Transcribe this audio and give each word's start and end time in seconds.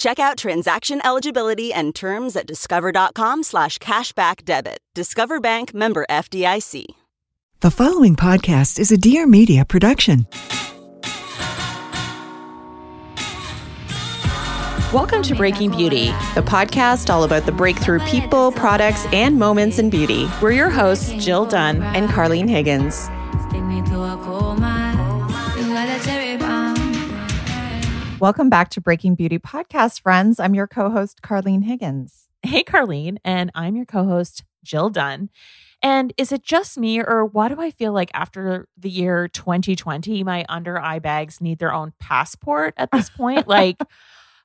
Check 0.00 0.18
out 0.18 0.38
transaction 0.38 1.02
eligibility 1.04 1.74
and 1.74 1.94
terms 1.94 2.34
at 2.34 2.46
discover.com 2.46 3.42
slash 3.42 3.76
cashback 3.76 4.46
debit. 4.46 4.78
Discover 4.94 5.40
Bank 5.40 5.74
member 5.74 6.06
FDIC. 6.08 6.86
The 7.60 7.70
following 7.70 8.16
podcast 8.16 8.78
is 8.78 8.90
a 8.90 8.96
Dear 8.96 9.26
Media 9.26 9.66
production. 9.66 10.26
Welcome 14.90 15.20
to 15.24 15.34
Breaking 15.34 15.70
Beauty, 15.70 16.06
the 16.34 16.44
podcast 16.46 17.10
all 17.10 17.24
about 17.24 17.44
the 17.44 17.52
breakthrough 17.52 18.00
people, 18.06 18.52
products, 18.52 19.04
and 19.12 19.38
moments 19.38 19.78
in 19.78 19.90
beauty. 19.90 20.26
We're 20.40 20.52
your 20.52 20.70
hosts, 20.70 21.12
Jill 21.22 21.44
Dunn 21.44 21.82
and 21.82 22.08
Carlene 22.08 22.48
Higgins. 22.48 23.10
Welcome 28.20 28.50
back 28.50 28.68
to 28.70 28.80
Breaking 28.82 29.14
Beauty 29.14 29.38
Podcast, 29.38 30.02
friends. 30.02 30.38
I'm 30.38 30.54
your 30.54 30.66
co 30.66 30.90
host, 30.90 31.22
Carlene 31.22 31.64
Higgins. 31.64 32.28
Hey, 32.42 32.62
Carlene, 32.62 33.16
and 33.24 33.50
I'm 33.54 33.76
your 33.76 33.86
co 33.86 34.04
host, 34.04 34.44
Jill 34.62 34.90
Dunn. 34.90 35.30
And 35.82 36.12
is 36.18 36.30
it 36.30 36.42
just 36.42 36.76
me, 36.76 37.00
or 37.00 37.24
why 37.24 37.48
do 37.48 37.58
I 37.60 37.70
feel 37.70 37.92
like 37.92 38.10
after 38.12 38.68
the 38.76 38.90
year 38.90 39.28
2020, 39.28 40.22
my 40.24 40.44
under 40.50 40.78
eye 40.78 40.98
bags 40.98 41.40
need 41.40 41.58
their 41.58 41.72
own 41.72 41.94
passport 41.98 42.74
at 42.76 42.90
this 42.90 43.08
point? 43.08 43.48
like, 43.48 43.78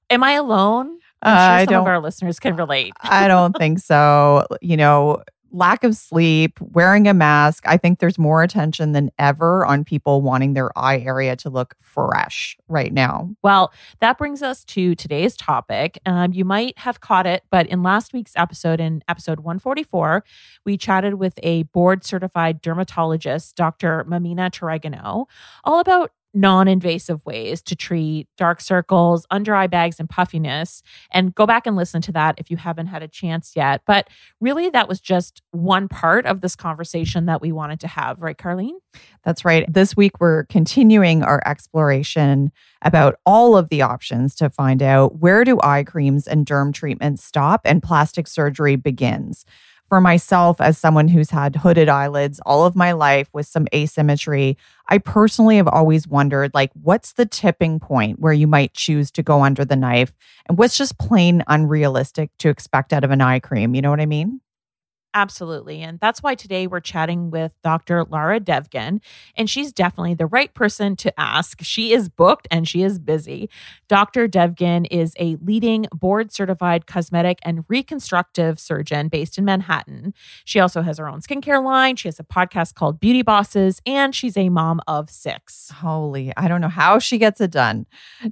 am 0.09 0.23
I 0.23 0.33
alone? 0.33 0.97
I'm 1.21 1.35
sure 1.35 1.41
Uh, 1.43 1.49
I 1.57 1.65
some 1.65 1.73
of 1.73 1.79
don't- 1.81 1.87
our 1.89 1.99
listeners 1.99 2.39
can 2.39 2.55
relate. 2.55 2.93
I 3.01 3.27
don't 3.27 3.57
think 3.57 3.79
so. 3.79 4.47
You 4.61 4.77
know, 4.77 5.21
lack 5.55 5.83
of 5.83 5.95
sleep, 5.95 6.59
wearing 6.59 7.07
a 7.07 7.13
mask. 7.13 7.63
I 7.65 7.77
think 7.77 7.99
there's 7.99 8.19
more 8.19 8.43
attention 8.43 8.91
than 8.91 9.09
ever 9.17 9.65
on 9.65 9.85
people 9.85 10.21
wanting 10.21 10.53
their 10.53 10.77
eye 10.77 10.99
area 10.99 11.35
to 11.37 11.49
look 11.49 11.75
fresh 11.79 12.57
right 12.67 12.91
now. 12.91 13.29
Well, 13.41 13.71
that 14.01 14.17
brings 14.17 14.41
us 14.41 14.65
to 14.65 14.95
today's 14.95 15.37
topic. 15.37 15.97
Um, 16.05 16.33
you 16.33 16.43
might 16.43 16.77
have 16.79 16.99
caught 16.99 17.25
it, 17.25 17.43
but 17.49 17.67
in 17.67 17.83
last 17.83 18.13
week's 18.13 18.33
episode, 18.35 18.81
in 18.81 19.01
episode 19.07 19.39
144, 19.39 20.23
we 20.65 20.77
chatted 20.77 21.15
with 21.15 21.39
a 21.41 21.63
board 21.63 22.03
certified 22.03 22.61
dermatologist, 22.61 23.55
Dr. 23.55 24.03
Mamina 24.09 24.51
Turegano, 24.51 25.25
all 25.63 25.79
about 25.79 26.11
non 26.35 26.67
invasive 26.67 27.25
ways 27.25 27.61
to 27.63 27.75
treat 27.75 28.27
dark 28.37 28.61
circles, 28.61 29.25
under 29.31 29.55
eye 29.55 29.67
bags, 29.67 29.99
and 29.99 30.09
puffiness. 30.09 30.83
And 31.11 31.33
go 31.33 31.45
back 31.47 31.65
and 31.65 31.75
listen 31.75 32.01
to 32.03 32.11
that 32.11 32.35
if 32.37 32.51
you 32.51 32.57
haven't 32.57 32.87
had 32.87 33.01
a 33.01 33.07
chance 33.07 33.53
yet. 33.55 33.81
But 33.87 34.09
really, 34.39 34.69
that 34.69 34.87
was 34.87 34.99
just 34.99 35.41
one 35.51 35.87
part 35.87 36.25
of 36.25 36.41
this 36.41 36.55
conversation 36.55 37.25
that 37.25 37.41
we 37.41 37.51
wanted 37.51 37.79
to 37.79 37.87
have, 37.87 38.21
right, 38.21 38.37
Carlene? 38.37 38.75
That's 39.23 39.43
right. 39.45 39.65
This 39.71 39.95
week, 39.97 40.19
we're 40.19 40.43
continuing 40.45 41.23
our 41.23 41.41
exploration 41.45 42.51
about 42.81 43.15
all 43.25 43.57
of 43.57 43.69
the 43.69 43.81
options 43.81 44.35
to 44.35 44.49
find 44.49 44.83
out 44.83 45.19
where 45.19 45.43
do 45.43 45.59
eye 45.63 45.83
creams 45.83 46.27
and 46.27 46.45
derm 46.45 46.73
treatments 46.73 47.23
stop 47.23 47.61
and 47.65 47.81
plastic 47.81 48.27
surgery 48.27 48.75
begins. 48.75 49.45
For 49.89 50.01
myself, 50.01 50.59
as 50.59 50.79
someone 50.79 51.07
who's 51.07 51.29
had 51.29 51.57
hooded 51.57 51.89
eyelids 51.89 52.39
all 52.43 52.65
of 52.65 52.75
my 52.75 52.91
life 52.91 53.29
with 53.33 53.45
some 53.45 53.67
asymmetry, 53.73 54.57
I 54.89 54.97
personally 54.97 55.57
have 55.57 55.67
always 55.67 56.07
wondered 56.07 56.55
like, 56.55 56.71
what's 56.73 57.13
the 57.13 57.25
tipping 57.27 57.79
point 57.79 58.19
where 58.19 58.33
you 58.33 58.47
might 58.47 58.73
choose 58.73 59.11
to 59.11 59.21
go 59.23 59.43
under 59.43 59.63
the 59.63 59.75
knife? 59.75 60.11
And 60.47 60.57
what's 60.57 60.75
just 60.75 60.97
plain 60.97 61.43
unrealistic 61.47 62.31
to 62.39 62.49
expect 62.49 62.93
out 62.93 63.03
of 63.03 63.11
an 63.11 63.21
eye 63.21 63.39
cream? 63.39 63.75
You 63.75 63.83
know 63.83 63.91
what 63.91 64.01
I 64.01 64.07
mean? 64.07 64.41
Absolutely. 65.15 65.81
And 65.81 65.97
that's 66.01 66.21
why 66.21 66.35
today 66.35 66.67
we're 66.67 66.81
chatting 66.81 67.31
with 67.31 67.53
Dr. 67.63 68.03
Lara 68.03 68.41
Devgan, 68.41 68.99
and 69.37 69.49
she's 69.49 69.71
definitely 69.71 70.13
the 70.13 70.25
right 70.25 70.53
person 70.53 70.97
to 70.97 71.19
ask. 71.19 71.63
She 71.63 71.93
is 71.93 72.09
booked 72.09 72.49
and 72.51 72.67
she 72.67 72.83
is 72.83 72.99
busy. 72.99 73.49
Dr. 73.87 74.27
Devgan 74.27 74.85
is 74.91 75.13
a 75.17 75.37
leading 75.37 75.87
board 75.93 76.33
certified 76.33 76.85
cosmetic 76.85 77.39
and 77.43 77.63
reconstructive 77.69 78.59
surgeon 78.59 79.07
based 79.07 79.37
in 79.37 79.45
Manhattan. 79.45 80.13
She 80.43 80.59
also 80.59 80.81
has 80.81 80.97
her 80.97 81.07
own 81.07 81.21
skincare 81.21 81.63
line. 81.63 81.95
She 81.95 82.09
has 82.09 82.19
a 82.19 82.23
podcast 82.23 82.73
called 82.73 82.99
Beauty 82.99 83.21
Bosses, 83.21 83.81
and 83.85 84.13
she's 84.13 84.35
a 84.35 84.49
mom 84.49 84.81
of 84.85 85.09
six. 85.09 85.71
Holy, 85.75 86.33
I 86.35 86.49
don't 86.49 86.59
know 86.59 86.67
how 86.67 86.99
she 86.99 87.17
gets 87.17 87.39
it 87.39 87.51
done. 87.51 87.85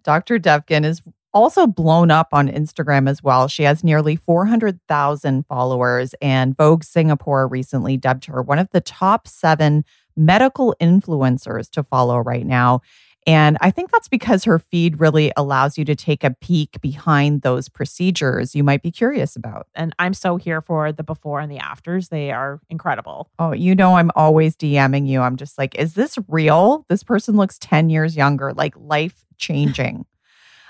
Dr. 0.03 0.38
Devgan 0.38 0.83
is 0.83 1.01
also 1.33 1.67
blown 1.67 2.11
up 2.11 2.29
on 2.31 2.47
Instagram 2.47 3.09
as 3.09 3.23
well. 3.23 3.47
She 3.47 3.63
has 3.63 3.83
nearly 3.83 4.16
400,000 4.16 5.45
followers, 5.47 6.16
and 6.21 6.55
Vogue 6.55 6.83
Singapore 6.83 7.47
recently 7.47 7.97
dubbed 7.97 8.25
her 8.25 8.41
one 8.41 8.59
of 8.59 8.69
the 8.71 8.81
top 8.81 9.27
seven 9.27 9.83
medical 10.16 10.75
influencers 10.79 11.69
to 11.71 11.83
follow 11.83 12.19
right 12.19 12.45
now. 12.45 12.81
And 13.25 13.57
I 13.61 13.71
think 13.71 13.91
that's 13.91 14.09
because 14.09 14.44
her 14.44 14.59
feed 14.59 14.99
really 14.99 15.31
allows 15.38 15.77
you 15.77 15.85
to 15.85 15.95
take 15.95 16.23
a 16.23 16.31
peek 16.31 16.81
behind 16.81 17.41
those 17.41 17.69
procedures 17.69 18.53
you 18.53 18.63
might 18.63 18.83
be 18.83 18.91
curious 18.91 19.35
about. 19.35 19.67
And 19.75 19.95
I'm 19.97 20.13
so 20.13 20.35
here 20.35 20.61
for 20.61 20.91
the 20.91 21.03
before 21.03 21.39
and 21.39 21.51
the 21.51 21.57
afters. 21.57 22.09
They 22.09 22.31
are 22.31 22.59
incredible. 22.69 23.29
Oh, 23.39 23.53
you 23.53 23.75
know, 23.75 23.95
I'm 23.95 24.11
always 24.15 24.55
DMing 24.55 25.07
you. 25.07 25.21
I'm 25.21 25.38
just 25.38 25.57
like, 25.57 25.75
is 25.75 25.94
this 25.94 26.17
real? 26.27 26.85
This 26.89 27.03
person 27.03 27.38
looks 27.38 27.57
10 27.59 27.89
years 27.89 28.15
younger, 28.15 28.53
like 28.53 28.73
life 28.77 29.23
changing. 29.38 30.05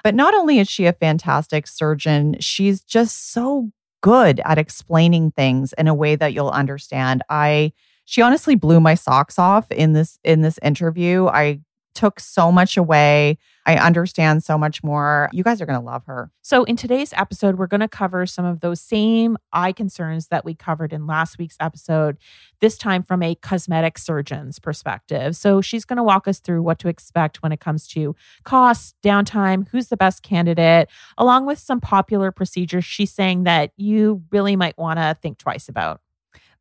But 0.04 0.16
not 0.16 0.34
only 0.34 0.60
is 0.60 0.70
she 0.70 0.86
a 0.86 0.94
fantastic 0.94 1.68
surgeon, 1.68 2.36
she's 2.40 2.82
just 2.82 3.32
so 3.32 3.72
good 4.02 4.42
at 4.44 4.58
explaining 4.58 5.32
things 5.32 5.74
in 5.78 5.88
a 5.88 5.94
way 5.94 6.16
that 6.16 6.34
you'll 6.34 6.50
understand. 6.50 7.24
I 7.30 7.72
she 8.06 8.22
honestly 8.22 8.56
blew 8.56 8.82
my 8.82 8.96
socks 8.96 9.40
off 9.40 9.72
in 9.72 9.94
this 9.94 10.20
in 10.24 10.42
this 10.42 10.60
interview. 10.62 11.28
I 11.28 11.62
took 11.94 12.20
so 12.20 12.52
much 12.52 12.78
away. 12.78 13.38
I 13.66 13.78
understand 13.78 14.44
so 14.44 14.58
much 14.58 14.84
more. 14.84 15.30
You 15.32 15.44
guys 15.44 15.62
are 15.62 15.66
going 15.66 15.80
to 15.80 15.86
love 15.86 16.04
her. 16.06 16.32
So, 16.42 16.66
in 16.66 16.76
today's 16.76 17.14
episode, 17.14 17.58
we're 17.58 17.68
going 17.68 17.82
to 17.82 17.88
cover 17.88 18.26
some 18.26 18.44
of 18.44 18.60
those 18.60 18.82
same 18.82 19.38
eye 19.54 19.72
concerns 19.72 20.28
that 20.28 20.44
we 20.44 20.54
covered 20.54 20.92
in 20.92 21.08
last 21.08 21.38
week's 21.38 21.56
episode, 21.60 22.18
this 22.60 22.78
time 22.78 23.04
from 23.04 23.24
a 23.24 23.36
cosmetic 23.36 23.98
surgeon's 23.98 24.60
perspective. 24.60 25.36
So, 25.38 25.62
she's 25.62 25.86
going 25.86 25.98
to 25.98 26.04
walk 26.04 26.28
us 26.28 26.40
through 26.40 26.62
what 26.62 26.80
to 26.80 26.90
expect 26.90 27.42
when 27.42 27.52
it 27.52 27.62
comes 27.62 27.88
to 27.90 28.16
costs, 28.44 28.96
downtime, 29.02 29.68
who's 29.70 29.88
the 29.88 29.98
best 29.98 30.24
candidate, 30.24 30.90
along 31.18 31.46
with 31.46 31.60
some 31.60 31.80
popular 31.80 32.32
procedures 32.32 32.84
she's 32.84 33.12
saying 33.12 33.44
that 33.44 33.72
you 33.78 34.24
really 34.32 34.58
might 34.58 34.78
want 34.78 35.00
to 35.00 35.18
think 35.22 35.38
twice 35.38 35.70
about. 35.70 36.02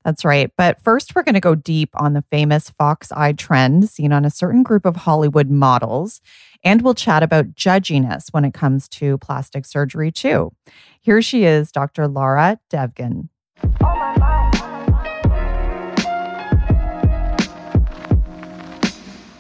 That's 0.04 0.24
right. 0.24 0.50
But 0.56 0.80
first, 0.82 1.14
we're 1.14 1.22
going 1.22 1.34
to 1.34 1.40
go 1.40 1.54
deep 1.54 1.90
on 1.94 2.12
the 2.12 2.24
famous 2.30 2.70
fox 2.70 3.12
eye 3.12 3.32
trend 3.32 3.88
seen 3.88 4.12
on 4.12 4.24
a 4.24 4.30
certain 4.30 4.62
group 4.62 4.84
of 4.84 4.96
Hollywood 4.96 5.50
models. 5.50 6.20
And 6.64 6.82
we'll 6.82 6.94
chat 6.94 7.22
about 7.22 7.54
judginess 7.54 8.28
when 8.32 8.44
it 8.44 8.54
comes 8.54 8.88
to 8.90 9.18
plastic 9.18 9.66
surgery, 9.66 10.10
too. 10.10 10.52
Here 11.00 11.22
she 11.22 11.44
is, 11.44 11.72
Dr. 11.72 12.08
Lara 12.08 12.58
Devgan. 12.70 13.28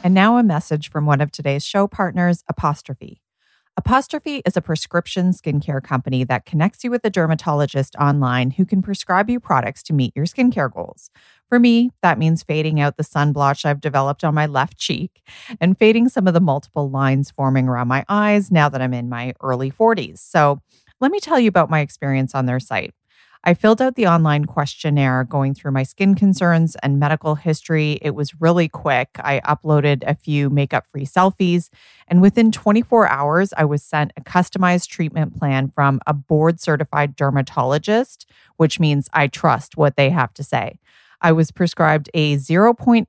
And 0.04 0.14
now 0.14 0.36
a 0.36 0.42
message 0.42 0.90
from 0.90 1.06
one 1.06 1.20
of 1.20 1.30
today's 1.30 1.64
show 1.64 1.86
partners, 1.86 2.42
Apostrophe. 2.48 3.21
Apostrophe 3.78 4.42
is 4.44 4.54
a 4.54 4.60
prescription 4.60 5.30
skincare 5.30 5.82
company 5.82 6.24
that 6.24 6.44
connects 6.44 6.84
you 6.84 6.90
with 6.90 7.02
a 7.06 7.10
dermatologist 7.10 7.96
online 7.96 8.50
who 8.50 8.66
can 8.66 8.82
prescribe 8.82 9.30
you 9.30 9.40
products 9.40 9.82
to 9.84 9.94
meet 9.94 10.12
your 10.14 10.26
skincare 10.26 10.70
goals. 10.70 11.08
For 11.48 11.58
me, 11.58 11.90
that 12.02 12.18
means 12.18 12.42
fading 12.42 12.80
out 12.80 12.98
the 12.98 13.02
sun 13.02 13.32
blotch 13.32 13.64
I've 13.64 13.80
developed 13.80 14.24
on 14.24 14.34
my 14.34 14.44
left 14.44 14.76
cheek 14.76 15.22
and 15.58 15.78
fading 15.78 16.10
some 16.10 16.26
of 16.26 16.34
the 16.34 16.40
multiple 16.40 16.90
lines 16.90 17.30
forming 17.30 17.66
around 17.66 17.88
my 17.88 18.04
eyes 18.10 18.50
now 18.50 18.68
that 18.68 18.82
I'm 18.82 18.92
in 18.92 19.08
my 19.08 19.32
early 19.40 19.70
40s. 19.70 20.18
So, 20.18 20.60
let 21.00 21.10
me 21.10 21.18
tell 21.18 21.40
you 21.40 21.48
about 21.48 21.70
my 21.70 21.80
experience 21.80 22.34
on 22.34 22.46
their 22.46 22.60
site. 22.60 22.94
I 23.44 23.54
filled 23.54 23.82
out 23.82 23.96
the 23.96 24.06
online 24.06 24.44
questionnaire 24.44 25.24
going 25.24 25.52
through 25.54 25.72
my 25.72 25.82
skin 25.82 26.14
concerns 26.14 26.76
and 26.76 27.00
medical 27.00 27.34
history. 27.34 27.98
It 28.00 28.14
was 28.14 28.40
really 28.40 28.68
quick. 28.68 29.08
I 29.16 29.40
uploaded 29.40 30.04
a 30.06 30.14
few 30.14 30.48
makeup 30.48 30.86
free 30.86 31.04
selfies, 31.04 31.68
and 32.06 32.22
within 32.22 32.52
24 32.52 33.08
hours, 33.08 33.52
I 33.56 33.64
was 33.64 33.82
sent 33.82 34.12
a 34.16 34.20
customized 34.20 34.88
treatment 34.88 35.36
plan 35.36 35.72
from 35.74 36.00
a 36.06 36.14
board 36.14 36.60
certified 36.60 37.16
dermatologist, 37.16 38.26
which 38.58 38.78
means 38.78 39.08
I 39.12 39.26
trust 39.26 39.76
what 39.76 39.96
they 39.96 40.10
have 40.10 40.32
to 40.34 40.44
say. 40.44 40.78
I 41.20 41.32
was 41.32 41.50
prescribed 41.50 42.10
a 42.14 42.36
0.18% 42.36 43.08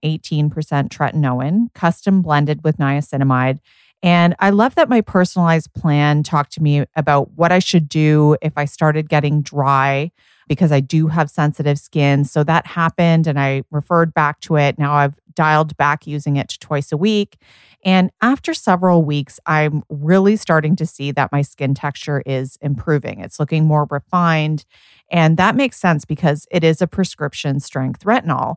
tretinoin, 0.89 1.73
custom 1.73 2.21
blended 2.23 2.63
with 2.63 2.77
niacinamide. 2.77 3.59
And 4.03 4.35
I 4.39 4.49
love 4.49 4.75
that 4.75 4.89
my 4.89 4.99
personalized 4.99 5.73
plan 5.73 6.23
talked 6.23 6.51
to 6.53 6.61
me 6.61 6.85
about 6.95 7.31
what 7.31 7.53
I 7.53 7.59
should 7.59 7.87
do 7.87 8.35
if 8.41 8.51
I 8.57 8.65
started 8.65 9.07
getting 9.07 9.41
dry 9.41 10.11
because 10.49 10.73
I 10.73 10.81
do 10.81 11.07
have 11.07 11.29
sensitive 11.29 11.79
skin. 11.79 12.25
So 12.25 12.43
that 12.43 12.67
happened 12.67 13.27
and 13.27 13.39
I 13.39 13.63
referred 13.71 14.13
back 14.13 14.41
to 14.41 14.57
it. 14.57 14.77
Now 14.77 14.93
I've 14.93 15.17
dialed 15.33 15.75
back 15.77 16.05
using 16.05 16.35
it 16.35 16.57
twice 16.59 16.91
a 16.91 16.97
week. 16.97 17.37
And 17.85 18.11
after 18.21 18.53
several 18.53 19.03
weeks, 19.03 19.39
I'm 19.45 19.83
really 19.89 20.35
starting 20.35 20.75
to 20.75 20.85
see 20.85 21.11
that 21.11 21.31
my 21.31 21.41
skin 21.41 21.73
texture 21.73 22.21
is 22.25 22.57
improving. 22.61 23.21
It's 23.21 23.39
looking 23.39 23.65
more 23.65 23.87
refined. 23.89 24.65
And 25.09 25.37
that 25.37 25.55
makes 25.55 25.79
sense 25.79 26.03
because 26.03 26.45
it 26.51 26.63
is 26.63 26.81
a 26.81 26.87
prescription 26.87 27.61
strength 27.61 28.03
retinol 28.03 28.55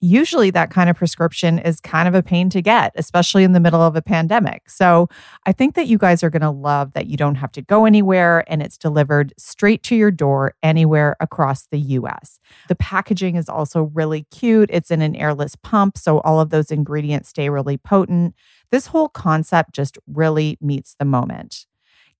usually 0.00 0.50
that 0.50 0.70
kind 0.70 0.88
of 0.88 0.96
prescription 0.96 1.58
is 1.58 1.80
kind 1.80 2.06
of 2.08 2.14
a 2.14 2.22
pain 2.22 2.50
to 2.50 2.62
get, 2.62 2.92
especially 2.94 3.44
in 3.44 3.52
the 3.52 3.60
middle 3.60 3.80
of 3.80 3.96
a 3.96 4.02
pandemic. 4.02 4.68
So 4.70 5.08
I 5.46 5.52
think 5.52 5.74
that 5.74 5.86
you 5.86 5.98
guys 5.98 6.22
are 6.22 6.30
going 6.30 6.42
to 6.42 6.50
love 6.50 6.92
that 6.92 7.06
you 7.06 7.16
don't 7.16 7.34
have 7.36 7.52
to 7.52 7.62
go 7.62 7.84
anywhere 7.84 8.44
and 8.46 8.62
it's 8.62 8.78
delivered 8.78 9.34
straight 9.38 9.82
to 9.84 9.96
your 9.96 10.10
door 10.10 10.54
anywhere 10.62 11.16
across 11.20 11.66
the 11.66 11.78
US. 11.78 12.38
The 12.68 12.76
packaging 12.76 13.36
is 13.36 13.48
also 13.48 13.90
really 13.94 14.26
cute. 14.30 14.70
It's 14.72 14.90
in 14.90 15.02
an 15.02 15.16
airless 15.16 15.56
pump, 15.56 15.98
so 15.98 16.20
all 16.20 16.40
of 16.40 16.50
those 16.50 16.70
ingredients 16.70 17.30
stay 17.30 17.50
really 17.50 17.76
potent. 17.76 18.34
This 18.70 18.88
whole 18.88 19.08
concept 19.08 19.74
just 19.74 19.98
really 20.06 20.58
meets 20.60 20.94
the 20.98 21.04
moment. 21.04 21.66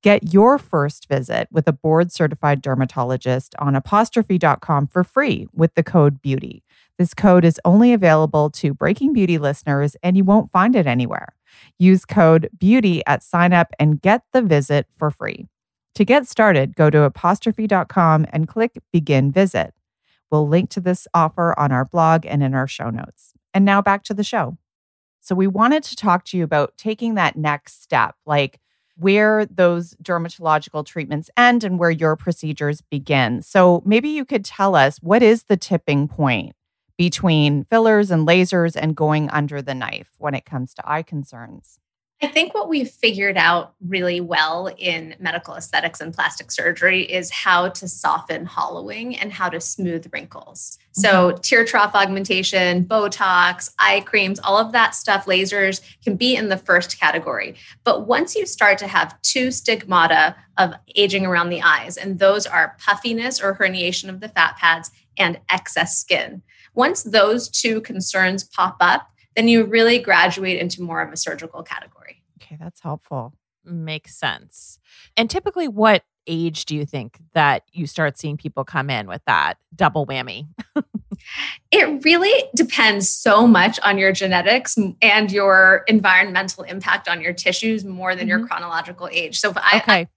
Get 0.02 0.32
your 0.32 0.58
first 0.58 1.08
visit 1.08 1.48
with 1.50 1.66
a 1.66 1.72
board 1.72 2.12
certified 2.12 2.62
dermatologist 2.62 3.56
on 3.58 3.74
apostrophe.com 3.74 4.86
for 4.86 5.02
free 5.02 5.48
with 5.52 5.74
the 5.74 5.82
code 5.82 6.22
BEAUTY. 6.22 6.62
This 6.98 7.14
code 7.14 7.44
is 7.44 7.60
only 7.64 7.92
available 7.92 8.48
to 8.50 8.72
Breaking 8.72 9.12
Beauty 9.12 9.38
listeners, 9.38 9.96
and 10.00 10.16
you 10.16 10.22
won't 10.22 10.52
find 10.52 10.76
it 10.76 10.86
anywhere. 10.86 11.34
Use 11.80 12.04
code 12.04 12.48
BEAUTY 12.56 13.02
at 13.08 13.24
sign 13.24 13.52
up 13.52 13.72
and 13.80 14.00
get 14.00 14.22
the 14.32 14.40
visit 14.40 14.86
for 14.96 15.10
free. 15.10 15.46
To 15.96 16.04
get 16.04 16.28
started, 16.28 16.76
go 16.76 16.90
to 16.90 17.02
apostrophe.com 17.02 18.26
and 18.32 18.46
click 18.46 18.78
Begin 18.92 19.32
Visit. 19.32 19.74
We'll 20.30 20.46
link 20.46 20.70
to 20.70 20.80
this 20.80 21.08
offer 21.12 21.58
on 21.58 21.72
our 21.72 21.84
blog 21.84 22.24
and 22.24 22.40
in 22.40 22.54
our 22.54 22.68
show 22.68 22.90
notes. 22.90 23.32
And 23.52 23.64
now 23.64 23.82
back 23.82 24.04
to 24.04 24.14
the 24.14 24.22
show. 24.22 24.58
So, 25.20 25.34
we 25.34 25.48
wanted 25.48 25.82
to 25.84 25.96
talk 25.96 26.24
to 26.26 26.38
you 26.38 26.44
about 26.44 26.76
taking 26.78 27.14
that 27.16 27.34
next 27.36 27.82
step, 27.82 28.14
like 28.24 28.60
where 28.98 29.46
those 29.46 29.94
dermatological 30.02 30.84
treatments 30.84 31.30
end 31.36 31.64
and 31.64 31.78
where 31.78 31.90
your 31.90 32.16
procedures 32.16 32.80
begin. 32.80 33.42
So, 33.42 33.82
maybe 33.84 34.08
you 34.08 34.24
could 34.24 34.44
tell 34.44 34.74
us 34.74 34.98
what 34.98 35.22
is 35.22 35.44
the 35.44 35.56
tipping 35.56 36.08
point 36.08 36.54
between 36.96 37.64
fillers 37.64 38.10
and 38.10 38.26
lasers 38.26 38.74
and 38.74 38.96
going 38.96 39.30
under 39.30 39.62
the 39.62 39.74
knife 39.74 40.10
when 40.18 40.34
it 40.34 40.44
comes 40.44 40.74
to 40.74 40.82
eye 40.90 41.02
concerns? 41.02 41.78
I 42.20 42.26
think 42.26 42.52
what 42.52 42.68
we've 42.68 42.90
figured 42.90 43.36
out 43.36 43.74
really 43.80 44.20
well 44.20 44.74
in 44.76 45.14
medical 45.20 45.54
aesthetics 45.54 46.00
and 46.00 46.12
plastic 46.12 46.50
surgery 46.50 47.02
is 47.02 47.30
how 47.30 47.68
to 47.68 47.86
soften 47.86 48.44
hollowing 48.44 49.16
and 49.16 49.32
how 49.32 49.48
to 49.48 49.60
smooth 49.60 50.08
wrinkles. 50.12 50.78
Mm-hmm. 50.80 51.00
So, 51.00 51.32
tear 51.42 51.64
trough 51.64 51.94
augmentation, 51.94 52.84
Botox, 52.84 53.72
eye 53.78 54.00
creams, 54.00 54.40
all 54.40 54.58
of 54.58 54.72
that 54.72 54.96
stuff, 54.96 55.26
lasers 55.26 55.80
can 56.02 56.16
be 56.16 56.34
in 56.34 56.48
the 56.48 56.56
first 56.56 56.98
category. 56.98 57.54
But 57.84 58.08
once 58.08 58.34
you 58.34 58.46
start 58.46 58.78
to 58.78 58.88
have 58.88 59.20
two 59.22 59.52
stigmata 59.52 60.34
of 60.56 60.74
aging 60.96 61.24
around 61.24 61.50
the 61.50 61.62
eyes, 61.62 61.96
and 61.96 62.18
those 62.18 62.46
are 62.46 62.76
puffiness 62.80 63.40
or 63.40 63.54
herniation 63.54 64.08
of 64.08 64.18
the 64.18 64.28
fat 64.28 64.56
pads 64.56 64.90
and 65.16 65.38
excess 65.50 65.96
skin, 65.98 66.42
once 66.74 67.04
those 67.04 67.48
two 67.48 67.80
concerns 67.80 68.42
pop 68.42 68.76
up, 68.80 69.08
then 69.38 69.46
you 69.46 69.64
really 69.64 70.00
graduate 70.00 70.58
into 70.58 70.82
more 70.82 71.00
of 71.00 71.12
a 71.12 71.16
surgical 71.16 71.62
category. 71.62 72.24
Okay, 72.42 72.56
that's 72.58 72.80
helpful. 72.80 73.34
Makes 73.64 74.16
sense. 74.16 74.80
And 75.16 75.30
typically, 75.30 75.68
what 75.68 76.02
age 76.26 76.64
do 76.64 76.74
you 76.74 76.84
think 76.84 77.18
that 77.34 77.62
you 77.72 77.86
start 77.86 78.18
seeing 78.18 78.36
people 78.36 78.64
come 78.64 78.90
in 78.90 79.06
with 79.06 79.22
that 79.26 79.54
double 79.76 80.06
whammy? 80.06 80.48
it 81.70 82.04
really 82.04 82.48
depends 82.56 83.08
so 83.08 83.46
much 83.46 83.78
on 83.84 83.96
your 83.96 84.10
genetics 84.10 84.76
and 85.00 85.30
your 85.30 85.84
environmental 85.86 86.64
impact 86.64 87.08
on 87.08 87.20
your 87.20 87.32
tissues 87.32 87.84
more 87.84 88.16
than 88.16 88.26
mm-hmm. 88.26 88.40
your 88.40 88.46
chronological 88.46 89.08
age. 89.12 89.38
So 89.38 89.50
if 89.50 89.56
I, 89.56 89.76
okay. 89.76 89.92
I 89.92 90.08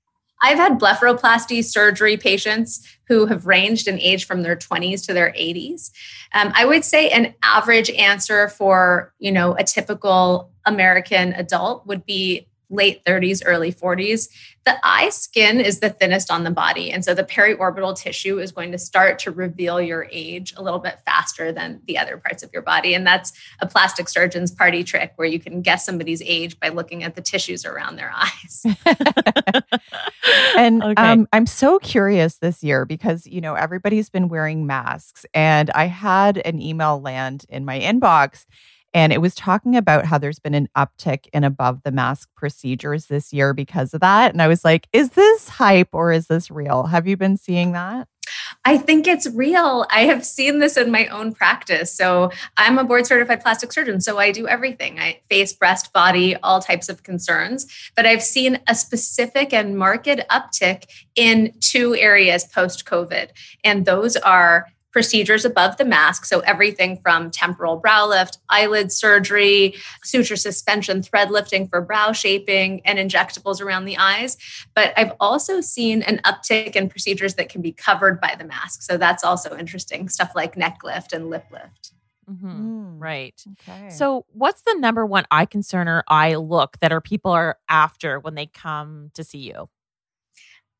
I've 0.41 0.57
had 0.57 0.79
blepharoplasty 0.79 1.63
surgery 1.63 2.17
patients 2.17 2.87
who 3.07 3.25
have 3.25 3.45
ranged 3.45 3.87
in 3.87 3.99
age 3.99 4.25
from 4.25 4.41
their 4.41 4.55
20s 4.55 5.05
to 5.05 5.13
their 5.13 5.31
80s. 5.33 5.91
Um, 6.33 6.51
I 6.55 6.65
would 6.65 6.85
say 6.85 7.09
an 7.09 7.33
average 7.43 7.89
answer 7.91 8.47
for 8.49 9.13
you 9.19 9.31
know 9.31 9.55
a 9.55 9.63
typical 9.63 10.51
American 10.65 11.33
adult 11.33 11.85
would 11.87 12.05
be 12.05 12.47
late 12.71 13.03
30s, 13.05 13.41
early 13.45 13.71
40s. 13.71 14.29
The 14.65 14.75
eye 14.83 15.09
skin 15.09 15.59
is 15.59 15.79
the 15.79 15.89
thinnest 15.89 16.31
on 16.31 16.43
the 16.43 16.51
body. 16.51 16.91
And 16.91 17.03
so 17.03 17.13
the 17.13 17.23
periorbital 17.23 17.97
tissue 17.97 18.39
is 18.39 18.51
going 18.51 18.71
to 18.71 18.77
start 18.77 19.17
to 19.19 19.31
reveal 19.31 19.81
your 19.81 20.07
age 20.11 20.53
a 20.55 20.61
little 20.61 20.79
bit 20.79 20.99
faster 21.05 21.51
than 21.51 21.81
the 21.87 21.97
other 21.97 22.17
parts 22.17 22.43
of 22.43 22.51
your 22.53 22.61
body. 22.61 22.93
And 22.93 23.05
that's 23.05 23.33
a 23.59 23.67
plastic 23.67 24.07
surgeon's 24.07 24.51
party 24.51 24.83
trick 24.83 25.13
where 25.15 25.27
you 25.27 25.39
can 25.39 25.61
guess 25.61 25.83
somebody's 25.83 26.21
age 26.21 26.59
by 26.59 26.69
looking 26.69 27.03
at 27.03 27.15
the 27.15 27.21
tissues 27.21 27.65
around 27.65 27.95
their 27.95 28.13
eyes. 28.15 28.65
and 30.57 30.83
okay. 30.83 31.01
um, 31.01 31.27
I'm 31.33 31.47
so 31.47 31.79
curious 31.79 32.37
this 32.37 32.63
year 32.63 32.85
because, 32.85 33.25
you 33.25 33.41
know, 33.41 33.55
everybody's 33.55 34.09
been 34.09 34.29
wearing 34.29 34.67
masks. 34.67 35.25
And 35.33 35.69
I 35.71 35.85
had 35.85 36.37
an 36.37 36.61
email 36.61 37.01
land 37.01 37.45
in 37.49 37.65
my 37.65 37.79
inbox 37.79 38.45
and 38.93 39.13
it 39.13 39.21
was 39.21 39.35
talking 39.35 39.75
about 39.75 40.05
how 40.05 40.17
there's 40.17 40.39
been 40.39 40.53
an 40.53 40.69
uptick 40.77 41.27
in 41.33 41.43
above 41.43 41.83
the 41.83 41.91
mask 41.91 42.29
procedures 42.35 43.05
this 43.05 43.31
year 43.31 43.53
because 43.53 43.93
of 43.93 44.01
that. 44.01 44.33
And 44.33 44.41
I 44.41 44.47
was 44.47 44.65
like, 44.65 44.87
is 44.91 45.11
this 45.11 45.49
hype 45.49 45.89
or 45.93 46.11
is 46.11 46.27
this 46.27 46.51
real? 46.51 46.83
Have 46.87 47.07
you 47.07 47.17
been 47.17 47.37
seeing 47.37 47.71
that? 47.71 48.07
I 48.65 48.77
think 48.77 49.07
it's 49.07 49.27
real. 49.27 49.85
I 49.89 50.01
have 50.01 50.25
seen 50.25 50.59
this 50.59 50.77
in 50.77 50.91
my 50.91 51.07
own 51.07 51.33
practice. 51.33 51.95
So 51.95 52.31
I'm 52.57 52.77
a 52.77 52.83
board 52.83 53.07
certified 53.07 53.41
plastic 53.41 53.71
surgeon. 53.71 54.01
So 54.01 54.19
I 54.19 54.31
do 54.31 54.47
everything 54.47 54.99
I 54.99 55.21
face, 55.29 55.53
breast, 55.53 55.93
body, 55.93 56.35
all 56.37 56.61
types 56.61 56.89
of 56.89 57.03
concerns. 57.03 57.67
But 57.95 58.05
I've 58.05 58.21
seen 58.21 58.59
a 58.67 58.75
specific 58.75 59.53
and 59.53 59.77
marked 59.77 60.07
uptick 60.07 60.83
in 61.15 61.53
two 61.59 61.95
areas 61.95 62.45
post 62.45 62.85
COVID. 62.85 63.29
And 63.63 63.85
those 63.85 64.15
are 64.17 64.67
procedures 64.91 65.45
above 65.45 65.77
the 65.77 65.85
mask. 65.85 66.25
So, 66.25 66.39
everything 66.41 66.99
from 67.01 67.31
temporal 67.31 67.77
brow 67.77 68.07
lift, 68.07 68.39
eyelid 68.49 68.91
surgery, 68.91 69.75
suture 70.03 70.35
suspension, 70.35 71.01
thread 71.01 71.31
lifting 71.31 71.67
for 71.67 71.81
brow 71.81 72.11
shaping, 72.11 72.81
and 72.85 72.99
injectables 72.99 73.61
around 73.61 73.85
the 73.85 73.97
eyes. 73.97 74.37
But 74.75 74.93
I've 74.97 75.13
also 75.19 75.61
seen 75.61 76.01
an 76.03 76.19
uptick 76.25 76.75
in 76.75 76.89
procedures 76.89 77.35
that 77.35 77.49
can 77.49 77.61
be 77.61 77.71
covered 77.71 78.19
by 78.19 78.35
the 78.37 78.45
mask. 78.45 78.81
So, 78.81 78.97
that's 78.97 79.23
also 79.23 79.57
interesting 79.57 80.09
stuff 80.09 80.31
like 80.35 80.57
neck 80.57 80.79
lift 80.83 81.13
and 81.13 81.29
lip 81.29 81.45
lift. 81.51 81.93
Mm-hmm. 82.29 82.47
Mm, 82.47 83.01
right. 83.01 83.43
Okay. 83.67 83.89
So, 83.89 84.25
what's 84.29 84.61
the 84.61 84.75
number 84.79 85.05
one 85.05 85.25
eye 85.31 85.45
concern 85.45 85.87
or 85.87 86.03
eye 86.07 86.35
look 86.35 86.77
that 86.79 86.91
are 86.91 87.01
people 87.01 87.31
are 87.31 87.57
after 87.67 88.19
when 88.19 88.35
they 88.35 88.45
come 88.45 89.11
to 89.15 89.23
see 89.23 89.39
you? 89.39 89.69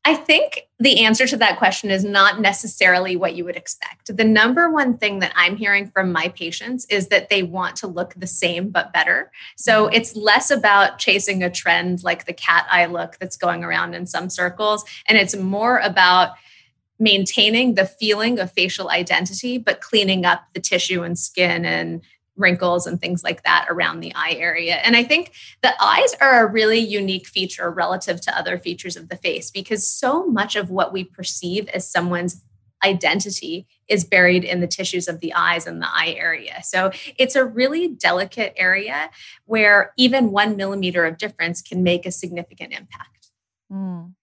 I 0.03 0.15
think 0.15 0.67
the 0.79 1.05
answer 1.05 1.27
to 1.27 1.37
that 1.37 1.59
question 1.59 1.91
is 1.91 2.03
not 2.03 2.41
necessarily 2.41 3.15
what 3.15 3.35
you 3.35 3.45
would 3.45 3.55
expect. 3.55 4.15
The 4.15 4.23
number 4.23 4.71
one 4.71 4.97
thing 4.97 5.19
that 5.19 5.31
I'm 5.35 5.55
hearing 5.55 5.91
from 5.91 6.11
my 6.11 6.29
patients 6.29 6.85
is 6.85 7.09
that 7.09 7.29
they 7.29 7.43
want 7.43 7.75
to 7.77 7.87
look 7.87 8.15
the 8.15 8.25
same 8.25 8.69
but 8.69 8.91
better. 8.91 9.31
So 9.57 9.85
mm-hmm. 9.85 9.93
it's 9.93 10.15
less 10.15 10.49
about 10.49 10.97
chasing 10.97 11.43
a 11.43 11.51
trend 11.51 12.03
like 12.03 12.25
the 12.25 12.33
cat 12.33 12.65
eye 12.71 12.87
look 12.87 13.17
that's 13.19 13.37
going 13.37 13.63
around 13.63 13.93
in 13.93 14.07
some 14.07 14.29
circles, 14.29 14.83
and 15.07 15.19
it's 15.19 15.35
more 15.35 15.77
about 15.79 16.31
maintaining 16.97 17.75
the 17.75 17.85
feeling 17.85 18.39
of 18.39 18.51
facial 18.51 18.89
identity, 18.89 19.57
but 19.57 19.81
cleaning 19.81 20.25
up 20.25 20.43
the 20.53 20.59
tissue 20.59 21.03
and 21.03 21.17
skin 21.17 21.65
and 21.65 22.01
wrinkles 22.37 22.87
and 22.87 22.99
things 22.99 23.23
like 23.23 23.43
that 23.43 23.67
around 23.69 23.99
the 23.99 24.13
eye 24.15 24.35
area. 24.37 24.75
And 24.75 24.95
I 24.95 25.03
think 25.03 25.31
the 25.61 25.73
eyes 25.81 26.15
are 26.21 26.45
a 26.45 26.51
really 26.51 26.79
unique 26.79 27.27
feature 27.27 27.69
relative 27.69 28.21
to 28.21 28.37
other 28.37 28.57
features 28.57 28.95
of 28.95 29.09
the 29.09 29.17
face 29.17 29.51
because 29.51 29.87
so 29.87 30.25
much 30.25 30.55
of 30.55 30.69
what 30.69 30.93
we 30.93 31.03
perceive 31.03 31.67
as 31.69 31.89
someone's 31.89 32.41
identity 32.83 33.67
is 33.87 34.03
buried 34.03 34.43
in 34.43 34.59
the 34.59 34.67
tissues 34.67 35.07
of 35.07 35.19
the 35.19 35.33
eyes 35.33 35.67
and 35.67 35.81
the 35.81 35.87
eye 35.87 36.15
area. 36.17 36.61
So 36.63 36.91
it's 37.17 37.35
a 37.35 37.45
really 37.45 37.87
delicate 37.87 38.53
area 38.55 39.11
where 39.45 39.93
even 39.97 40.31
one 40.31 40.55
millimeter 40.55 41.05
of 41.05 41.17
difference 41.17 41.61
can 41.61 41.83
make 41.83 42.05
a 42.05 42.11
significant 42.11 42.73
impact. 42.73 43.29
Mm. 43.71 44.13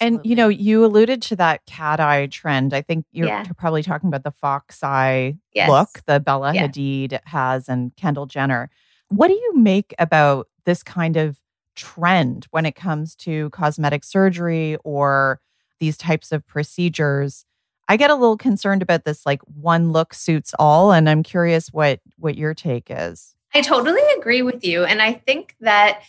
And 0.00 0.20
you 0.24 0.34
know, 0.34 0.48
you 0.48 0.84
alluded 0.84 1.22
to 1.22 1.36
that 1.36 1.64
cat 1.66 2.00
eye 2.00 2.26
trend. 2.26 2.72
I 2.74 2.82
think 2.82 3.04
you're 3.12 3.28
Yeah. 3.28 3.44
probably 3.56 3.82
talking 3.82 4.08
about 4.08 4.24
the 4.24 4.30
fox 4.30 4.82
eye 4.82 5.36
Yes. 5.52 5.68
look 5.70 6.02
that 6.06 6.24
Bella 6.24 6.54
Yeah. 6.54 6.66
Hadid 6.68 7.18
has 7.24 7.68
and 7.68 7.94
Kendall 7.96 8.26
Jenner. 8.26 8.70
What 9.08 9.28
do 9.28 9.34
you 9.34 9.52
make 9.56 9.94
about 9.98 10.48
this 10.64 10.82
kind 10.82 11.16
of 11.16 11.38
trend 11.76 12.46
when 12.50 12.66
it 12.66 12.74
comes 12.74 13.14
to 13.16 13.50
cosmetic 13.50 14.04
surgery 14.04 14.76
or 14.84 15.40
these 15.80 15.96
types 15.96 16.32
of 16.32 16.46
procedures? 16.46 17.44
I 17.88 17.96
get 17.96 18.10
a 18.10 18.14
little 18.14 18.36
concerned 18.36 18.82
about 18.82 19.04
this 19.04 19.24
like 19.24 19.40
one 19.44 19.92
look 19.92 20.12
suits 20.12 20.54
all 20.58 20.92
and 20.92 21.08
I'm 21.08 21.22
curious 21.22 21.68
what 21.72 22.00
what 22.18 22.36
your 22.36 22.52
take 22.54 22.88
is. 22.90 23.34
I 23.54 23.62
totally 23.62 24.02
agree 24.18 24.42
with 24.42 24.62
you. 24.62 24.84
And 24.84 25.00
I 25.00 25.14
think 25.14 25.54
that 25.60 26.02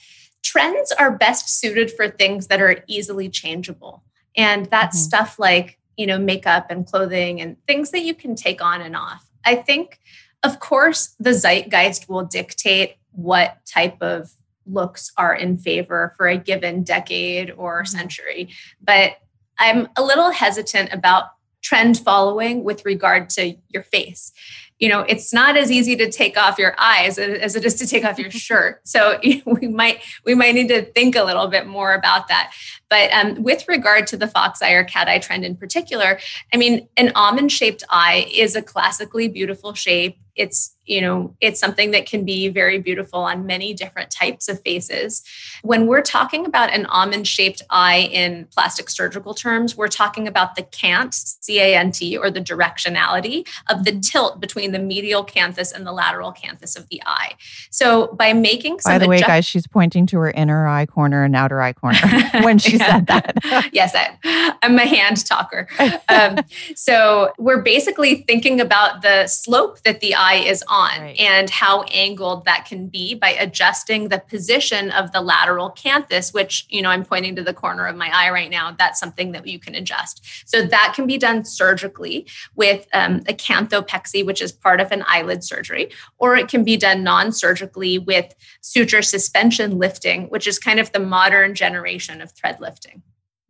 trends 0.49 0.91
are 0.93 1.11
best 1.11 1.47
suited 1.59 1.91
for 1.91 2.09
things 2.09 2.47
that 2.47 2.59
are 2.59 2.83
easily 2.87 3.29
changeable. 3.29 4.03
And 4.35 4.65
that's 4.65 4.97
Mhm. 4.97 5.03
stuff 5.03 5.37
like, 5.37 5.77
you 5.95 6.07
know, 6.07 6.17
makeup 6.17 6.71
and 6.71 6.87
clothing 6.87 7.39
and 7.39 7.55
things 7.67 7.91
that 7.91 8.01
you 8.01 8.15
can 8.15 8.33
take 8.35 8.59
on 8.59 8.81
and 8.81 8.95
off. 8.95 9.23
I 9.45 9.53
think, 9.55 9.99
of 10.41 10.59
course, 10.59 11.15
the 11.19 11.35
zeitgeist 11.35 12.09
will 12.09 12.25
dictate 12.25 12.95
what 13.11 13.57
type 13.67 14.01
of 14.01 14.31
looks 14.65 15.11
are 15.17 15.35
in 15.35 15.59
favor 15.59 16.15
for 16.17 16.27
a 16.27 16.37
given 16.37 16.83
decade 16.83 17.51
or 17.51 17.83
Mhm. 17.83 17.87
century. 17.87 18.49
But 18.81 19.17
I'm 19.59 19.89
a 19.95 20.01
little 20.01 20.31
hesitant 20.31 20.91
about 20.91 21.25
trend 21.61 21.99
following 21.99 22.63
with 22.63 22.85
regard 22.85 23.29
to 23.29 23.55
your 23.67 23.83
face 23.83 24.31
you 24.79 24.89
know 24.89 25.01
it's 25.01 25.33
not 25.33 25.55
as 25.57 25.71
easy 25.71 25.95
to 25.95 26.09
take 26.09 26.37
off 26.37 26.57
your 26.57 26.75
eyes 26.79 27.17
as 27.19 27.55
it 27.55 27.65
is 27.65 27.75
to 27.75 27.87
take 27.87 28.03
off 28.03 28.17
your 28.17 28.31
shirt. 28.47 28.81
So 28.87 29.19
we 29.45 29.67
might 29.67 30.01
we 30.25 30.35
might 30.35 30.55
need 30.55 30.69
to 30.69 30.83
think 30.83 31.15
a 31.15 31.23
little 31.23 31.47
bit 31.47 31.67
more 31.67 31.93
about 31.93 32.27
that 32.29 32.53
but 32.89 33.11
um, 33.11 33.41
with 33.43 33.67
regard 33.67 34.07
to 34.07 34.17
the 34.17 34.27
fox 34.27 34.61
eye 34.61 34.71
or 34.71 34.83
cat 34.83 35.07
eye 35.07 35.19
trend 35.19 35.45
in 35.45 35.55
particular 35.55 36.19
i 36.53 36.57
mean 36.57 36.87
an 36.97 37.11
almond 37.15 37.51
shaped 37.51 37.83
eye 37.89 38.27
is 38.33 38.55
a 38.55 38.61
classically 38.61 39.27
beautiful 39.27 39.73
shape 39.73 40.17
it's 40.35 40.75
you 40.85 41.01
know 41.01 41.35
it's 41.41 41.59
something 41.59 41.91
that 41.91 42.05
can 42.05 42.23
be 42.23 42.47
very 42.47 42.79
beautiful 42.79 43.19
on 43.19 43.45
many 43.45 43.73
different 43.73 44.09
types 44.09 44.47
of 44.47 44.59
faces 44.61 45.23
when 45.63 45.85
we're 45.85 46.01
talking 46.01 46.45
about 46.45 46.71
an 46.71 46.85
almond 46.87 47.27
shaped 47.27 47.61
eye 47.69 48.09
in 48.11 48.47
plastic 48.53 48.89
surgical 48.89 49.33
terms 49.33 49.75
we're 49.75 49.87
talking 49.87 50.27
about 50.27 50.55
the 50.55 50.63
cant 50.63 51.13
c-a-n-t 51.13 52.17
or 52.17 52.31
the 52.31 52.39
directionality 52.39 53.47
of 53.69 53.83
the 53.83 53.99
tilt 53.99 54.39
between 54.39 54.71
the 54.71 54.79
medial 54.79 55.25
canthus 55.25 55.73
and 55.73 55.85
the 55.85 55.91
lateral 55.91 56.31
canthus 56.31 56.77
of 56.77 56.87
the 56.89 57.01
eye 57.05 57.33
so 57.69 58.07
by 58.13 58.33
making 58.33 58.79
some 58.79 58.93
By 58.93 58.97
the 58.97 59.07
way, 59.07 59.17
adjust- 59.17 59.27
guys, 59.27 59.45
she's 59.45 59.67
pointing 59.67 60.05
to 60.07 60.17
her 60.19 60.31
inner 60.31 60.67
eye 60.67 60.85
corner 60.85 61.23
and 61.23 61.35
outer 61.35 61.61
eye 61.61 61.73
corner 61.73 61.99
when 62.41 62.57
she. 62.57 62.78
said 62.91 63.07
that. 63.07 63.69
yes, 63.73 63.93
I, 63.95 64.55
I'm 64.63 64.77
a 64.77 64.85
hand 64.85 65.25
talker. 65.25 65.67
Um, 66.09 66.37
so 66.75 67.33
we're 67.37 67.61
basically 67.61 68.23
thinking 68.27 68.59
about 68.61 69.01
the 69.01 69.27
slope 69.27 69.81
that 69.83 69.99
the 69.99 70.15
eye 70.15 70.35
is 70.35 70.63
on 70.67 70.89
Right. 70.99 71.19
and 71.19 71.49
how 71.49 71.83
angled 71.83 72.45
that 72.45 72.65
can 72.65 72.87
be 72.87 73.13
by 73.15 73.29
adjusting 73.31 74.09
the 74.09 74.19
position 74.19 74.91
of 74.91 75.11
the 75.11 75.21
lateral 75.21 75.71
canthus, 75.71 76.33
which, 76.33 76.65
you 76.69 76.81
know, 76.81 76.89
I'm 76.89 77.05
pointing 77.05 77.35
to 77.35 77.43
the 77.43 77.53
corner 77.53 77.85
of 77.85 77.95
my 77.95 78.09
eye 78.13 78.29
right 78.31 78.49
now. 78.49 78.75
That's 78.77 78.99
something 78.99 79.31
that 79.33 79.45
you 79.45 79.59
can 79.59 79.75
adjust. 79.75 80.25
So 80.45 80.63
that 80.65 80.93
can 80.95 81.05
be 81.07 81.17
done 81.17 81.45
surgically 81.45 82.25
with 82.55 82.87
um, 82.93 83.17
a 83.27 83.33
canthopexy, 83.33 84.25
which 84.25 84.41
is 84.41 84.51
part 84.51 84.81
of 84.81 84.91
an 84.91 85.03
eyelid 85.07 85.43
surgery, 85.43 85.91
or 86.17 86.35
it 86.35 86.47
can 86.47 86.63
be 86.63 86.77
done 86.77 87.03
non 87.03 87.31
surgically 87.31 87.97
with 87.99 88.33
suture 88.61 89.01
suspension 89.01 89.77
lifting, 89.77 90.25
which 90.29 90.47
is 90.47 90.57
kind 90.59 90.79
of 90.79 90.91
the 90.91 90.99
modern 90.99 91.53
generation 91.53 92.21
of 92.21 92.31
thread 92.31 92.57
lifting. 92.59 92.68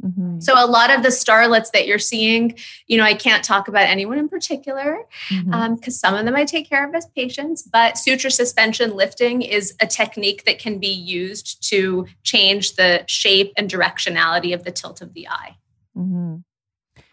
Mhm. 0.04 0.42
So 0.42 0.54
a 0.56 0.66
lot 0.66 0.92
of 0.96 1.04
the 1.04 1.10
starlets 1.10 1.72
that 1.72 1.86
you're 1.86 2.00
seeing, 2.00 2.58
you 2.88 2.98
know, 2.98 3.04
I 3.04 3.14
can't 3.14 3.44
talk 3.44 3.68
about 3.68 3.84
anyone 3.84 4.18
in 4.18 4.30
particular 4.30 5.00
because 5.30 6.00
some 6.00 6.16
of 6.16 6.26
them 6.26 6.36
I 6.36 6.46
take 6.46 6.70
care 6.70 6.88
of 6.88 6.96
as 6.96 7.06
patients, 7.08 7.64
but 7.64 7.98
suture 7.98 8.30
suspension 8.30 8.96
lifting 8.96 9.42
is 9.42 9.76
a 9.82 9.88
technique 9.88 10.46
that 10.46 10.58
can 10.58 10.80
be 10.80 10.88
used 10.88 11.68
to 11.70 12.08
change 12.24 12.76
the 12.76 13.04
shape 13.08 13.52
and 13.58 13.70
directionality 13.70 14.54
of 14.54 14.64
the 14.64 14.72
tilt 14.72 15.02
of 15.02 15.14
the 15.14 15.28
eye. 15.28 15.58
Mhm. 15.98 16.44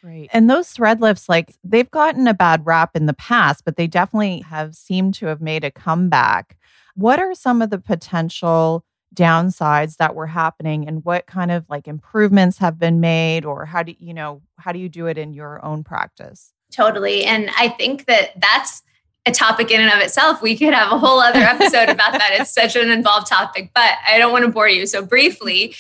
Great. 0.01 0.31
And 0.33 0.49
those 0.49 0.71
thread 0.71 1.01
lifts, 1.01 1.29
like 1.29 1.57
they've 1.65 1.91
gotten 1.91 2.29
a 2.29 2.35
bad 2.35 2.65
rap 2.65 2.95
in 2.95 3.07
the 3.07 3.15
past, 3.15 3.65
but 3.65 3.77
they 3.77 3.89
definitely 3.89 4.43
have 4.43 4.77
seemed 4.77 5.15
to 5.15 5.27
have 5.27 5.41
made 5.41 5.65
a 5.65 5.73
comeback. 5.73 6.57
What 6.95 7.19
are 7.19 7.35
some 7.35 7.61
of 7.61 7.71
the 7.71 7.79
potential 7.79 8.85
downsides 9.15 9.97
that 9.97 10.15
were 10.15 10.27
happening 10.27 10.87
and 10.87 11.05
what 11.05 11.27
kind 11.27 11.51
of 11.51 11.65
like 11.71 11.89
improvements 11.89 12.59
have 12.59 12.79
been 12.79 13.01
made 13.01 13.45
or 13.45 13.65
how 13.65 13.83
do 13.83 13.95
you 13.99 14.13
know 14.13 14.43
how 14.59 14.73
do 14.73 14.79
you 14.79 14.89
do 14.89 15.07
it 15.07 15.17
in 15.17 15.33
your 15.33 15.65
own 15.65 15.83
practice 15.83 16.53
Totally. 16.73 17.25
And 17.25 17.51
I 17.57 17.69
think 17.69 18.07
that 18.07 18.33
that's 18.41 18.83
a 19.25 19.33
topic 19.33 19.71
in 19.71 19.81
and 19.81 19.93
of 19.93 20.01
itself. 20.01 20.43
We 20.43 20.57
could 20.57 20.75
have 20.75 20.93
a 20.93 20.99
whole 20.99 21.21
other 21.21 21.41
episode 21.41 21.89
about 21.89 22.13
that. 22.13 22.31
It's 22.35 22.53
such 22.53 22.77
an 22.77 22.91
involved 22.91 23.27
topic, 23.27 23.71
but 23.75 23.95
I 24.07 24.19
don't 24.19 24.33
want 24.33 24.45
to 24.45 24.51
bore 24.51 24.69
you. 24.69 24.87
So, 24.87 25.05
briefly, 25.05 25.75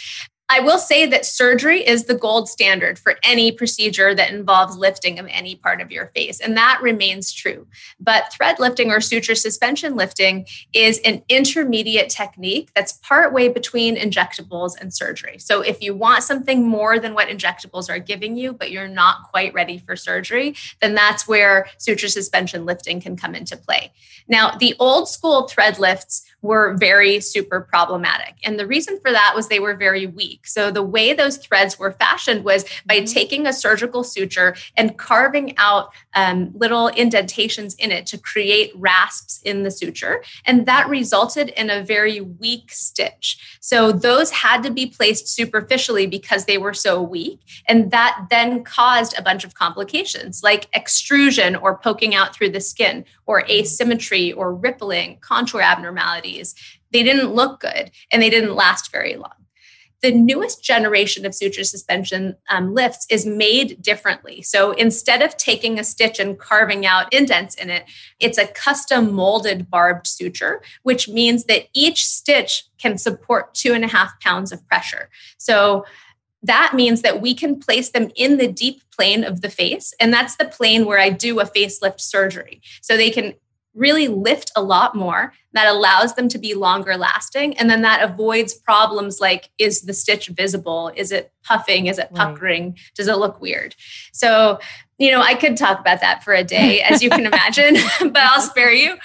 I 0.48 0.60
will 0.60 0.78
say 0.78 1.06
that 1.06 1.26
surgery 1.26 1.86
is 1.86 2.04
the 2.04 2.14
gold 2.14 2.48
standard 2.48 2.98
for 2.98 3.16
any 3.24 3.50
procedure 3.50 4.14
that 4.14 4.30
involves 4.30 4.76
lifting 4.76 5.18
of 5.18 5.26
any 5.28 5.56
part 5.56 5.80
of 5.80 5.90
your 5.90 6.06
face, 6.14 6.40
and 6.40 6.56
that 6.56 6.80
remains 6.80 7.32
true. 7.32 7.66
But 7.98 8.32
thread 8.32 8.60
lifting 8.60 8.90
or 8.90 9.00
suture 9.00 9.34
suspension 9.34 9.96
lifting 9.96 10.46
is 10.72 11.00
an 11.04 11.22
intermediate 11.28 12.10
technique 12.10 12.70
that's 12.74 12.92
partway 12.92 13.48
between 13.48 13.96
injectables 13.96 14.80
and 14.80 14.94
surgery. 14.94 15.38
So, 15.38 15.62
if 15.62 15.82
you 15.82 15.94
want 15.94 16.22
something 16.22 16.66
more 16.66 17.00
than 17.00 17.14
what 17.14 17.28
injectables 17.28 17.90
are 17.90 17.98
giving 17.98 18.36
you, 18.36 18.52
but 18.52 18.70
you're 18.70 18.88
not 18.88 19.24
quite 19.24 19.52
ready 19.52 19.78
for 19.78 19.96
surgery, 19.96 20.54
then 20.80 20.94
that's 20.94 21.26
where 21.26 21.66
suture 21.78 22.08
suspension 22.08 22.64
lifting 22.64 23.00
can 23.00 23.16
come 23.16 23.34
into 23.34 23.56
play. 23.56 23.92
Now, 24.28 24.52
the 24.52 24.76
old 24.78 25.08
school 25.08 25.48
thread 25.48 25.78
lifts 25.78 26.22
were 26.42 26.76
very 26.78 27.18
super 27.20 27.60
problematic. 27.60 28.34
And 28.44 28.58
the 28.58 28.66
reason 28.66 29.00
for 29.00 29.10
that 29.10 29.32
was 29.34 29.48
they 29.48 29.58
were 29.58 29.74
very 29.74 30.06
weak. 30.06 30.46
So 30.46 30.70
the 30.70 30.82
way 30.82 31.12
those 31.12 31.38
threads 31.38 31.78
were 31.78 31.92
fashioned 31.92 32.44
was 32.44 32.64
by 32.84 33.00
Mhm. 33.00 33.12
taking 33.12 33.46
a 33.46 33.52
surgical 33.52 34.04
suture 34.04 34.54
and 34.76 34.96
carving 34.96 35.56
out 35.58 35.90
um, 36.14 36.50
little 36.54 36.88
indentations 36.88 37.74
in 37.74 37.92
it 37.92 38.06
to 38.06 38.16
create 38.16 38.72
rasps 38.74 39.40
in 39.44 39.64
the 39.64 39.70
suture. 39.70 40.22
And 40.46 40.64
that 40.64 40.88
resulted 40.88 41.50
in 41.50 41.68
a 41.68 41.82
very 41.82 42.20
weak 42.22 42.72
stitch. 42.72 43.38
So 43.60 43.92
those 43.92 44.30
had 44.30 44.62
to 44.62 44.70
be 44.70 44.86
placed 44.86 45.28
superficially 45.28 46.06
because 46.06 46.46
they 46.46 46.56
were 46.56 46.72
so 46.72 47.02
weak. 47.02 47.40
And 47.66 47.90
that 47.90 48.26
then 48.30 48.64
caused 48.64 49.14
a 49.18 49.22
bunch 49.22 49.44
of 49.44 49.54
complications 49.54 50.42
like 50.42 50.68
extrusion 50.74 51.54
or 51.56 51.76
poking 51.76 52.14
out 52.14 52.34
through 52.34 52.50
the 52.50 52.60
skin, 52.60 53.04
or 53.26 53.44
asymmetry 53.50 54.32
or 54.32 54.54
rippling, 54.54 55.18
contour 55.20 55.60
abnormalities. 56.26 56.54
They 56.92 57.02
didn't 57.02 57.34
look 57.34 57.60
good 57.60 57.90
and 58.10 58.22
they 58.22 58.30
didn't 58.30 58.54
last 58.54 58.92
very 58.92 59.16
long. 59.16 59.32
The 60.02 60.12
newest 60.12 60.62
generation 60.62 61.24
of 61.24 61.34
suture 61.34 61.64
suspension 61.64 62.36
um, 62.50 62.74
lifts 62.74 63.06
is 63.10 63.24
made 63.24 63.80
differently. 63.80 64.42
So 64.42 64.72
instead 64.72 65.22
of 65.22 65.36
taking 65.36 65.78
a 65.78 65.84
stitch 65.84 66.20
and 66.20 66.38
carving 66.38 66.84
out 66.84 67.12
indents 67.12 67.54
in 67.54 67.70
it, 67.70 67.84
it's 68.20 68.38
a 68.38 68.46
custom 68.46 69.14
molded 69.14 69.70
barbed 69.70 70.06
suture, 70.06 70.62
which 70.82 71.08
means 71.08 71.44
that 71.44 71.68
each 71.72 72.06
stitch 72.06 72.64
can 72.78 72.98
support 72.98 73.54
two 73.54 73.72
and 73.72 73.84
a 73.84 73.88
half 73.88 74.20
pounds 74.20 74.52
of 74.52 74.66
pressure. 74.68 75.08
So 75.38 75.86
that 76.42 76.74
means 76.74 77.00
that 77.00 77.22
we 77.22 77.34
can 77.34 77.58
place 77.58 77.90
them 77.90 78.10
in 78.14 78.36
the 78.36 78.48
deep 78.48 78.82
plane 78.94 79.24
of 79.24 79.40
the 79.40 79.50
face. 79.50 79.94
And 79.98 80.12
that's 80.12 80.36
the 80.36 80.44
plane 80.44 80.84
where 80.84 81.00
I 81.00 81.08
do 81.08 81.40
a 81.40 81.46
facelift 81.46 82.00
surgery. 82.00 82.60
So 82.82 82.96
they 82.96 83.10
can 83.10 83.34
really 83.76 84.08
lift 84.08 84.50
a 84.56 84.62
lot 84.62 84.94
more. 84.96 85.32
That 85.52 85.68
allows 85.68 86.14
them 86.14 86.28
to 86.30 86.38
be 86.38 86.54
longer 86.54 86.96
lasting. 86.96 87.56
And 87.58 87.70
then 87.70 87.82
that 87.82 88.02
avoids 88.02 88.52
problems 88.54 89.20
like 89.20 89.50
is 89.58 89.82
the 89.82 89.94
stitch 89.94 90.28
visible? 90.28 90.90
Is 90.96 91.12
it 91.12 91.32
puffing? 91.44 91.86
Is 91.86 91.98
it 91.98 92.08
Right. 92.10 92.16
puckering? 92.34 92.76
Does 92.94 93.06
it 93.08 93.18
look 93.18 93.40
weird? 93.40 93.74
So, 94.12 94.58
you 94.98 95.10
know, 95.10 95.20
I 95.20 95.34
could 95.34 95.56
talk 95.56 95.78
about 95.78 96.00
that 96.00 96.24
for 96.24 96.34
a 96.34 96.42
day, 96.42 96.82
as 96.90 97.02
you 97.02 97.10
can 97.10 97.26
imagine, 97.26 97.74
but 98.00 98.16
I'll 98.18 98.40
spare 98.40 98.72
you. 98.72 98.96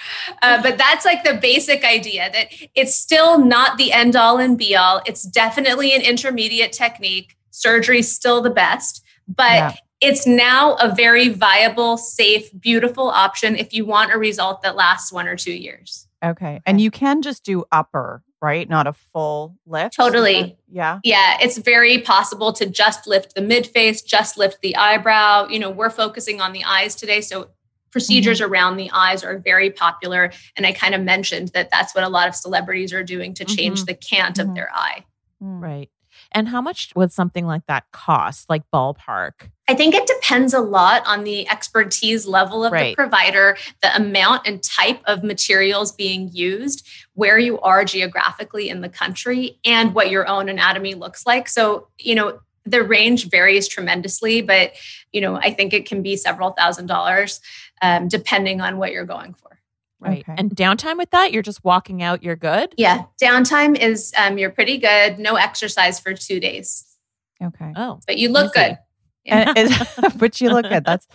Uh, 0.42 0.62
but 0.62 0.78
that's 0.78 1.06
like 1.06 1.24
the 1.24 1.36
basic 1.36 1.84
idea 1.86 2.30
that 2.32 2.48
it's 2.76 2.96
still 2.96 3.38
not 3.38 3.78
the 3.78 3.92
end 3.94 4.16
all 4.16 4.38
and 4.40 4.58
be 4.58 4.76
all. 4.76 5.02
It's 5.06 5.24
definitely 5.24 5.94
an 5.94 6.02
intermediate 6.02 6.72
technique. 6.74 7.36
Surgery's 7.52 8.12
still 8.12 8.42
the 8.42 8.50
best, 8.50 9.04
but 9.36 9.52
Yeah. 9.54 9.74
it's 10.02 10.26
now 10.28 10.74
a 10.76 10.94
very 10.94 11.30
viable, 11.30 11.98
safe, 11.98 12.50
beautiful 12.60 13.10
option 13.10 13.56
if 13.56 13.74
you 13.74 13.86
want 13.86 14.14
a 14.14 14.18
result 14.18 14.62
that 14.64 14.76
lasts 14.76 15.12
one 15.12 15.28
or 15.28 15.36
two 15.36 15.54
years. 15.54 16.08
okay 16.24 16.62
and 16.68 16.80
you 16.80 16.92
can 16.92 17.22
just 17.24 17.44
do 17.44 17.64
upper 17.72 18.22
right 18.44 18.70
not 18.70 18.86
a 18.88 18.94
full 18.94 19.56
lift 19.66 19.96
Totally. 19.96 20.56
yeah 20.68 21.00
Yeah, 21.04 21.38
it's 21.42 21.58
very 21.58 22.00
possible 22.00 22.54
to 22.54 22.66
just 22.66 23.08
lift 23.08 23.34
the 23.36 23.42
mid 23.42 23.66
face, 23.68 24.02
just 24.02 24.38
lift 24.38 24.62
the 24.62 24.76
eyebrow. 24.76 25.48
You 25.48 25.60
know, 25.60 25.70
we're 25.70 25.90
focusing 25.92 26.42
on 26.42 26.52
the 26.54 26.64
eyes 26.64 26.96
today. 26.96 27.22
So 27.22 27.50
procedures 27.92 28.40
around 28.42 28.78
the 28.78 28.90
eyes 28.94 29.24
are 29.24 29.38
very 29.38 29.70
popular. 29.70 30.32
And 30.56 30.66
I 30.66 30.72
kind 30.72 30.96
of 30.96 31.02
mentioned 31.02 31.50
that 31.50 31.70
that's 31.72 31.94
what 31.94 32.04
a 32.04 32.10
lot 32.10 32.28
of 32.28 32.34
celebrities 32.36 32.94
are 32.94 33.04
doing 33.04 33.34
to 33.36 33.46
change 33.46 33.82
Mhm. 33.82 33.86
the 33.88 33.94
cant 33.96 34.38
Mhm. 34.38 34.44
of 34.44 34.56
their 34.56 34.70
eye. 34.74 35.04
Mm. 35.44 35.62
Right. 35.62 35.90
And 36.34 36.48
how 36.48 36.62
much 36.62 36.92
would 36.96 37.12
something 37.12 37.46
like 37.46 37.66
that 37.68 37.84
cost, 37.92 38.50
like 38.50 38.64
ballpark? 38.74 39.50
I 39.68 39.74
think 39.74 39.94
it 39.96 40.08
depends 40.08 40.54
a 40.54 40.60
lot 40.60 41.04
on 41.06 41.24
the 41.24 41.48
expertise 41.50 42.26
level 42.26 42.64
of 42.66 42.72
Right. 42.72 42.92
the 42.92 42.96
provider, 42.96 43.58
the 43.82 43.96
amount 43.96 44.48
and 44.48 44.62
type 44.64 45.02
of 45.06 45.24
materials 45.24 45.92
being 45.92 46.30
used, 46.34 46.88
where 47.14 47.38
you 47.38 47.60
are 47.62 47.84
geographically 47.86 48.70
in 48.70 48.82
the 48.82 48.90
country, 48.90 49.60
and 49.66 49.94
what 49.94 50.10
your 50.10 50.28
own 50.28 50.50
anatomy 50.50 50.94
looks 50.94 51.26
like. 51.26 51.48
So, 51.50 51.88
you 51.98 52.16
know, 52.16 52.40
the 52.66 52.84
range 52.84 53.30
varies 53.30 53.68
tremendously, 53.68 54.42
but, 54.42 54.74
you 55.12 55.20
know, 55.20 55.36
I 55.36 55.52
think 55.52 55.74
it 55.74 55.86
can 55.88 56.02
be 56.02 56.16
several 56.16 56.52
thousand 56.52 56.86
dollars 56.88 57.42
um, 57.82 58.08
depending 58.08 58.62
on 58.62 58.78
what 58.78 58.92
you're 58.92 59.06
going 59.06 59.34
for. 59.34 59.51
Right. 60.02 60.24
Okay. 60.28 60.36
And 60.38 60.50
downtime 60.50 60.98
with 60.98 61.12
that, 61.12 61.32
you're 61.32 61.44
just 61.44 61.64
walking 61.64 62.02
out, 62.02 62.24
you're 62.24 62.36
good. 62.36 62.74
Yeah, 62.78 63.04
downtime 63.22 63.78
is 63.78 64.12
um, 64.18 64.38
you're 64.38 64.50
pretty 64.50 64.78
good. 64.80 65.20
No 65.20 65.36
exercise 65.36 66.00
for 66.00 66.14
two 66.14 66.40
days, 66.40 66.86
Okay. 67.42 67.72
Oh, 67.76 68.00
but 68.08 68.18
you 68.18 68.30
look 68.30 68.52
Easy. 68.56 68.66
good. 68.70 68.78
And 69.28 69.58
it- 69.58 70.14
but 70.18 70.42
you 70.42 70.50
look 70.50 70.68
good. 70.68 70.84
That's 70.84 71.08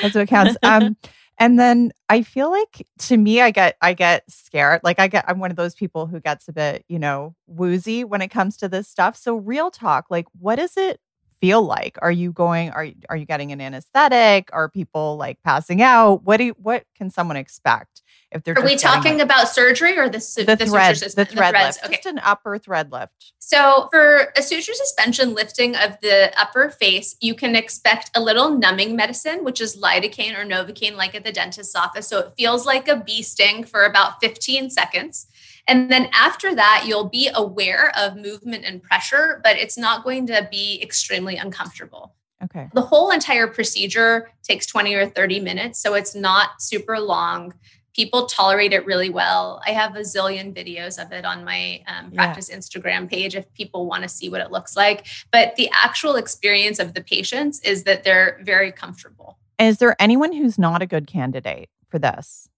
that's 0.00 0.14
what 0.14 0.28
counts. 0.28 0.56
Um, 0.62 0.96
and 1.36 1.58
then 1.58 1.90
I 2.08 2.22
feel 2.22 2.48
like 2.50 2.86
to 3.00 3.16
me, 3.16 3.40
I 3.40 3.50
get 3.50 3.76
I 3.80 3.94
get 3.94 4.22
scared. 4.30 4.82
Like 4.84 5.00
I 5.00 5.08
get 5.08 5.24
I'm 5.26 5.40
one 5.40 5.50
of 5.50 5.56
those 5.56 5.74
people 5.74 6.06
who 6.06 6.20
gets 6.20 6.46
a 6.46 6.52
bit, 6.52 6.84
you 6.86 6.98
know, 6.98 7.34
woozy 7.46 8.04
when 8.04 8.20
it 8.22 8.28
comes 8.28 8.56
to 8.58 8.68
this 8.68 8.86
stuff. 8.88 9.16
So 9.16 9.34
real 9.36 9.70
talk, 9.70 10.06
like 10.10 10.26
what 10.38 10.56
does 10.56 10.76
it 10.76 11.00
feel 11.40 11.62
like? 11.62 11.98
Are 12.00 12.12
you 12.12 12.30
going? 12.32 12.70
Are 12.70 12.84
you- 12.84 12.94
are 13.10 13.16
you 13.16 13.26
getting 13.26 13.50
an 13.50 13.60
anesthetic? 13.60 14.48
Are 14.52 14.68
people 14.68 15.16
like 15.16 15.42
passing 15.42 15.82
out? 15.82 16.22
What 16.22 16.36
do 16.36 16.44
you, 16.44 16.52
what 16.56 16.84
can 16.96 17.10
someone 17.10 17.36
expect 17.36 18.02
if 18.34 18.42
they're? 18.42 18.58
Are 18.58 18.64
we 18.64 18.76
talking 18.76 19.20
about 19.20 19.48
surgery 19.48 19.96
or 19.96 20.08
the 20.08 20.20
su- 20.20 20.44
the 20.44 20.56
suture 20.56 20.70
thread? 20.70 20.96
The 20.96 21.24
thread 21.24 21.50
threads? 21.50 21.76
lift, 21.78 21.84
Okay. 21.84 21.94
just 21.94 22.06
an 22.06 22.20
upper 22.22 22.58
thread 22.58 22.92
lift. 22.92 23.32
So, 23.38 23.88
for 23.90 24.32
a 24.36 24.42
suture 24.42 24.74
suspension 24.74 25.34
lifting 25.34 25.76
of 25.76 25.98
the 26.02 26.32
upper 26.38 26.70
face, 26.70 27.16
you 27.20 27.34
can 27.34 27.54
expect 27.56 28.10
a 28.14 28.20
little 28.20 28.50
numbing 28.50 28.96
medicine, 28.96 29.44
which 29.44 29.60
is 29.60 29.80
lidocaine 29.80 30.36
or 30.38 30.44
novocaine, 30.44 30.96
like 30.96 31.14
at 31.14 31.24
the 31.24 31.32
dentist's 31.32 31.76
office. 31.76 32.08
So, 32.08 32.18
it 32.18 32.32
feels 32.36 32.66
like 32.66 32.88
a 32.88 32.96
bee 32.96 33.22
sting 33.22 33.64
for 33.64 33.84
about 33.84 34.20
15 34.20 34.70
seconds. 34.70 35.26
And 35.66 35.90
then 35.90 36.10
after 36.12 36.54
that, 36.54 36.84
you'll 36.86 37.08
be 37.08 37.30
aware 37.34 37.90
of 37.96 38.16
movement 38.16 38.64
and 38.66 38.82
pressure, 38.82 39.40
but 39.42 39.56
it's 39.56 39.78
not 39.78 40.04
going 40.04 40.26
to 40.26 40.46
be 40.50 40.78
extremely 40.82 41.36
uncomfortable. 41.36 42.14
Okay. 42.42 42.68
The 42.74 42.82
whole 42.82 43.10
entire 43.10 43.46
procedure 43.46 44.30
takes 44.42 44.66
20 44.66 44.94
or 44.94 45.06
30 45.08 45.40
minutes, 45.40 45.78
so 45.80 45.94
it's 45.94 46.14
not 46.14 46.60
super 46.60 46.98
long. 47.00 47.54
People 47.94 48.26
tolerate 48.26 48.72
it 48.72 48.84
really 48.86 49.08
well. 49.10 49.62
I 49.66 49.70
have 49.70 49.94
a 49.96 50.00
zillion 50.00 50.52
videos 50.54 51.00
of 51.02 51.12
it 51.12 51.24
on 51.24 51.44
my 51.44 51.82
um, 51.86 52.10
Yeah. 52.12 52.16
practice 52.16 52.50
Instagram 52.50 53.08
page 53.08 53.36
if 53.36 53.52
people 53.54 53.86
want 53.86 54.02
to 54.02 54.08
see 54.08 54.28
what 54.28 54.40
it 54.40 54.50
looks 54.50 54.76
like. 54.76 55.06
But 55.30 55.56
the 55.56 55.70
actual 55.72 56.16
experience 56.16 56.78
of 56.78 56.94
the 56.94 57.02
patients 57.02 57.60
is 57.60 57.84
that 57.84 58.02
they're 58.04 58.40
very 58.42 58.72
comfortable. 58.72 59.38
Is 59.58 59.78
there 59.78 59.94
anyone 60.00 60.32
who's 60.32 60.58
not 60.58 60.82
a 60.82 60.86
good 60.86 61.06
candidate 61.06 61.70
for 61.88 61.98
this? 62.00 62.48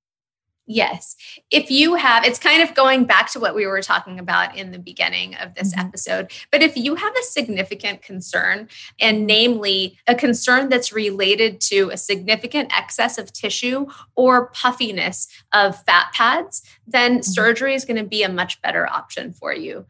Yes. 0.69 1.15
If 1.53 1.71
you 1.71 1.95
have, 1.95 2.25
it's 2.25 2.41
kind 2.41 2.61
of 2.61 2.75
going 2.75 3.05
back 3.05 3.31
to 3.33 3.41
what 3.41 3.55
we 3.55 3.67
were 3.67 3.83
talking 3.83 4.19
about 4.19 4.57
in 4.57 4.73
the 4.73 4.81
beginning 4.81 5.37
of 5.37 5.55
this 5.55 5.73
Mhm. 5.73 5.79
episode. 5.87 6.33
But 6.51 6.61
if 6.61 6.77
you 6.77 6.97
have 6.97 7.15
a 7.17 7.23
significant 7.23 8.03
concern, 8.03 8.69
and 9.01 9.27
namely 9.27 9.97
a 10.09 10.15
concern 10.17 10.69
that's 10.69 10.93
related 10.93 11.61
to 11.63 11.91
a 11.91 11.97
significant 11.97 12.77
excess 12.77 13.17
of 13.17 13.33
tissue 13.33 13.87
or 14.17 14.47
puffiness 14.49 15.29
of 15.53 15.81
fat 15.85 16.13
pads, 16.13 16.63
then 16.87 17.23
surgery 17.23 17.75
is 17.75 17.85
going 17.85 17.97
to 17.97 18.09
be 18.09 18.25
a 18.25 18.29
much 18.29 18.61
better 18.61 18.89
option 18.91 19.33
for 19.33 19.55
you. 19.55 19.87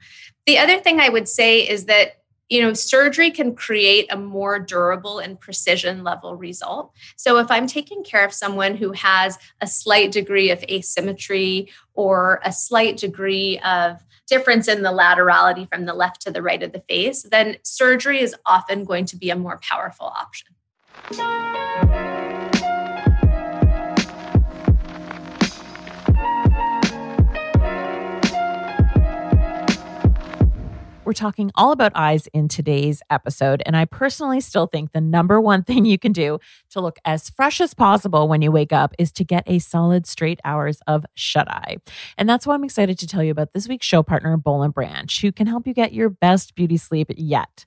The 0.46 0.58
other 0.58 0.78
thing 0.78 1.00
I 1.00 1.08
would 1.08 1.28
say 1.28 1.66
is 1.66 1.86
that 1.86 2.18
you 2.48 2.62
know 2.62 2.72
surgery 2.72 3.30
can 3.30 3.54
create 3.54 4.06
a 4.10 4.16
more 4.16 4.58
durable 4.58 5.18
and 5.18 5.40
precision 5.40 6.04
level 6.04 6.36
result 6.36 6.92
so 7.16 7.38
if 7.38 7.50
i'm 7.50 7.66
taking 7.66 8.04
care 8.04 8.24
of 8.24 8.32
someone 8.32 8.76
who 8.76 8.92
has 8.92 9.38
a 9.60 9.66
slight 9.66 10.12
degree 10.12 10.50
of 10.50 10.62
asymmetry 10.70 11.68
or 11.94 12.40
a 12.44 12.52
slight 12.52 12.96
degree 12.96 13.58
of 13.60 14.00
difference 14.26 14.68
in 14.68 14.82
the 14.82 14.90
laterality 14.90 15.68
from 15.68 15.86
the 15.86 15.94
left 15.94 16.20
to 16.22 16.30
the 16.30 16.42
right 16.42 16.62
of 16.62 16.72
the 16.72 16.82
face, 16.88 17.22
then 17.22 17.56
surgery 17.62 18.20
is 18.20 18.34
often 18.44 18.84
going 18.84 19.06
to 19.06 19.16
be 19.16 19.30
a 19.30 19.36
more 19.36 19.58
powerful 19.62 20.06
option. 20.06 22.05
We're 31.06 31.12
talking 31.12 31.52
all 31.54 31.70
about 31.70 31.92
eyes 31.94 32.26
in 32.32 32.48
today's 32.48 33.00
episode. 33.10 33.62
And 33.64 33.76
I 33.76 33.84
personally 33.84 34.40
still 34.40 34.66
think 34.66 34.90
the 34.90 35.00
number 35.00 35.40
one 35.40 35.62
thing 35.62 35.84
you 35.84 35.98
can 35.98 36.10
do 36.10 36.40
to 36.76 36.80
look 36.82 36.98
as 37.04 37.28
fresh 37.30 37.60
as 37.60 37.74
possible 37.74 38.28
when 38.28 38.42
you 38.42 38.52
wake 38.52 38.72
up 38.72 38.94
is 38.98 39.10
to 39.12 39.24
get 39.24 39.42
a 39.46 39.58
solid 39.58 40.06
straight 40.06 40.40
hours 40.44 40.78
of 40.86 41.04
shut 41.14 41.48
eye. 41.50 41.76
And 42.16 42.28
that's 42.28 42.46
why 42.46 42.54
I'm 42.54 42.64
excited 42.64 42.98
to 42.98 43.06
tell 43.06 43.22
you 43.22 43.32
about 43.32 43.52
this 43.52 43.66
week's 43.66 43.86
show 43.86 44.02
partner, 44.02 44.36
Boll 44.36 44.68
& 44.68 44.70
Branch, 44.70 45.20
who 45.20 45.32
can 45.32 45.46
help 45.46 45.66
you 45.66 45.74
get 45.74 45.92
your 45.92 46.10
best 46.10 46.54
beauty 46.54 46.76
sleep 46.76 47.10
yet. 47.16 47.64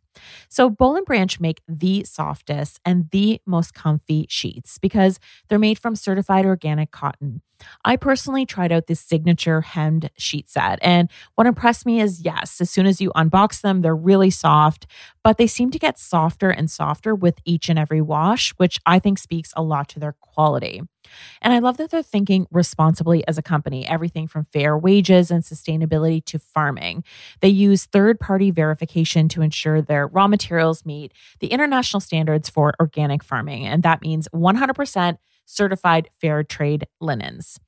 So, 0.50 0.70
Boll 0.70 1.02
& 1.04 1.06
Branch 1.06 1.40
make 1.40 1.62
the 1.68 2.04
softest 2.04 2.80
and 2.84 3.10
the 3.12 3.42
most 3.46 3.74
comfy 3.74 4.26
sheets 4.30 4.78
because 4.78 5.20
they're 5.48 5.60
made 5.60 5.80
from 5.80 5.96
certified 5.96 6.46
organic 6.46 6.92
cotton. 6.92 7.42
I 7.84 7.96
personally 7.96 8.46
tried 8.46 8.72
out 8.72 8.88
this 8.88 9.00
signature 9.00 9.62
hemmed 9.62 10.10
sheet 10.18 10.50
set, 10.50 10.80
and 10.82 11.10
what 11.36 11.48
impressed 11.48 11.86
me 11.86 12.02
is 12.02 12.22
yes, 12.22 12.60
as 12.62 12.70
soon 12.70 12.86
as 12.86 13.02
you 13.02 13.12
unbox 13.12 13.62
them, 13.62 13.82
they're 13.82 13.96
really 13.96 14.30
soft, 14.30 14.88
but 15.24 15.38
they 15.38 15.48
seem 15.48 15.72
to 15.72 15.80
get 15.80 16.00
softer 16.00 16.50
and 16.50 16.70
softer 16.70 17.14
with 17.14 17.40
each 17.46 17.70
and 17.70 17.78
every 17.78 18.02
wash, 18.02 18.52
which 18.58 18.80
I 18.86 19.00
think 19.00 19.20
speaks 19.20 19.54
a 19.56 19.64
lot 19.64 19.90
to 19.90 20.00
their 20.00 20.14
quality. 20.14 20.82
And 21.42 21.54
I 21.54 21.60
love 21.60 21.78
that 21.78 21.90
they're 21.90 22.04
thinking 22.04 22.48
responsibly 22.52 23.28
as 23.28 23.38
a 23.38 23.42
company, 23.42 23.88
everything 23.88 24.28
from 24.28 24.46
fair 24.46 24.78
wages 24.78 25.32
and 25.32 25.44
sustainability 25.44 26.24
to 26.26 26.40
farming. 26.40 27.04
They 27.42 27.50
use 27.50 27.86
third 27.86 28.20
party 28.20 28.52
verification 28.52 29.28
to 29.30 29.42
ensure 29.42 29.82
their 29.82 30.08
raw 30.08 30.28
materials 30.28 30.86
meet 30.86 31.14
the 31.40 31.48
international 31.48 32.00
standards 32.00 32.50
for 32.50 32.74
organic 32.80 33.24
farming. 33.24 33.66
And 33.66 33.84
that 33.84 34.02
means 34.02 34.28
100% 34.34 35.18
certified 35.46 36.10
fair 36.22 36.44
trade 36.44 36.86
linens. 37.02 37.60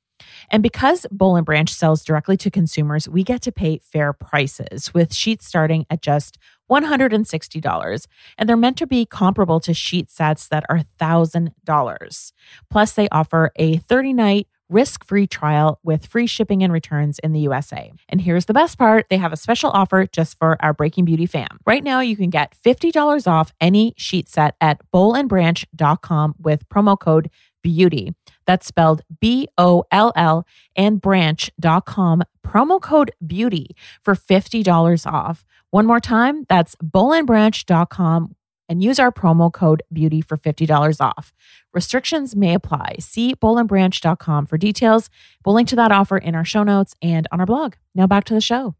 And 0.50 0.62
because 0.62 1.06
Boll 1.10 1.36
and 1.36 1.46
Branch 1.46 1.68
sells 1.68 2.04
directly 2.04 2.36
to 2.38 2.50
consumers, 2.50 3.08
we 3.08 3.24
get 3.24 3.42
to 3.42 3.52
pay 3.52 3.78
fair 3.78 4.12
prices 4.12 4.92
with 4.94 5.12
sheets 5.14 5.46
starting 5.46 5.86
at 5.90 6.02
just 6.02 6.38
$160. 6.80 8.06
And 8.38 8.48
they're 8.48 8.56
meant 8.56 8.78
to 8.78 8.86
be 8.86 9.04
comparable 9.04 9.60
to 9.60 9.74
sheet 9.74 10.10
sets 10.10 10.48
that 10.48 10.64
are 10.68 10.80
$1,000. 11.00 12.32
Plus, 12.70 12.92
they 12.92 13.08
offer 13.10 13.52
a 13.56 13.76
30 13.76 14.12
night 14.12 14.48
risk 14.72 15.04
free 15.04 15.26
trial 15.26 15.78
with 15.84 16.06
free 16.06 16.26
shipping 16.26 16.62
and 16.62 16.72
returns 16.72 17.18
in 17.18 17.32
the 17.32 17.40
USA. 17.40 17.92
And 18.08 18.20
here's 18.20 18.46
the 18.46 18.54
best 18.54 18.78
part 18.78 19.06
they 19.10 19.18
have 19.18 19.32
a 19.32 19.36
special 19.36 19.70
offer 19.70 20.06
just 20.06 20.38
for 20.38 20.56
our 20.60 20.72
Breaking 20.72 21.04
Beauty 21.04 21.26
fam. 21.26 21.58
Right 21.66 21.84
now, 21.84 22.00
you 22.00 22.16
can 22.16 22.30
get 22.30 22.54
$50 22.64 23.26
off 23.26 23.52
any 23.60 23.94
sheet 23.96 24.28
set 24.28 24.56
at 24.60 24.80
bollandbranch.com 24.92 26.36
with 26.38 26.68
promo 26.68 26.98
code 26.98 27.30
BEAUTY. 27.62 28.14
That's 28.46 28.66
spelled 28.66 29.02
B 29.20 29.48
O 29.58 29.84
L 29.90 30.12
L 30.16 30.46
and 30.76 31.00
branch.com, 31.00 32.22
promo 32.46 32.80
code 32.80 33.10
BEAUTY 33.26 33.76
for 34.02 34.14
$50 34.14 35.12
off. 35.12 35.44
One 35.70 35.86
more 35.86 36.00
time, 36.00 36.44
that's 36.48 36.76
bollandbranch.com 36.76 38.36
and 38.68 38.82
use 38.82 38.98
our 38.98 39.12
promo 39.12 39.52
code 39.52 39.82
BEAUTY 39.92 40.22
for 40.22 40.36
$50 40.36 41.00
off. 41.00 41.32
Restrictions 41.74 42.34
may 42.34 42.54
apply. 42.54 42.96
See 43.00 43.34
bollandbranch.com 43.34 44.46
for 44.46 44.56
details. 44.56 45.10
We'll 45.44 45.54
link 45.54 45.68
to 45.68 45.76
that 45.76 45.92
offer 45.92 46.16
in 46.16 46.34
our 46.34 46.44
show 46.44 46.62
notes 46.62 46.94
and 47.02 47.26
on 47.32 47.40
our 47.40 47.46
blog. 47.46 47.74
Now 47.94 48.06
back 48.06 48.24
to 48.24 48.34
the 48.34 48.40
show. 48.40 48.74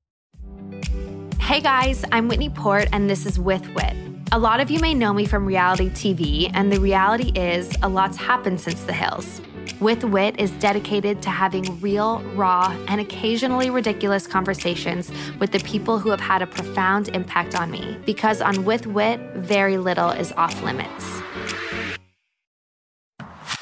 Hey 1.41 1.61
guys, 1.61 2.05
I'm 2.13 2.29
Whitney 2.29 2.51
Port, 2.51 2.89
and 2.93 3.11
this 3.11 3.27
is 3.27 3.39
With 3.39 3.69
Wit. 3.75 3.95
A 4.31 4.39
lot 4.39 4.61
of 4.61 4.71
you 4.71 4.81
may 4.81 4.95
know 4.95 5.13
me 5.13 5.27
from 5.27 5.45
reality 5.45 5.91
TV, 5.91 6.51
and 6.55 6.73
the 6.73 6.81
reality 6.81 7.33
is 7.39 7.77
a 7.83 7.89
lot's 7.89 8.17
happened 8.17 8.61
since 8.61 8.83
the 8.85 8.93
hills. 8.95 9.43
With 9.81 10.05
Wit 10.05 10.39
is 10.39 10.51
dedicated 10.53 11.23
to 11.23 11.31
having 11.31 11.81
real, 11.81 12.21
raw, 12.35 12.77
and 12.89 13.01
occasionally 13.01 13.69
ridiculous 13.69 14.27
conversations 14.27 15.11
with 15.41 15.51
the 15.51 15.59
people 15.61 15.99
who 15.99 16.11
have 16.11 16.21
had 16.21 16.41
a 16.41 16.47
profound 16.47 17.09
impact 17.09 17.55
on 17.55 17.71
me. 17.71 17.99
Because 18.07 18.41
on 18.41 18.65
With 18.65 18.87
Wit, 18.87 19.21
very 19.35 19.79
little 19.79 20.11
is 20.11 20.33
off 20.33 20.63
limits. 20.63 21.21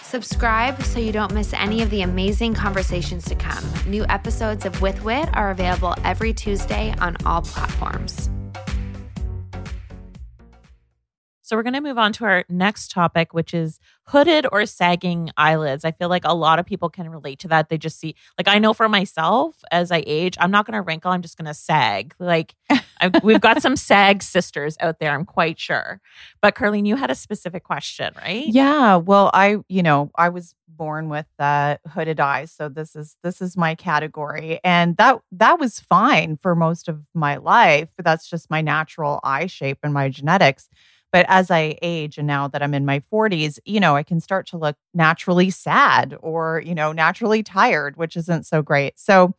Subscribe 0.03 0.83
so 0.83 0.99
you 0.99 1.13
don't 1.13 1.33
miss 1.33 1.53
any 1.55 1.83
of 1.83 1.91
the 1.91 2.03
amazing 2.03 2.53
conversations 2.53 3.25
to 3.27 3.35
come. 3.37 3.65
New 3.87 4.05
episodes 4.09 4.67
of 4.67 4.83
With 4.83 5.03
Wit 5.05 5.29
are 5.35 5.51
available 5.53 5.95
every 6.05 6.35
Tuesday 6.35 6.93
on 7.01 7.17
all 7.25 7.43
platforms. 7.43 8.29
So 11.43 11.57
we're 11.57 11.63
going 11.63 11.75
to 11.75 11.81
move 11.81 11.99
on 11.99 12.13
to 12.13 12.25
our 12.25 12.45
next 12.49 12.91
topic, 12.93 13.35
which 13.35 13.55
is 13.55 13.81
hooded 14.11 14.47
or 14.51 14.67
sagging 14.67 15.31
eyelids. 15.37 15.85
I 15.85 15.93
feel 15.93 16.09
like 16.09 16.25
a 16.25 16.35
lot 16.35 16.59
of 16.59 16.67
people 16.67 16.89
can 16.89 17.09
relate 17.09 17.39
to 17.41 17.49
that. 17.49 17.69
They 17.69 17.79
just 17.79 17.99
see, 17.99 18.15
like, 18.39 18.49
I 18.49 18.59
know 18.59 18.75
for 18.75 18.89
myself 18.89 19.57
as 19.71 19.93
I 19.93 20.03
age, 20.07 20.37
I'm 20.41 20.51
not 20.51 20.67
going 20.67 20.75
to 20.75 20.83
wrinkle, 20.83 21.13
I'm 21.13 21.23
just 21.23 21.39
going 21.39 21.47
to 21.47 21.55
sag. 21.55 22.15
Like, 22.19 22.55
I, 22.71 23.11
we've 23.23 23.41
got 23.41 23.63
some 23.63 23.77
sag 23.77 24.23
sisters 24.23 24.77
out 24.81 24.99
there, 24.99 25.13
I'm 25.13 25.25
quite 25.25 25.59
sure. 25.59 26.01
But, 26.43 26.55
Carlene, 26.55 26.87
you 26.87 26.97
had 26.97 27.11
a 27.11 27.15
specific 27.15 27.63
question, 27.63 28.13
right? 28.17 28.47
Yeah. 28.47 28.97
Well, 28.97 29.31
I, 29.33 29.59
you 29.69 29.83
know, 29.83 30.11
I 30.17 30.29
was 30.31 30.55
born 30.69 31.09
with 31.09 31.27
uh, 31.39 31.77
hooded 31.89 32.21
eyes, 32.21 32.51
so 32.51 32.69
this 32.69 32.97
is 32.97 33.17
this 33.23 33.43
is 33.43 33.57
my 33.57 33.75
category, 33.75 34.61
and 34.65 34.97
that 34.97 35.21
that 35.31 35.61
was 35.61 35.79
fine 35.79 36.37
for 36.37 36.55
most 36.55 36.89
of 36.89 37.07
my 37.13 37.37
life. 37.37 37.91
That's 37.99 38.29
just 38.29 38.49
my 38.49 38.63
natural 38.63 39.21
eye 39.23 39.47
shape 39.47 39.79
and 39.83 39.93
my 39.93 40.09
genetics. 40.09 40.69
But 41.13 41.27
as 41.29 41.51
I 41.51 41.77
age 41.83 42.19
and 42.19 42.27
now 42.27 42.49
that 42.49 42.63
I'm 42.63 42.75
in 42.75 42.85
my 42.85 43.01
40s, 43.13 43.59
you 43.65 43.81
know, 43.81 43.97
I 43.97 44.03
can 44.03 44.21
start 44.21 44.47
to 44.49 44.57
look 44.57 44.77
naturally 44.95 45.51
sad 45.51 46.17
or, 46.21 46.63
you 46.65 46.75
know, 46.75 46.93
naturally 46.93 47.43
tired, 47.43 47.97
which 47.97 48.17
isn't 48.17 48.47
so 48.47 48.63
great. 48.63 48.99
So, 48.99 49.35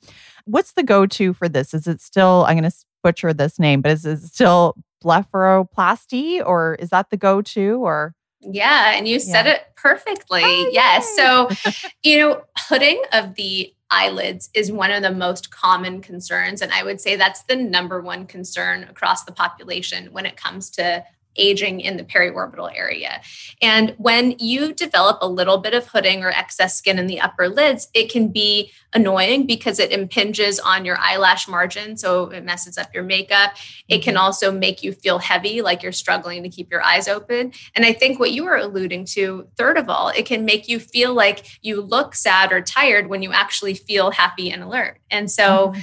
what's 0.46 0.74
the 0.74 0.84
go 0.84 1.06
to 1.06 1.34
for 1.34 1.48
this? 1.48 1.74
Is 1.74 1.88
it 1.88 2.02
still, 2.02 2.46
I'm 2.48 2.58
going 2.58 2.70
to 2.70 2.76
butcher 3.04 3.34
this 3.34 3.58
name, 3.60 3.82
but 3.82 3.92
is 3.92 4.06
it 4.06 4.22
still 4.22 4.76
blepharoplasty 5.04 6.46
or 6.46 6.76
is 6.76 6.90
that 6.90 7.10
the 7.10 7.18
go 7.18 7.42
to 7.42 7.86
or? 7.86 8.14
Yeah, 8.42 8.94
and 8.96 9.08
you 9.08 9.20
said 9.20 9.46
yeah. 9.46 9.54
it 9.54 9.68
perfectly. 9.76 10.42
Oh, 10.44 10.70
yes. 10.72 11.16
So, 11.16 11.50
you 12.04 12.18
know, 12.18 12.42
hooding 12.58 13.02
of 13.14 13.36
the 13.36 13.74
eyelids 13.92 14.50
is 14.54 14.72
one 14.72 14.90
of 14.90 15.04
the 15.04 15.12
most 15.12 15.52
common 15.52 16.02
concerns. 16.02 16.62
And 16.62 16.72
I 16.72 16.84
would 16.84 17.00
say 17.02 17.16
that's 17.16 17.44
the 17.44 17.56
number 17.56 18.02
one 18.02 18.26
concern 18.26 18.84
across 18.84 19.26
the 19.26 19.32
population 19.32 20.08
when 20.12 20.26
it 20.26 20.38
comes 20.38 20.70
to 20.72 21.04
aging 21.36 21.80
in 21.80 21.98
the 21.98 22.04
periorbital 22.04 22.72
area. 22.76 23.22
And 23.62 23.96
when 23.98 24.36
you 24.40 24.74
develop 24.74 25.20
a 25.22 25.28
little 25.28 25.58
bit 25.58 25.74
of 25.74 25.88
hooding 25.88 26.24
or 26.24 26.30
excess 26.30 26.78
skin 26.78 27.00
in 27.00 27.08
the 27.08 27.22
upper 27.22 27.48
lids, 27.48 27.88
it 27.94 28.12
can 28.12 28.30
be 28.30 28.72
annoying 28.94 29.46
because 29.46 29.80
it 29.80 29.92
impinges 29.92 30.60
on 30.60 30.84
your 30.84 30.98
eyelash 31.00 31.48
margin. 31.48 31.96
So 31.96 32.26
it 32.26 32.44
messes 32.44 32.78
up 32.78 32.94
your 32.94 33.04
makeup. 33.04 33.54
It 33.88 34.02
can 34.02 34.16
mm-hmm. 34.16 34.24
also 34.24 34.52
make 34.52 34.84
you 34.84 34.92
feel 34.92 35.20
heavy, 35.20 35.62
like 35.62 35.84
you're 35.84 35.92
struggling 35.92 36.44
to 36.44 36.50
keep 36.50 36.70
your 36.70 36.84
eyes 36.84 37.08
open. 37.08 37.54
And 37.76 37.86
I 37.86 37.94
think 37.94 38.20
what 38.20 38.32
you 38.32 38.44
were 38.44 38.58
alluding 38.58 39.06
to, 39.06 39.48
third 39.58 39.78
of 39.78 39.90
all, 39.90 40.10
it 40.10 40.26
can 40.26 40.46
make 40.46 40.68
you 40.68 40.80
feel 40.80 41.14
like 41.14 41.46
you 41.62 41.82
look 41.82 42.16
sad 42.16 42.52
or 42.52 42.62
tired 42.62 43.08
when 43.08 43.22
you 43.22 43.32
actually 43.32 43.74
feel 43.74 44.12
happy 44.12 44.52
and 44.52 44.64
alert. 44.64 45.00
And 45.10 45.32
so, 45.32 45.70
mm-hmm 45.70 45.80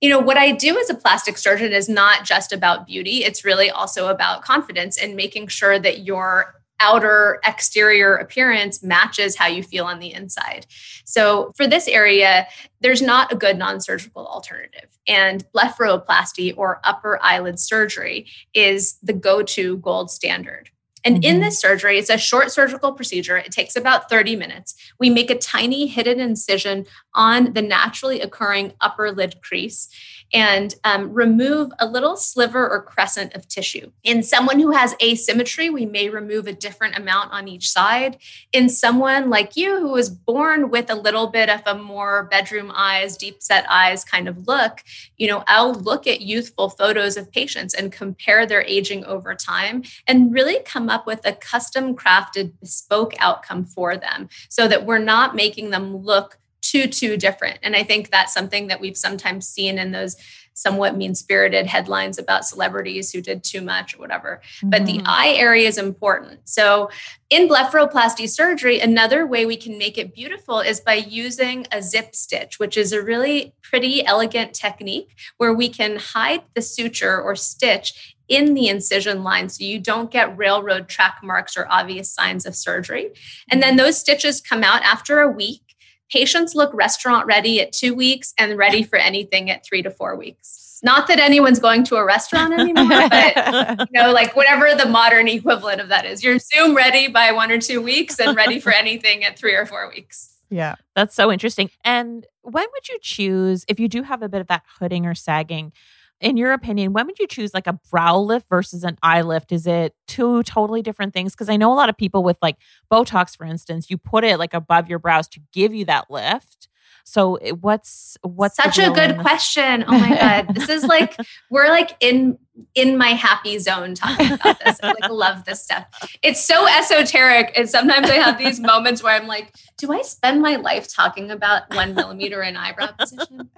you 0.00 0.10
know, 0.10 0.18
what 0.18 0.36
I 0.36 0.52
do 0.52 0.78
as 0.78 0.90
a 0.90 0.94
plastic 0.94 1.38
surgeon 1.38 1.72
is 1.72 1.88
not 1.88 2.24
just 2.24 2.52
about 2.52 2.86
beauty, 2.86 3.24
it's 3.24 3.44
really 3.44 3.70
also 3.70 4.08
about 4.08 4.42
confidence 4.42 4.98
and 4.98 5.16
making 5.16 5.48
sure 5.48 5.78
that 5.78 6.00
your 6.00 6.54
outer 6.80 7.40
exterior 7.44 8.16
appearance 8.16 8.82
matches 8.82 9.36
how 9.36 9.46
you 9.46 9.62
feel 9.62 9.86
on 9.86 9.98
the 9.98 10.12
inside. 10.12 10.66
So, 11.04 11.52
for 11.56 11.66
this 11.66 11.88
area, 11.88 12.46
there's 12.80 13.00
not 13.00 13.32
a 13.32 13.36
good 13.36 13.58
non 13.58 13.80
surgical 13.80 14.26
alternative. 14.26 14.88
And 15.08 15.44
blepharoplasty 15.52 16.54
or 16.56 16.80
upper 16.84 17.18
eyelid 17.22 17.58
surgery 17.58 18.26
is 18.52 18.98
the 19.02 19.12
go 19.12 19.42
to 19.42 19.78
gold 19.78 20.10
standard. 20.10 20.70
And 21.06 21.22
mm-hmm. 21.22 21.36
in 21.36 21.40
this 21.40 21.60
surgery, 21.60 21.98
it's 21.98 22.10
a 22.10 22.18
short 22.18 22.50
surgical 22.50 22.92
procedure. 22.92 23.36
It 23.36 23.52
takes 23.52 23.76
about 23.76 24.10
30 24.10 24.34
minutes. 24.34 24.74
We 24.98 25.08
make 25.08 25.30
a 25.30 25.38
tiny 25.38 25.86
hidden 25.86 26.18
incision 26.18 26.84
on 27.14 27.52
the 27.52 27.62
naturally 27.62 28.20
occurring 28.20 28.72
upper 28.80 29.12
lid 29.12 29.40
crease 29.40 29.88
and 30.32 30.74
um, 30.84 31.12
remove 31.12 31.70
a 31.78 31.86
little 31.86 32.16
sliver 32.16 32.68
or 32.68 32.82
crescent 32.82 33.34
of 33.34 33.46
tissue. 33.48 33.90
In 34.02 34.22
someone 34.22 34.60
who 34.60 34.70
has 34.72 34.94
asymmetry, 35.02 35.70
we 35.70 35.86
may 35.86 36.08
remove 36.08 36.46
a 36.46 36.52
different 36.52 36.96
amount 36.96 37.32
on 37.32 37.48
each 37.48 37.70
side. 37.70 38.18
In 38.52 38.68
someone 38.68 39.30
like 39.30 39.56
you 39.56 39.78
who 39.78 39.90
was 39.90 40.10
born 40.10 40.70
with 40.70 40.90
a 40.90 40.94
little 40.94 41.28
bit 41.28 41.48
of 41.48 41.62
a 41.66 41.74
more 41.74 42.24
bedroom 42.24 42.72
eyes, 42.74 43.16
deep 43.16 43.42
set 43.42 43.64
eyes 43.70 44.04
kind 44.04 44.28
of 44.28 44.46
look, 44.46 44.82
you 45.16 45.28
know, 45.28 45.44
I'll 45.46 45.74
look 45.74 46.06
at 46.06 46.20
youthful 46.20 46.70
photos 46.70 47.16
of 47.16 47.30
patients 47.30 47.74
and 47.74 47.92
compare 47.92 48.46
their 48.46 48.62
aging 48.62 49.04
over 49.04 49.34
time 49.34 49.84
and 50.06 50.32
really 50.32 50.60
come 50.64 50.88
up 50.88 51.06
with 51.06 51.20
a 51.24 51.32
custom 51.32 51.94
crafted 51.94 52.52
bespoke 52.60 53.14
outcome 53.18 53.64
for 53.64 53.96
them 53.96 54.28
so 54.48 54.68
that 54.68 54.84
we're 54.84 54.98
not 54.98 55.34
making 55.34 55.70
them 55.70 55.96
look 55.96 56.38
too 56.70 56.86
too 56.86 57.16
different 57.16 57.58
and 57.62 57.76
i 57.76 57.82
think 57.82 58.10
that's 58.10 58.32
something 58.32 58.68
that 58.68 58.80
we've 58.80 58.96
sometimes 58.96 59.48
seen 59.48 59.78
in 59.78 59.92
those 59.92 60.16
somewhat 60.54 60.96
mean 60.96 61.14
spirited 61.14 61.66
headlines 61.66 62.18
about 62.18 62.46
celebrities 62.46 63.12
who 63.12 63.20
did 63.20 63.44
too 63.44 63.60
much 63.60 63.94
or 63.94 63.98
whatever 63.98 64.40
mm-hmm. 64.56 64.70
but 64.70 64.86
the 64.86 64.98
mm-hmm. 64.98 65.06
eye 65.06 65.34
area 65.36 65.68
is 65.68 65.78
important 65.78 66.40
so 66.44 66.88
in 67.28 67.46
blepharoplasty 67.48 68.28
surgery 68.28 68.80
another 68.80 69.26
way 69.26 69.44
we 69.44 69.56
can 69.56 69.76
make 69.76 69.98
it 69.98 70.14
beautiful 70.14 70.60
is 70.60 70.80
by 70.80 70.94
using 70.94 71.66
a 71.72 71.82
zip 71.82 72.14
stitch 72.14 72.58
which 72.58 72.76
is 72.76 72.92
a 72.92 73.02
really 73.02 73.54
pretty 73.62 74.04
elegant 74.06 74.54
technique 74.54 75.14
where 75.36 75.52
we 75.52 75.68
can 75.68 75.96
hide 75.96 76.42
the 76.54 76.62
suture 76.62 77.20
or 77.20 77.36
stitch 77.36 78.16
in 78.28 78.54
the 78.54 78.68
incision 78.68 79.22
line 79.22 79.48
so 79.48 79.64
you 79.64 79.78
don't 79.78 80.10
get 80.10 80.36
railroad 80.36 80.88
track 80.88 81.18
marks 81.22 81.56
or 81.56 81.66
obvious 81.70 82.12
signs 82.12 82.44
of 82.44 82.56
surgery. 82.56 83.10
And 83.50 83.62
then 83.62 83.76
those 83.76 83.98
stitches 83.98 84.40
come 84.40 84.64
out 84.64 84.82
after 84.82 85.20
a 85.20 85.30
week 85.30 85.65
Patients 86.10 86.54
look 86.54 86.72
restaurant 86.72 87.26
ready 87.26 87.60
at 87.60 87.72
two 87.72 87.94
weeks 87.94 88.34
and 88.38 88.56
ready 88.56 88.82
for 88.90 88.96
anything 88.96 89.50
at 89.50 89.64
three 89.64 89.82
to 89.82 89.90
four 89.90 90.16
weeks. 90.16 90.80
Not 90.82 91.08
that 91.08 91.18
anyone's 91.18 91.58
going 91.58 91.84
to 91.84 91.96
a 91.96 92.04
restaurant 92.04 92.52
anymore, 92.52 93.08
but 93.08 93.88
you 93.92 94.00
know, 94.00 94.12
like 94.12 94.36
whatever 94.36 94.74
the 94.74 94.86
modern 94.86 95.26
equivalent 95.26 95.80
of 95.80 95.88
that 95.88 96.04
is. 96.04 96.22
You're 96.22 96.38
Zoom 96.38 96.76
ready 96.76 97.08
by 97.08 97.32
one 97.32 97.50
or 97.50 97.58
two 97.58 97.80
weeks 97.80 98.20
and 98.20 98.36
ready 98.36 98.60
for 98.60 98.72
anything 98.72 99.24
at 99.24 99.38
three 99.38 99.54
or 99.54 99.64
four 99.64 99.88
weeks. 99.88 100.34
Yeah. 100.50 100.76
That's 100.94 101.14
so 101.14 101.32
interesting. 101.32 101.70
And 101.84 102.26
when 102.42 102.66
would 102.72 102.88
you 102.88 102.98
choose, 103.00 103.64
if 103.68 103.80
you 103.80 103.88
do 103.88 104.02
have 104.02 104.22
a 104.22 104.28
bit 104.28 104.40
of 104.40 104.46
that 104.48 104.62
hooding 104.78 105.06
or 105.06 105.14
sagging, 105.14 105.72
in 106.20 106.36
your 106.36 106.52
opinion, 106.52 106.92
when 106.92 107.06
would 107.06 107.18
you 107.18 107.26
choose 107.26 107.52
like 107.52 107.66
a 107.66 107.78
brow 107.90 108.18
lift 108.18 108.48
versus 108.48 108.84
an 108.84 108.96
eye 109.02 109.22
lift? 109.22 109.52
Is 109.52 109.66
it 109.66 109.94
two 110.06 110.42
totally 110.44 110.82
different 110.82 111.12
things? 111.12 111.32
Because 111.34 111.48
I 111.48 111.56
know 111.56 111.72
a 111.72 111.76
lot 111.76 111.88
of 111.88 111.96
people 111.96 112.22
with 112.22 112.38
like 112.40 112.56
Botox, 112.90 113.36
for 113.36 113.44
instance, 113.44 113.90
you 113.90 113.98
put 113.98 114.24
it 114.24 114.38
like 114.38 114.54
above 114.54 114.88
your 114.88 114.98
brows 114.98 115.28
to 115.28 115.40
give 115.52 115.74
you 115.74 115.84
that 115.86 116.10
lift. 116.10 116.68
So 117.08 117.36
eh, 117.36 117.52
what's 117.52 118.18
what's 118.22 118.56
such 118.56 118.78
a 118.78 118.90
good 118.90 119.18
question? 119.18 119.84
Oh 119.86 119.96
my 119.96 120.08
god, 120.08 120.54
this 120.54 120.68
is 120.68 120.82
like 120.82 121.16
we're 121.50 121.68
like 121.68 121.96
in 122.00 122.36
in 122.74 122.98
my 122.98 123.10
happy 123.10 123.60
zone 123.60 123.94
talking 123.94 124.32
about 124.32 124.58
this. 124.64 124.80
I 124.82 124.88
like 124.88 125.08
love 125.08 125.44
this 125.44 125.62
stuff. 125.62 125.86
It's 126.22 126.44
so 126.44 126.66
esoteric, 126.66 127.52
and 127.56 127.70
sometimes 127.70 128.10
I 128.10 128.16
have 128.16 128.38
these 128.38 128.58
moments 128.58 129.04
where 129.04 129.14
I'm 129.14 129.28
like, 129.28 129.54
do 129.78 129.92
I 129.92 130.02
spend 130.02 130.42
my 130.42 130.56
life 130.56 130.92
talking 130.92 131.30
about 131.30 131.72
one 131.76 131.94
millimeter 131.94 132.42
in 132.42 132.56
eyebrow 132.56 132.88
position? 132.98 133.50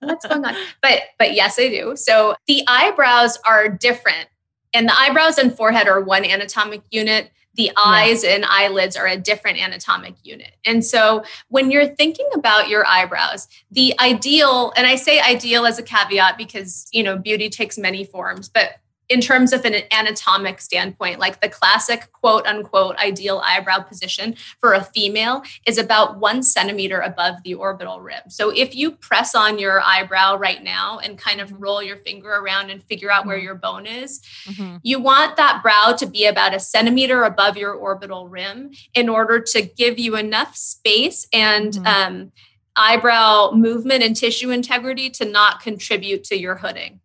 What's 0.00 0.26
going 0.26 0.44
on? 0.44 0.54
But 0.82 1.00
but 1.18 1.32
yes, 1.32 1.58
I 1.58 1.70
do. 1.70 1.96
So 1.96 2.34
the 2.46 2.62
eyebrows 2.68 3.38
are 3.46 3.70
different, 3.70 4.28
and 4.74 4.86
the 4.86 5.00
eyebrows 5.00 5.38
and 5.38 5.50
forehead 5.50 5.88
are 5.88 6.02
one 6.02 6.26
anatomic 6.26 6.82
unit 6.90 7.30
the 7.54 7.70
eyes 7.76 8.24
yeah. 8.24 8.30
and 8.30 8.44
eyelids 8.44 8.96
are 8.96 9.06
a 9.06 9.16
different 9.16 9.58
anatomic 9.58 10.14
unit. 10.22 10.56
And 10.64 10.84
so 10.84 11.24
when 11.48 11.70
you're 11.70 11.86
thinking 11.86 12.28
about 12.34 12.68
your 12.68 12.86
eyebrows, 12.86 13.48
the 13.70 13.94
ideal, 14.00 14.72
and 14.76 14.86
I 14.86 14.96
say 14.96 15.20
ideal 15.20 15.66
as 15.66 15.78
a 15.78 15.82
caveat 15.82 16.36
because, 16.36 16.88
you 16.92 17.02
know, 17.02 17.16
beauty 17.16 17.48
takes 17.48 17.78
many 17.78 18.04
forms, 18.04 18.48
but 18.48 18.70
in 19.08 19.20
terms 19.20 19.52
of 19.52 19.64
an 19.64 19.74
anatomic 19.92 20.60
standpoint, 20.60 21.18
like 21.18 21.40
the 21.40 21.48
classic 21.48 22.10
quote 22.12 22.46
unquote 22.46 22.96
ideal 22.96 23.42
eyebrow 23.44 23.80
position 23.80 24.34
for 24.58 24.72
a 24.72 24.82
female 24.82 25.42
is 25.66 25.78
about 25.78 26.18
one 26.18 26.42
centimeter 26.42 27.00
above 27.00 27.36
the 27.44 27.54
orbital 27.54 28.00
rim. 28.00 28.22
So 28.28 28.50
if 28.50 28.74
you 28.74 28.92
press 28.92 29.34
on 29.34 29.58
your 29.58 29.80
eyebrow 29.82 30.36
right 30.36 30.62
now 30.62 30.98
and 30.98 31.18
kind 31.18 31.40
of 31.40 31.52
roll 31.60 31.82
your 31.82 31.98
finger 31.98 32.30
around 32.30 32.70
and 32.70 32.82
figure 32.82 33.12
out 33.12 33.26
where 33.26 33.36
mm-hmm. 33.36 33.44
your 33.44 33.54
bone 33.56 33.86
is, 33.86 34.20
mm-hmm. 34.44 34.76
you 34.82 35.00
want 35.00 35.36
that 35.36 35.62
brow 35.62 35.94
to 35.98 36.06
be 36.06 36.26
about 36.26 36.54
a 36.54 36.60
centimeter 36.60 37.24
above 37.24 37.56
your 37.56 37.74
orbital 37.74 38.28
rim 38.28 38.70
in 38.94 39.08
order 39.08 39.40
to 39.40 39.62
give 39.62 39.98
you 39.98 40.16
enough 40.16 40.56
space 40.56 41.26
and 41.32 41.74
mm-hmm. 41.74 41.86
um, 41.86 42.32
eyebrow 42.76 43.52
movement 43.52 44.02
and 44.02 44.16
tissue 44.16 44.50
integrity 44.50 45.10
to 45.10 45.24
not 45.24 45.60
contribute 45.60 46.24
to 46.24 46.38
your 46.38 46.56
hooding. 46.56 47.00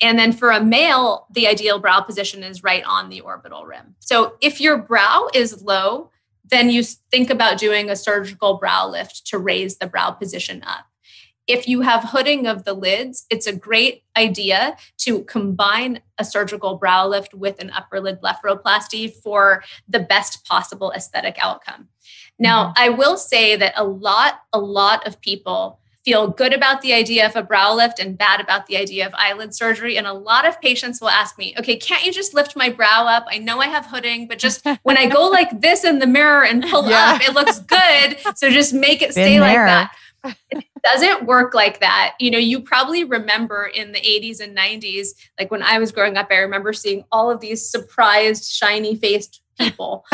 And 0.00 0.18
then 0.18 0.32
for 0.32 0.50
a 0.50 0.62
male, 0.62 1.26
the 1.30 1.46
ideal 1.46 1.78
brow 1.78 2.00
position 2.00 2.42
is 2.42 2.62
right 2.62 2.84
on 2.84 3.08
the 3.08 3.20
orbital 3.20 3.64
rim. 3.66 3.94
So 4.00 4.36
if 4.40 4.60
your 4.60 4.78
brow 4.78 5.28
is 5.34 5.62
low, 5.62 6.10
then 6.44 6.70
you 6.70 6.82
think 6.82 7.30
about 7.30 7.58
doing 7.58 7.88
a 7.88 7.96
surgical 7.96 8.58
brow 8.58 8.88
lift 8.88 9.26
to 9.28 9.38
raise 9.38 9.78
the 9.78 9.86
brow 9.86 10.10
position 10.10 10.62
up. 10.64 10.86
If 11.48 11.66
you 11.66 11.80
have 11.80 12.04
hooding 12.04 12.46
of 12.46 12.64
the 12.64 12.72
lids, 12.72 13.26
it's 13.28 13.46
a 13.46 13.56
great 13.56 14.04
idea 14.16 14.76
to 14.98 15.24
combine 15.24 16.00
a 16.18 16.24
surgical 16.24 16.76
brow 16.76 17.06
lift 17.06 17.34
with 17.34 17.60
an 17.60 17.70
upper 17.70 18.00
lid 18.00 18.20
blepharoplasty 18.20 19.12
for 19.12 19.64
the 19.88 20.00
best 20.00 20.44
possible 20.46 20.92
aesthetic 20.92 21.36
outcome. 21.40 21.88
Now, 22.38 22.66
mm-hmm. 22.66 22.72
I 22.76 22.88
will 22.90 23.16
say 23.16 23.56
that 23.56 23.74
a 23.76 23.84
lot, 23.84 24.40
a 24.52 24.58
lot 24.58 25.06
of 25.06 25.20
people 25.20 25.80
feel 26.04 26.28
good 26.28 26.52
about 26.52 26.80
the 26.80 26.92
idea 26.92 27.26
of 27.26 27.36
a 27.36 27.42
brow 27.42 27.74
lift 27.74 27.98
and 27.98 28.18
bad 28.18 28.40
about 28.40 28.66
the 28.66 28.76
idea 28.76 29.06
of 29.06 29.14
eyelid 29.14 29.54
surgery. 29.54 29.96
And 29.96 30.06
a 30.06 30.12
lot 30.12 30.46
of 30.46 30.60
patients 30.60 31.00
will 31.00 31.08
ask 31.08 31.38
me, 31.38 31.54
okay, 31.58 31.76
can't 31.76 32.04
you 32.04 32.12
just 32.12 32.34
lift 32.34 32.56
my 32.56 32.70
brow 32.70 33.06
up? 33.06 33.26
I 33.28 33.38
know 33.38 33.60
I 33.60 33.66
have 33.66 33.86
hooding, 33.86 34.26
but 34.26 34.38
just 34.38 34.66
when 34.82 34.96
I 34.96 35.06
go 35.06 35.28
like 35.28 35.60
this 35.60 35.84
in 35.84 36.00
the 36.00 36.06
mirror 36.06 36.44
and 36.44 36.62
pull 36.64 36.88
yeah. 36.88 37.14
up, 37.14 37.22
it 37.22 37.34
looks 37.34 37.60
good. 37.60 38.18
So 38.36 38.50
just 38.50 38.74
make 38.74 39.02
it 39.02 39.12
stay 39.12 39.40
like 39.40 39.56
that. 39.56 39.92
It 40.52 40.64
doesn't 40.84 41.26
work 41.26 41.54
like 41.54 41.80
that. 41.80 42.14
You 42.18 42.30
know, 42.30 42.38
you 42.38 42.60
probably 42.60 43.04
remember 43.04 43.70
in 43.72 43.92
the 43.92 44.00
80s 44.00 44.40
and 44.40 44.56
90s, 44.56 45.10
like 45.38 45.50
when 45.50 45.62
I 45.62 45.78
was 45.78 45.92
growing 45.92 46.16
up, 46.16 46.28
I 46.30 46.38
remember 46.38 46.72
seeing 46.72 47.04
all 47.12 47.30
of 47.30 47.40
these 47.40 47.68
surprised, 47.68 48.50
shiny 48.50 48.96
faced 48.96 49.41
people. 49.58 50.04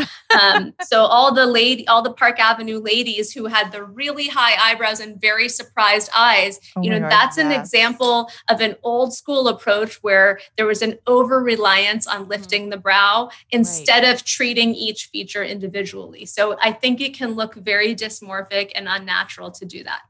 Um, 0.40 0.74
so 0.82 1.04
all 1.04 1.32
the 1.32 1.46
lady, 1.46 1.86
all 1.88 2.02
the 2.02 2.12
Park 2.12 2.38
Avenue 2.38 2.80
ladies 2.80 3.32
who 3.32 3.46
had 3.46 3.72
the 3.72 3.82
really 3.82 4.28
high 4.28 4.72
eyebrows 4.72 5.00
and 5.00 5.20
very 5.20 5.48
surprised 5.48 6.10
eyes, 6.14 6.60
oh 6.76 6.82
you 6.82 6.90
know, 6.90 7.00
God, 7.00 7.10
that's 7.10 7.36
yes. 7.36 7.46
an 7.46 7.52
example 7.52 8.30
of 8.48 8.60
an 8.60 8.76
old 8.82 9.14
school 9.14 9.48
approach 9.48 9.96
where 10.02 10.38
there 10.56 10.66
was 10.66 10.82
an 10.82 10.98
over 11.06 11.42
reliance 11.42 12.06
on 12.06 12.22
mm-hmm. 12.22 12.30
lifting 12.30 12.62
mm-hmm. 12.62 12.70
the 12.70 12.76
brow 12.78 13.30
instead 13.50 14.04
right. 14.04 14.14
of 14.14 14.24
treating 14.24 14.74
each 14.74 15.06
feature 15.06 15.44
individually. 15.44 16.26
So 16.26 16.56
I 16.60 16.72
think 16.72 17.00
it 17.00 17.14
can 17.14 17.32
look 17.32 17.54
very 17.54 17.94
dysmorphic 17.94 18.72
and 18.74 18.86
unnatural 18.88 19.50
to 19.52 19.64
do 19.64 19.84
that. 19.84 20.00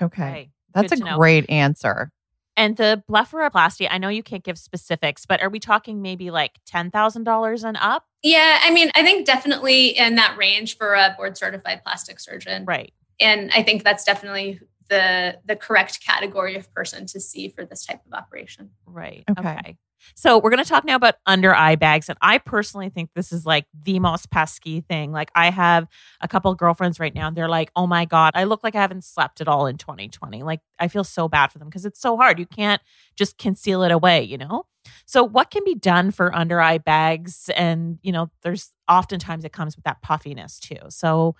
Okay. 0.00 0.22
Right. 0.22 0.50
That's 0.74 0.92
Good 0.92 1.08
a 1.08 1.16
great 1.16 1.48
answer. 1.48 2.10
And 2.56 2.76
the 2.76 3.02
blepharoplasty, 3.10 3.86
I 3.90 3.98
know 3.98 4.08
you 4.08 4.22
can't 4.22 4.42
give 4.42 4.58
specifics, 4.58 5.26
but 5.26 5.42
are 5.42 5.50
we 5.50 5.60
talking 5.60 6.00
maybe 6.00 6.30
like 6.30 6.52
$10,000 6.72 7.64
and 7.64 7.76
up? 7.80 8.04
Yeah, 8.22 8.60
I 8.62 8.70
mean, 8.70 8.90
I 8.94 9.02
think 9.02 9.26
definitely 9.26 9.88
in 9.88 10.14
that 10.16 10.36
range 10.38 10.76
for 10.76 10.94
a 10.94 11.14
board 11.16 11.36
certified 11.36 11.82
plastic 11.84 12.18
surgeon. 12.18 12.64
Right. 12.64 12.92
And 13.20 13.50
I 13.54 13.62
think 13.62 13.84
that's 13.84 14.04
definitely 14.04 14.60
the 14.88 15.38
the 15.44 15.56
correct 15.56 16.04
category 16.04 16.54
of 16.54 16.72
person 16.72 17.06
to 17.06 17.20
see 17.20 17.48
for 17.48 17.64
this 17.64 17.84
type 17.84 18.00
of 18.06 18.12
operation. 18.12 18.70
Right. 18.86 19.24
Okay. 19.30 19.48
okay. 19.48 19.76
So 20.14 20.38
we're 20.38 20.50
going 20.50 20.62
to 20.62 20.68
talk 20.68 20.84
now 20.84 20.96
about 20.96 21.16
under 21.26 21.54
eye 21.54 21.76
bags. 21.76 22.08
And 22.08 22.18
I 22.20 22.38
personally 22.38 22.88
think 22.88 23.10
this 23.14 23.32
is 23.32 23.44
like 23.44 23.66
the 23.84 23.98
most 23.98 24.30
pesky 24.30 24.80
thing. 24.80 25.12
Like 25.12 25.30
I 25.34 25.50
have 25.50 25.88
a 26.20 26.28
couple 26.28 26.54
girlfriends 26.54 27.00
right 27.00 27.14
now 27.14 27.28
and 27.28 27.36
they're 27.36 27.48
like, 27.48 27.70
oh 27.76 27.86
my 27.86 28.04
God, 28.04 28.32
I 28.34 28.44
look 28.44 28.62
like 28.62 28.74
I 28.74 28.80
haven't 28.80 29.04
slept 29.04 29.40
at 29.40 29.48
all 29.48 29.66
in 29.66 29.76
2020. 29.76 30.42
Like 30.42 30.60
I 30.78 30.88
feel 30.88 31.04
so 31.04 31.28
bad 31.28 31.52
for 31.52 31.58
them 31.58 31.68
because 31.68 31.84
it's 31.84 32.00
so 32.00 32.16
hard. 32.16 32.38
You 32.38 32.46
can't 32.46 32.80
just 33.16 33.38
conceal 33.38 33.82
it 33.82 33.92
away, 33.92 34.22
you 34.22 34.38
know? 34.38 34.64
So 35.04 35.24
what 35.24 35.50
can 35.50 35.64
be 35.64 35.74
done 35.74 36.10
for 36.10 36.34
under 36.34 36.60
eye 36.60 36.78
bags? 36.78 37.50
And, 37.56 37.98
you 38.02 38.12
know, 38.12 38.30
there's 38.42 38.72
oftentimes 38.88 39.44
it 39.44 39.52
comes 39.52 39.76
with 39.76 39.84
that 39.84 40.02
puffiness 40.02 40.60
too. 40.60 40.78
So 40.88 41.34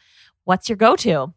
what's 0.44 0.68
your 0.68 0.76
go-to? 0.76 1.32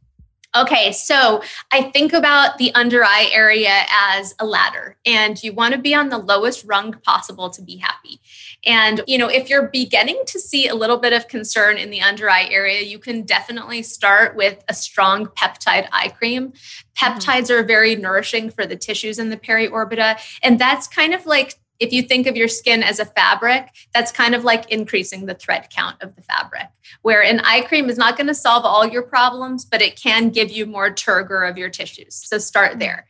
Okay, 0.57 0.91
so 0.91 1.43
I 1.71 1.91
think 1.91 2.11
about 2.11 2.57
the 2.57 2.73
under 2.73 3.03
eye 3.03 3.29
area 3.31 3.83
as 3.91 4.33
a 4.39 4.45
ladder, 4.45 4.97
and 5.05 5.41
you 5.43 5.53
want 5.53 5.75
to 5.75 5.79
be 5.79 5.93
on 5.93 6.09
the 6.09 6.17
lowest 6.17 6.65
rung 6.65 6.93
possible 7.03 7.51
to 7.51 7.61
be 7.61 7.77
happy. 7.77 8.19
And, 8.65 9.01
you 9.05 9.19
know, 9.19 9.27
if 9.27 9.47
you're 9.47 9.67
beginning 9.67 10.23
to 10.25 10.39
see 10.39 10.67
a 10.67 10.73
little 10.73 10.97
bit 10.97 11.13
of 11.13 11.27
concern 11.27 11.77
in 11.77 11.91
the 11.91 12.01
under 12.01 12.27
eye 12.27 12.47
area, 12.49 12.81
you 12.81 12.97
can 12.97 13.21
definitely 13.21 13.83
start 13.83 14.35
with 14.35 14.63
a 14.67 14.73
strong 14.73 15.27
peptide 15.27 15.87
eye 15.91 16.09
cream. 16.09 16.47
Mm-hmm. 16.47 17.05
Peptides 17.05 17.43
mm-hmm. 17.43 17.53
are 17.53 17.63
very 17.63 17.95
nourishing 17.95 18.49
for 18.49 18.65
the 18.65 18.75
tissues 18.75 19.19
in 19.19 19.29
the 19.29 19.37
periorbita, 19.37 20.19
and 20.41 20.57
that's 20.57 20.87
kind 20.87 21.13
of 21.13 21.27
like 21.27 21.59
if 21.79 21.93
you 21.93 22.03
think 22.03 22.27
of 22.27 22.35
your 22.35 22.47
skin 22.47 22.83
as 22.83 22.99
a 22.99 23.05
fabric, 23.05 23.69
that's 23.93 24.11
kind 24.11 24.35
of 24.35 24.43
like 24.43 24.69
increasing 24.71 25.25
the 25.25 25.35
thread 25.35 25.69
count 25.69 26.01
of 26.01 26.15
the 26.15 26.21
fabric. 26.21 26.67
Where 27.01 27.23
an 27.23 27.39
eye 27.41 27.61
cream 27.61 27.89
is 27.89 27.97
not 27.97 28.17
going 28.17 28.27
to 28.27 28.35
solve 28.35 28.65
all 28.65 28.85
your 28.85 29.03
problems, 29.03 29.65
but 29.65 29.81
it 29.81 29.99
can 29.99 30.29
give 30.29 30.51
you 30.51 30.65
more 30.65 30.93
turgor 30.93 31.49
of 31.49 31.57
your 31.57 31.69
tissues. 31.69 32.15
So 32.15 32.37
start 32.37 32.71
mm-hmm. 32.71 32.79
there. 32.79 33.07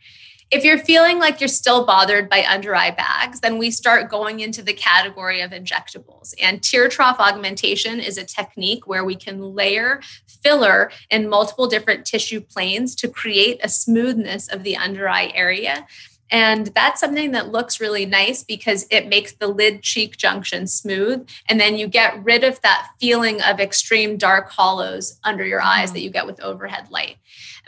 If 0.51 0.63
you're 0.63 0.79
feeling 0.79 1.19
like 1.19 1.39
you're 1.39 1.47
still 1.47 1.85
bothered 1.85 2.27
by 2.27 2.43
under 2.43 2.73
eye 2.73 2.89
bags, 2.89 3.39
then 3.39 3.59
we 3.59 3.69
start 3.69 4.09
going 4.09 4.39
into 4.39 4.63
the 4.63 4.73
category 4.73 5.41
of 5.41 5.51
injectables. 5.51 6.33
And 6.41 6.63
tear 6.63 6.89
trough 6.89 7.19
augmentation 7.19 7.99
is 7.99 8.17
a 8.17 8.23
technique 8.23 8.87
where 8.87 9.05
we 9.05 9.15
can 9.15 9.39
layer 9.41 10.01
filler 10.41 10.91
in 11.11 11.29
multiple 11.29 11.67
different 11.67 12.03
tissue 12.03 12.41
planes 12.41 12.95
to 12.95 13.07
create 13.07 13.59
a 13.63 13.69
smoothness 13.69 14.47
of 14.47 14.63
the 14.63 14.75
under 14.75 15.07
eye 15.07 15.31
area 15.35 15.85
and 16.31 16.67
that's 16.67 16.99
something 16.99 17.31
that 17.31 17.51
looks 17.51 17.79
really 17.79 18.05
nice 18.05 18.43
because 18.43 18.85
it 18.91 19.07
makes 19.07 19.33
the 19.33 19.47
lid 19.47 19.81
cheek 19.81 20.17
junction 20.17 20.67
smooth. 20.67 21.27
And 21.47 21.59
then 21.59 21.77
you 21.77 21.87
get 21.87 22.23
rid 22.23 22.43
of 22.43 22.61
that 22.61 22.89
feeling 22.99 23.41
of 23.41 23.59
extreme 23.59 24.17
dark 24.17 24.49
hollows 24.49 25.19
under 25.23 25.45
your 25.45 25.61
eyes 25.61 25.87
mm-hmm. 25.89 25.95
that 25.95 26.01
you 26.01 26.09
get 26.09 26.27
with 26.27 26.41
overhead 26.41 26.89
light. 26.91 27.17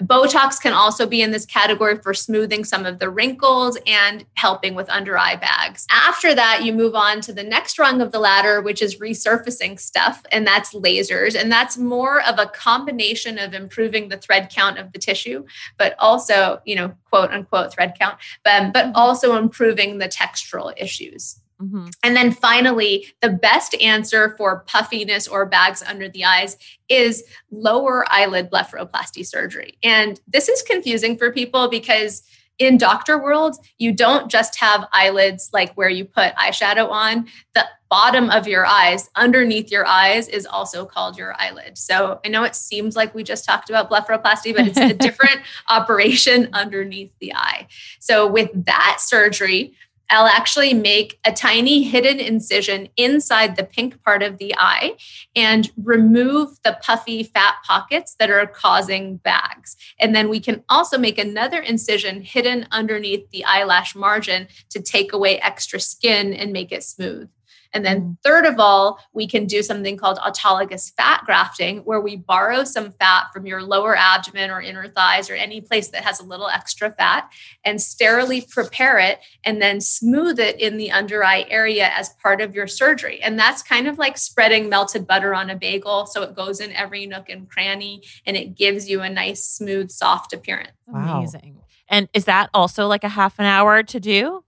Botox 0.01 0.59
can 0.59 0.73
also 0.73 1.05
be 1.05 1.21
in 1.21 1.31
this 1.31 1.45
category 1.45 1.97
for 1.97 2.13
smoothing 2.13 2.63
some 2.63 2.85
of 2.85 2.99
the 2.99 3.09
wrinkles 3.09 3.77
and 3.85 4.25
helping 4.35 4.75
with 4.75 4.89
under 4.89 5.17
eye 5.17 5.35
bags. 5.35 5.85
After 5.91 6.33
that, 6.33 6.63
you 6.63 6.73
move 6.73 6.95
on 6.95 7.21
to 7.21 7.33
the 7.33 7.43
next 7.43 7.77
rung 7.77 8.01
of 8.01 8.11
the 8.11 8.19
ladder, 8.19 8.61
which 8.61 8.81
is 8.81 8.99
resurfacing 8.99 9.79
stuff, 9.79 10.23
and 10.31 10.45
that's 10.45 10.73
lasers. 10.73 11.39
And 11.39 11.51
that's 11.51 11.77
more 11.77 12.21
of 12.21 12.39
a 12.39 12.47
combination 12.47 13.37
of 13.37 13.53
improving 13.53 14.09
the 14.09 14.17
thread 14.17 14.49
count 14.49 14.77
of 14.77 14.91
the 14.91 14.99
tissue, 14.99 15.45
but 15.77 15.95
also, 15.99 16.61
you 16.65 16.75
know, 16.75 16.93
quote 17.09 17.31
unquote 17.31 17.73
thread 17.73 17.95
count, 17.99 18.17
but, 18.43 18.73
but 18.73 18.85
mm-hmm. 18.85 18.95
also 18.95 19.35
improving 19.35 19.97
the 19.97 20.07
textural 20.07 20.73
issues. 20.77 21.40
Mm-hmm. 21.61 21.87
And 22.03 22.15
then 22.15 22.31
finally, 22.31 23.07
the 23.21 23.29
best 23.29 23.75
answer 23.75 24.35
for 24.37 24.63
puffiness 24.67 25.27
or 25.27 25.45
bags 25.45 25.83
under 25.85 26.09
the 26.09 26.25
eyes 26.25 26.57
is 26.89 27.23
lower 27.51 28.05
eyelid 28.11 28.49
blepharoplasty 28.49 29.25
surgery. 29.25 29.77
And 29.83 30.19
this 30.27 30.49
is 30.49 30.61
confusing 30.61 31.17
for 31.17 31.31
people 31.31 31.69
because 31.69 32.23
in 32.61 32.77
doctor 32.77 33.17
world, 33.17 33.57
you 33.79 33.91
don't 33.91 34.29
just 34.29 34.59
have 34.59 34.87
eyelids 34.93 35.49
like 35.51 35.73
where 35.73 35.89
you 35.89 36.05
put 36.05 36.35
eyeshadow 36.35 36.89
on. 36.89 37.27
The 37.55 37.65
bottom 37.89 38.29
of 38.29 38.47
your 38.47 38.65
eyes, 38.67 39.09
underneath 39.15 39.71
your 39.71 39.85
eyes, 39.87 40.27
is 40.27 40.45
also 40.45 40.85
called 40.85 41.17
your 41.17 41.33
eyelid. 41.39 41.77
So 41.77 42.19
I 42.23 42.29
know 42.29 42.43
it 42.43 42.55
seems 42.55 42.95
like 42.95 43.15
we 43.15 43.23
just 43.23 43.45
talked 43.45 43.69
about 43.69 43.89
blepharoplasty, 43.89 44.55
but 44.55 44.67
it's 44.67 44.77
a 44.77 44.93
different 45.07 45.41
operation 45.69 46.49
underneath 46.53 47.11
the 47.19 47.33
eye. 47.33 47.67
So 47.99 48.27
with 48.27 48.49
that 48.65 48.97
surgery, 48.99 49.73
I'll 50.11 50.27
actually 50.27 50.73
make 50.73 51.19
a 51.25 51.31
tiny 51.31 51.83
hidden 51.83 52.19
incision 52.19 52.89
inside 52.97 53.55
the 53.55 53.63
pink 53.63 54.03
part 54.03 54.21
of 54.21 54.37
the 54.37 54.53
eye 54.57 54.97
and 55.35 55.71
remove 55.81 56.59
the 56.63 56.77
puffy 56.81 57.23
fat 57.23 57.55
pockets 57.65 58.15
that 58.19 58.29
are 58.29 58.45
causing 58.45 59.17
bags. 59.17 59.77
And 59.99 60.13
then 60.13 60.27
we 60.27 60.41
can 60.41 60.63
also 60.67 60.97
make 60.97 61.17
another 61.17 61.61
incision 61.61 62.21
hidden 62.21 62.67
underneath 62.71 63.29
the 63.31 63.45
eyelash 63.45 63.95
margin 63.95 64.49
to 64.69 64.81
take 64.81 65.13
away 65.13 65.39
extra 65.39 65.79
skin 65.79 66.33
and 66.33 66.51
make 66.51 66.73
it 66.73 66.83
smooth. 66.83 67.29
And 67.73 67.85
then, 67.85 68.01
mm. 68.01 68.17
third 68.23 68.45
of 68.45 68.59
all, 68.59 68.99
we 69.13 69.27
can 69.27 69.45
do 69.45 69.63
something 69.63 69.97
called 69.97 70.17
autologous 70.19 70.93
fat 70.95 71.23
grafting, 71.25 71.79
where 71.79 72.01
we 72.01 72.15
borrow 72.15 72.63
some 72.63 72.91
fat 72.91 73.27
from 73.33 73.45
your 73.45 73.61
lower 73.61 73.95
abdomen 73.95 74.51
or 74.51 74.61
inner 74.61 74.87
thighs 74.87 75.29
or 75.29 75.35
any 75.35 75.61
place 75.61 75.89
that 75.89 76.03
has 76.03 76.19
a 76.19 76.25
little 76.25 76.47
extra 76.47 76.91
fat 76.91 77.31
and 77.63 77.81
sterilely 77.81 78.41
prepare 78.41 78.99
it 78.99 79.19
and 79.43 79.61
then 79.61 79.79
smooth 79.79 80.39
it 80.39 80.59
in 80.59 80.77
the 80.77 80.91
under 80.91 81.23
eye 81.23 81.45
area 81.49 81.89
as 81.95 82.09
part 82.21 82.41
of 82.41 82.53
your 82.53 82.67
surgery. 82.67 83.21
And 83.21 83.37
that's 83.37 83.61
kind 83.63 83.87
of 83.87 83.97
like 83.97 84.17
spreading 84.17 84.69
melted 84.69 85.07
butter 85.07 85.33
on 85.33 85.49
a 85.49 85.55
bagel. 85.55 86.05
So 86.05 86.23
it 86.23 86.35
goes 86.35 86.59
in 86.59 86.71
every 86.73 87.05
nook 87.05 87.29
and 87.29 87.49
cranny 87.49 88.03
and 88.25 88.35
it 88.35 88.55
gives 88.55 88.89
you 88.89 89.01
a 89.01 89.09
nice, 89.09 89.45
smooth, 89.45 89.91
soft 89.91 90.33
appearance. 90.33 90.71
Wow. 90.87 91.19
Amazing. 91.19 91.57
And 91.87 92.07
is 92.13 92.25
that 92.25 92.49
also 92.53 92.87
like 92.87 93.03
a 93.03 93.09
half 93.09 93.37
an 93.39 93.45
hour 93.45 93.83
to 93.83 93.99
do? 93.99 94.43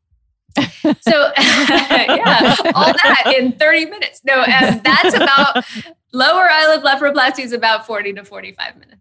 so 1.01 1.31
yeah, 1.37 2.55
all 2.75 2.93
that 2.93 3.33
in 3.37 3.53
30 3.53 3.85
minutes. 3.85 4.21
No, 4.23 4.41
and 4.43 4.83
that's 4.83 5.15
about 5.15 5.65
lower 6.11 6.49
eyelid 6.49 6.83
blepharoplasty 6.83 7.43
is 7.43 7.53
about 7.53 7.85
40 7.85 8.13
to 8.13 8.25
45 8.25 8.75
minutes. 8.77 8.99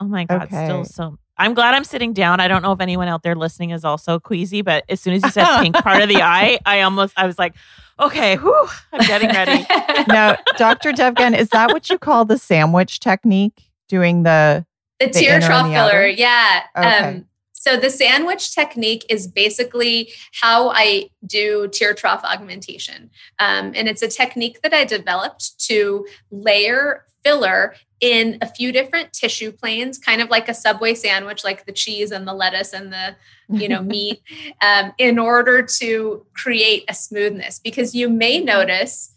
Oh 0.00 0.06
my 0.06 0.24
God, 0.24 0.44
okay. 0.44 0.64
still 0.64 0.84
so 0.84 1.18
I'm 1.36 1.54
glad 1.54 1.74
I'm 1.74 1.84
sitting 1.84 2.12
down. 2.12 2.40
I 2.40 2.48
don't 2.48 2.62
know 2.62 2.72
if 2.72 2.80
anyone 2.80 3.08
out 3.08 3.22
there 3.22 3.36
listening 3.36 3.70
is 3.70 3.84
also 3.84 4.18
queasy, 4.18 4.62
but 4.62 4.84
as 4.88 5.00
soon 5.00 5.14
as 5.14 5.22
you 5.22 5.30
said 5.30 5.60
pink 5.60 5.76
part 5.76 6.02
of 6.02 6.08
the 6.08 6.16
eye, 6.22 6.58
I 6.66 6.80
almost 6.80 7.14
I 7.16 7.26
was 7.26 7.38
like, 7.38 7.54
okay, 8.00 8.36
whew, 8.36 8.68
I'm 8.92 9.06
getting 9.06 9.30
ready. 9.30 9.64
now, 10.08 10.36
Dr. 10.56 10.92
Devgan, 10.92 11.36
is 11.36 11.48
that 11.50 11.70
what 11.72 11.88
you 11.90 11.98
call 11.98 12.24
the 12.24 12.38
sandwich 12.38 13.00
technique? 13.00 13.70
Doing 13.88 14.24
the 14.24 14.66
the, 14.98 15.06
the 15.06 15.12
tear 15.12 15.40
trough 15.40 15.70
filler, 15.70 16.06
yeah. 16.06 16.64
Okay. 16.76 16.98
Um, 16.98 17.24
so 17.60 17.76
the 17.76 17.90
sandwich 17.90 18.54
technique 18.54 19.04
is 19.08 19.26
basically 19.26 20.12
how 20.40 20.70
I 20.70 21.10
do 21.26 21.68
tear 21.72 21.92
trough 21.92 22.22
augmentation. 22.24 23.10
Um, 23.40 23.72
and 23.74 23.88
it's 23.88 24.02
a 24.02 24.08
technique 24.08 24.62
that 24.62 24.72
I 24.72 24.84
developed 24.84 25.58
to 25.66 26.06
layer 26.30 27.04
filler 27.24 27.74
in 28.00 28.38
a 28.40 28.46
few 28.46 28.70
different 28.70 29.12
tissue 29.12 29.50
planes, 29.50 29.98
kind 29.98 30.22
of 30.22 30.30
like 30.30 30.48
a 30.48 30.54
subway 30.54 30.94
sandwich, 30.94 31.42
like 31.42 31.66
the 31.66 31.72
cheese 31.72 32.12
and 32.12 32.28
the 32.28 32.32
lettuce 32.32 32.72
and 32.72 32.92
the 32.92 33.16
you 33.48 33.68
know 33.68 33.82
meat, 33.94 34.22
um, 34.62 34.92
in 34.98 35.18
order 35.18 35.60
to 35.62 36.24
create 36.34 36.84
a 36.88 36.94
smoothness. 36.94 37.58
Because 37.58 37.92
you 37.92 38.08
may 38.08 38.38
notice 38.38 39.12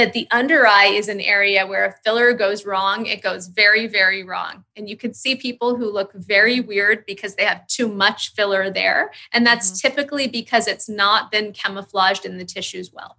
that 0.00 0.14
the 0.14 0.26
under 0.30 0.66
eye 0.66 0.86
is 0.86 1.08
an 1.08 1.20
area 1.20 1.66
where 1.66 1.84
a 1.84 1.92
filler 2.02 2.32
goes 2.32 2.64
wrong, 2.64 3.04
it 3.04 3.20
goes 3.20 3.48
very, 3.48 3.86
very 3.86 4.24
wrong. 4.24 4.64
And 4.74 4.88
you 4.88 4.96
can 4.96 5.12
see 5.12 5.36
people 5.36 5.76
who 5.76 5.92
look 5.92 6.14
very 6.14 6.58
weird 6.58 7.04
because 7.04 7.34
they 7.34 7.44
have 7.44 7.66
too 7.66 7.86
much 7.86 8.32
filler 8.32 8.70
there. 8.70 9.10
And 9.30 9.46
that's 9.46 9.70
mm-hmm. 9.70 9.88
typically 9.88 10.26
because 10.26 10.66
it's 10.66 10.88
not 10.88 11.30
been 11.30 11.52
camouflaged 11.52 12.24
in 12.24 12.38
the 12.38 12.46
tissues 12.46 12.90
well. 12.94 13.18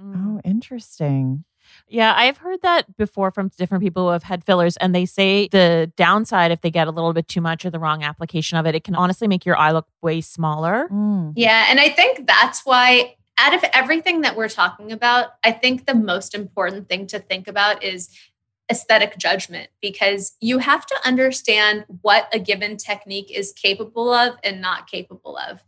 Oh, 0.00 0.40
interesting. 0.42 1.44
Yeah, 1.86 2.14
I've 2.16 2.38
heard 2.38 2.62
that 2.62 2.96
before 2.96 3.30
from 3.30 3.50
different 3.58 3.84
people 3.84 4.06
who 4.06 4.12
have 4.12 4.22
had 4.22 4.42
fillers, 4.42 4.78
and 4.78 4.94
they 4.94 5.04
say 5.04 5.48
the 5.48 5.92
downside, 5.96 6.50
if 6.50 6.62
they 6.62 6.70
get 6.70 6.88
a 6.88 6.90
little 6.90 7.12
bit 7.12 7.28
too 7.28 7.42
much 7.42 7.66
or 7.66 7.70
the 7.70 7.78
wrong 7.78 8.02
application 8.02 8.56
of 8.56 8.66
it, 8.66 8.74
it 8.74 8.84
can 8.84 8.94
honestly 8.94 9.28
make 9.28 9.44
your 9.44 9.56
eye 9.56 9.72
look 9.72 9.86
way 10.00 10.22
smaller. 10.22 10.88
Mm. 10.90 11.34
Yeah, 11.36 11.66
and 11.68 11.78
I 11.78 11.90
think 11.90 12.26
that's 12.26 12.64
why 12.64 13.16
out 13.38 13.54
of 13.54 13.64
everything 13.72 14.20
that 14.22 14.36
we're 14.36 14.48
talking 14.48 14.92
about, 14.92 15.30
I 15.44 15.52
think 15.52 15.86
the 15.86 15.94
most 15.94 16.34
important 16.34 16.88
thing 16.88 17.06
to 17.08 17.18
think 17.18 17.48
about 17.48 17.82
is 17.82 18.10
aesthetic 18.70 19.18
judgment 19.18 19.68
because 19.80 20.36
you 20.40 20.58
have 20.58 20.86
to 20.86 20.96
understand 21.04 21.84
what 22.02 22.28
a 22.32 22.38
given 22.38 22.76
technique 22.76 23.30
is 23.30 23.52
capable 23.52 24.12
of 24.12 24.36
and 24.44 24.60
not 24.60 24.88
capable 24.88 25.36
of 25.36 25.62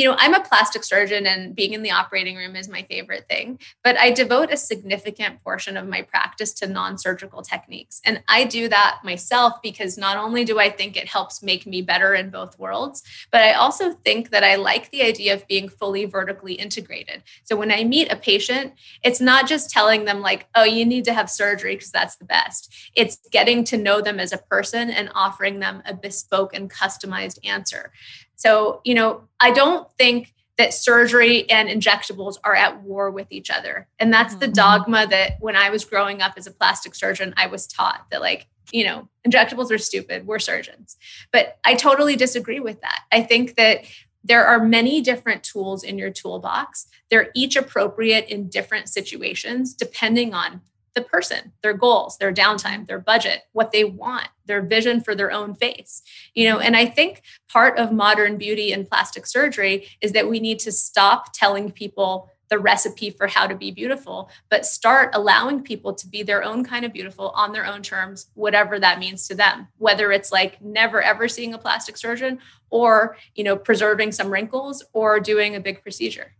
you 0.00 0.06
know, 0.06 0.16
I'm 0.18 0.32
a 0.32 0.40
plastic 0.40 0.82
surgeon 0.82 1.26
and 1.26 1.54
being 1.54 1.74
in 1.74 1.82
the 1.82 1.90
operating 1.90 2.34
room 2.34 2.56
is 2.56 2.70
my 2.70 2.82
favorite 2.84 3.28
thing, 3.28 3.58
but 3.84 3.98
I 3.98 4.10
devote 4.12 4.50
a 4.50 4.56
significant 4.56 5.44
portion 5.44 5.76
of 5.76 5.86
my 5.86 6.00
practice 6.00 6.54
to 6.54 6.66
non 6.66 6.96
surgical 6.96 7.42
techniques. 7.42 8.00
And 8.06 8.22
I 8.26 8.44
do 8.44 8.66
that 8.68 9.00
myself 9.04 9.60
because 9.62 9.98
not 9.98 10.16
only 10.16 10.46
do 10.46 10.58
I 10.58 10.70
think 10.70 10.96
it 10.96 11.06
helps 11.06 11.42
make 11.42 11.66
me 11.66 11.82
better 11.82 12.14
in 12.14 12.30
both 12.30 12.58
worlds, 12.58 13.02
but 13.30 13.42
I 13.42 13.52
also 13.52 13.92
think 13.92 14.30
that 14.30 14.42
I 14.42 14.56
like 14.56 14.90
the 14.90 15.02
idea 15.02 15.34
of 15.34 15.46
being 15.46 15.68
fully 15.68 16.06
vertically 16.06 16.54
integrated. 16.54 17.22
So 17.44 17.54
when 17.54 17.70
I 17.70 17.84
meet 17.84 18.10
a 18.10 18.16
patient, 18.16 18.72
it's 19.04 19.20
not 19.20 19.46
just 19.46 19.68
telling 19.68 20.06
them, 20.06 20.22
like, 20.22 20.46
oh, 20.54 20.64
you 20.64 20.86
need 20.86 21.04
to 21.04 21.12
have 21.12 21.28
surgery 21.28 21.74
because 21.74 21.90
that's 21.90 22.16
the 22.16 22.24
best. 22.24 22.72
It's 22.96 23.18
getting 23.30 23.64
to 23.64 23.76
know 23.76 24.00
them 24.00 24.18
as 24.18 24.32
a 24.32 24.38
person 24.38 24.88
and 24.88 25.10
offering 25.14 25.60
them 25.60 25.82
a 25.84 25.92
bespoke 25.92 26.54
and 26.54 26.70
customized 26.70 27.38
answer. 27.44 27.92
So, 28.40 28.80
you 28.84 28.94
know, 28.94 29.28
I 29.38 29.50
don't 29.50 29.86
think 29.98 30.32
that 30.56 30.72
surgery 30.72 31.48
and 31.50 31.68
injectables 31.68 32.38
are 32.42 32.54
at 32.54 32.82
war 32.82 33.10
with 33.10 33.26
each 33.30 33.50
other. 33.50 33.86
And 33.98 34.10
that's 34.10 34.34
the 34.34 34.46
mm-hmm. 34.46 34.54
dogma 34.54 35.06
that 35.08 35.32
when 35.40 35.56
I 35.56 35.68
was 35.68 35.84
growing 35.84 36.22
up 36.22 36.34
as 36.38 36.46
a 36.46 36.50
plastic 36.50 36.94
surgeon, 36.94 37.34
I 37.36 37.48
was 37.48 37.66
taught 37.66 38.06
that, 38.10 38.22
like, 38.22 38.46
you 38.72 38.84
know, 38.84 39.08
injectables 39.28 39.70
are 39.70 39.78
stupid, 39.78 40.26
we're 40.26 40.38
surgeons. 40.38 40.96
But 41.32 41.58
I 41.66 41.74
totally 41.74 42.16
disagree 42.16 42.60
with 42.60 42.80
that. 42.80 43.02
I 43.12 43.20
think 43.22 43.56
that 43.56 43.84
there 44.24 44.46
are 44.46 44.64
many 44.64 45.02
different 45.02 45.42
tools 45.42 45.84
in 45.84 45.98
your 45.98 46.10
toolbox. 46.10 46.86
They're 47.10 47.30
each 47.34 47.56
appropriate 47.56 48.26
in 48.28 48.48
different 48.48 48.88
situations, 48.88 49.74
depending 49.74 50.32
on 50.32 50.62
the 50.94 51.02
person, 51.02 51.52
their 51.62 51.74
goals, 51.74 52.18
their 52.18 52.32
downtime, 52.32 52.86
their 52.86 52.98
budget, 52.98 53.42
what 53.52 53.72
they 53.72 53.84
want, 53.84 54.28
their 54.46 54.62
vision 54.62 55.00
for 55.00 55.14
their 55.14 55.30
own 55.30 55.54
face. 55.54 56.02
You 56.34 56.48
know, 56.48 56.58
and 56.58 56.76
I 56.76 56.86
think 56.86 57.22
part 57.48 57.78
of 57.78 57.92
modern 57.92 58.38
beauty 58.38 58.72
and 58.72 58.88
plastic 58.88 59.26
surgery 59.26 59.88
is 60.00 60.12
that 60.12 60.28
we 60.28 60.40
need 60.40 60.58
to 60.60 60.72
stop 60.72 61.32
telling 61.32 61.70
people 61.70 62.30
the 62.50 62.58
recipe 62.58 63.10
for 63.10 63.28
how 63.28 63.46
to 63.46 63.54
be 63.54 63.70
beautiful, 63.70 64.28
but 64.50 64.66
start 64.66 65.10
allowing 65.14 65.62
people 65.62 65.94
to 65.94 66.08
be 66.08 66.24
their 66.24 66.42
own 66.42 66.64
kind 66.64 66.84
of 66.84 66.92
beautiful 66.92 67.30
on 67.30 67.52
their 67.52 67.64
own 67.64 67.80
terms, 67.80 68.26
whatever 68.34 68.78
that 68.78 68.98
means 68.98 69.28
to 69.28 69.36
them. 69.36 69.68
Whether 69.78 70.10
it's 70.10 70.32
like 70.32 70.60
never 70.60 71.00
ever 71.00 71.28
seeing 71.28 71.54
a 71.54 71.58
plastic 71.58 71.96
surgeon 71.96 72.40
or, 72.68 73.16
you 73.36 73.44
know, 73.44 73.56
preserving 73.56 74.12
some 74.12 74.32
wrinkles 74.32 74.84
or 74.92 75.20
doing 75.20 75.54
a 75.54 75.60
big 75.60 75.80
procedure. 75.82 76.32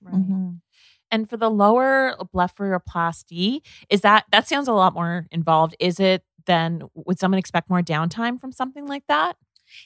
Right. 0.00 0.14
Mm-hmm. 0.14 0.50
And 1.10 1.28
for 1.28 1.36
the 1.36 1.50
lower 1.50 2.16
blepharoplasty, 2.34 3.60
is 3.88 4.00
that 4.02 4.24
that 4.32 4.48
sounds 4.48 4.68
a 4.68 4.72
lot 4.72 4.94
more 4.94 5.26
involved? 5.30 5.76
Is 5.80 6.00
it 6.00 6.24
then 6.46 6.82
would 6.94 7.18
someone 7.18 7.38
expect 7.38 7.70
more 7.70 7.82
downtime 7.82 8.40
from 8.40 8.52
something 8.52 8.86
like 8.86 9.04
that? 9.08 9.36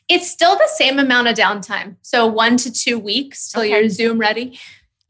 It's 0.09 0.31
still 0.31 0.57
the 0.57 0.69
same 0.77 0.99
amount 0.99 1.29
of 1.29 1.37
downtime. 1.37 1.97
So 2.03 2.27
one 2.27 2.57
to 2.59 2.73
two 2.73 2.99
weeks 2.99 3.51
till 3.51 3.63
okay. 3.63 3.71
you're 3.71 3.89
Zoom 3.89 4.19
ready. 4.19 4.59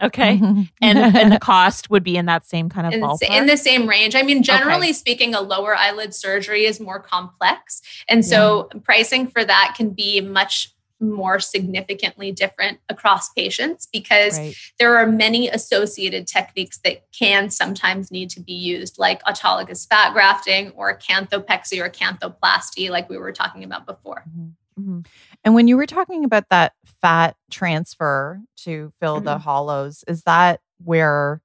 Okay. 0.03 0.40
and 0.83 0.98
and 0.98 1.33
the 1.33 1.38
cost 1.38 1.90
would 1.90 2.03
be 2.03 2.16
in 2.16 2.27
that 2.27 2.44
same 2.44 2.68
kind 2.68 2.87
of 2.87 2.92
in, 2.92 3.00
ballpark? 3.00 3.31
In 3.31 3.46
the 3.46 3.57
same 3.57 3.88
range. 3.88 4.14
I 4.14 4.22
mean, 4.22 4.42
generally 4.42 4.88
okay. 4.88 4.92
speaking, 4.92 5.35
a 5.35 5.40
lower 5.40 5.74
eyelid 5.77 6.14
surgery 6.14 6.66
is 6.66 6.81
more 6.81 7.00
complex. 7.00 7.81
And 8.09 8.24
so 8.24 8.68
yeah. 8.74 8.81
pricing 8.83 9.29
for 9.29 9.44
that 9.44 9.74
can 9.77 9.90
be 9.90 10.20
much 10.20 10.74
more 11.11 11.40
significantly 11.40 12.33
different 12.33 12.79
across 12.88 13.31
patients 13.31 13.88
because 13.93 14.38
right. 14.38 14.55
there 14.79 14.97
are 14.97 15.07
many 15.07 15.49
associated 15.49 16.27
techniques 16.27 16.79
that 16.85 17.05
can 17.12 17.51
sometimes 17.51 18.11
need 18.11 18.31
to 18.31 18.40
be 18.40 18.53
used, 18.53 18.99
like 18.99 19.23
autologous 19.25 19.88
fat 19.88 20.12
grafting 20.12 20.71
or 20.71 20.99
canthopexy 20.99 21.81
or 21.81 21.88
canthoplasty, 21.88 22.90
like 22.90 23.09
we 23.09 23.19
were 23.19 23.33
talking 23.33 23.64
about 23.64 23.87
before. 23.87 24.25
Mm-hmm. 24.29 24.81
mm-hmm. 24.81 25.01
And 25.45 25.55
when 25.55 25.69
you 25.69 25.77
were 25.77 25.87
talking 25.87 26.25
about 26.25 26.49
that 26.49 26.73
fat 27.03 27.37
transfer 27.51 28.40
to 28.59 28.93
fill 29.01 29.17
mm-hmm. 29.17 29.27
the 29.27 29.38
hollows, 29.38 30.05
is 30.09 30.23
that 30.23 30.61
where 30.83 31.43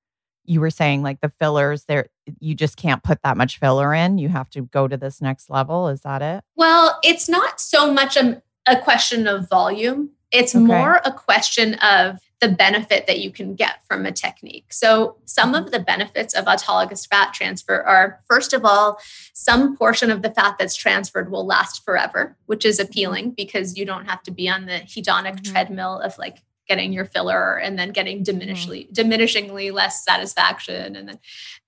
you 0.49 0.59
were 0.59 0.71
saying 0.71 1.03
like 1.03 1.21
the 1.21 1.29
fillers 1.29 1.85
there 1.85 2.07
you 2.39 2.55
just 2.55 2.75
can't 2.75 3.03
put 3.03 3.21
that 3.23 3.37
much 3.37 3.59
filler 3.59 3.93
in 3.93 4.17
you 4.17 4.29
have 4.29 4.49
to 4.49 4.61
go 4.61 4.87
to 4.87 4.97
this 4.97 5.21
next 5.21 5.49
level 5.49 5.87
is 5.87 6.01
that 6.01 6.21
it 6.21 6.43
well 6.55 6.99
it's 7.03 7.29
not 7.29 7.61
so 7.61 7.93
much 7.93 8.17
a, 8.17 8.41
a 8.67 8.79
question 8.79 9.27
of 9.27 9.49
volume. 9.49 10.11
It's 10.31 10.55
okay. 10.55 10.63
more 10.63 11.01
a 11.03 11.11
question 11.11 11.75
of 11.75 12.19
the 12.39 12.49
benefit 12.49 13.05
that 13.07 13.19
you 13.19 13.31
can 13.31 13.55
get 13.55 13.85
from 13.85 14.05
a 14.05 14.11
technique. 14.11 14.71
So, 14.71 15.17
some 15.25 15.55
of 15.55 15.71
the 15.71 15.79
benefits 15.79 16.33
of 16.33 16.45
autologous 16.45 17.07
fat 17.07 17.33
transfer 17.33 17.81
are 17.83 18.21
first 18.27 18.53
of 18.53 18.63
all, 18.63 18.99
some 19.33 19.75
portion 19.75 20.09
of 20.09 20.21
the 20.21 20.29
fat 20.29 20.55
that's 20.57 20.75
transferred 20.75 21.31
will 21.31 21.45
last 21.45 21.83
forever, 21.83 22.37
which 22.45 22.63
is 22.63 22.79
appealing 22.79 23.31
because 23.31 23.77
you 23.77 23.85
don't 23.85 24.05
have 24.05 24.23
to 24.23 24.31
be 24.31 24.47
on 24.47 24.67
the 24.67 24.81
hedonic 24.85 25.35
mm-hmm. 25.35 25.51
treadmill 25.51 25.99
of 25.99 26.17
like 26.17 26.37
getting 26.67 26.93
your 26.93 27.05
filler 27.05 27.57
and 27.57 27.77
then 27.77 27.89
getting 27.89 28.23
diminishingly 28.23 28.89
mm-hmm. 28.89 28.93
diminishingly 28.93 29.73
less 29.73 30.05
satisfaction 30.05 30.95
and 30.95 31.09
then 31.09 31.19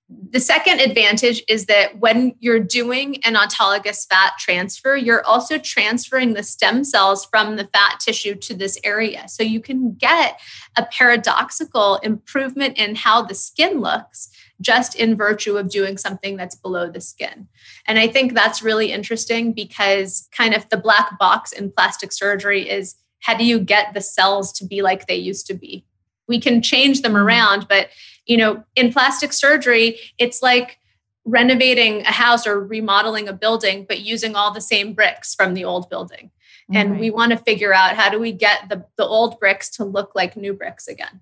the 0.08 0.40
second 0.40 0.80
advantage 0.80 1.42
is 1.48 1.66
that 1.66 1.98
when 1.98 2.34
you're 2.40 2.60
doing 2.60 3.22
an 3.24 3.34
autologous 3.34 4.06
fat 4.06 4.32
transfer, 4.38 4.96
you're 4.96 5.24
also 5.24 5.58
transferring 5.58 6.34
the 6.34 6.42
stem 6.42 6.84
cells 6.84 7.24
from 7.26 7.56
the 7.56 7.68
fat 7.72 8.00
tissue 8.00 8.34
to 8.34 8.54
this 8.54 8.78
area. 8.84 9.28
So 9.28 9.42
you 9.42 9.60
can 9.60 9.94
get 9.94 10.40
a 10.76 10.86
paradoxical 10.86 11.96
improvement 11.96 12.78
in 12.78 12.94
how 12.94 13.22
the 13.22 13.34
skin 13.34 13.80
looks 13.80 14.30
just 14.60 14.94
in 14.94 15.16
virtue 15.16 15.56
of 15.56 15.70
doing 15.70 15.98
something 15.98 16.36
that's 16.36 16.54
below 16.54 16.90
the 16.90 17.00
skin. 17.00 17.48
And 17.86 17.98
I 17.98 18.06
think 18.08 18.34
that's 18.34 18.62
really 18.62 18.92
interesting 18.92 19.52
because 19.52 20.28
kind 20.36 20.54
of 20.54 20.68
the 20.68 20.76
black 20.76 21.18
box 21.18 21.52
in 21.52 21.72
plastic 21.72 22.12
surgery 22.12 22.68
is 22.68 22.94
how 23.20 23.36
do 23.36 23.44
you 23.44 23.58
get 23.58 23.94
the 23.94 24.00
cells 24.00 24.52
to 24.54 24.66
be 24.66 24.82
like 24.82 25.06
they 25.06 25.16
used 25.16 25.46
to 25.46 25.54
be? 25.54 25.84
We 26.28 26.40
can 26.40 26.62
change 26.62 27.02
them 27.02 27.12
mm-hmm. 27.12 27.26
around, 27.26 27.66
but 27.68 27.88
you 28.26 28.36
know, 28.36 28.64
in 28.76 28.92
plastic 28.92 29.32
surgery, 29.32 29.98
it's 30.18 30.42
like 30.42 30.78
renovating 31.24 32.00
a 32.02 32.12
house 32.12 32.46
or 32.46 32.60
remodeling 32.60 33.28
a 33.28 33.32
building, 33.32 33.84
but 33.88 34.00
using 34.00 34.34
all 34.34 34.52
the 34.52 34.60
same 34.60 34.92
bricks 34.92 35.34
from 35.34 35.54
the 35.54 35.64
old 35.64 35.88
building. 35.88 36.30
And 36.74 36.98
we 36.98 37.10
want 37.10 37.32
to 37.32 37.36
figure 37.36 37.74
out 37.74 37.96
how 37.96 38.08
do 38.08 38.18
we 38.18 38.32
get 38.32 38.70
the, 38.70 38.86
the 38.96 39.04
old 39.04 39.38
bricks 39.38 39.68
to 39.76 39.84
look 39.84 40.12
like 40.14 40.38
new 40.38 40.54
bricks 40.54 40.88
again. 40.88 41.20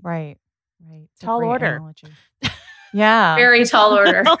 Right. 0.00 0.38
Right. 0.88 1.08
Tall 1.20 1.44
order. 1.44 1.80
Yeah. 2.94 3.36
Very 3.36 3.66
tall 3.66 3.94
order. 3.94 4.22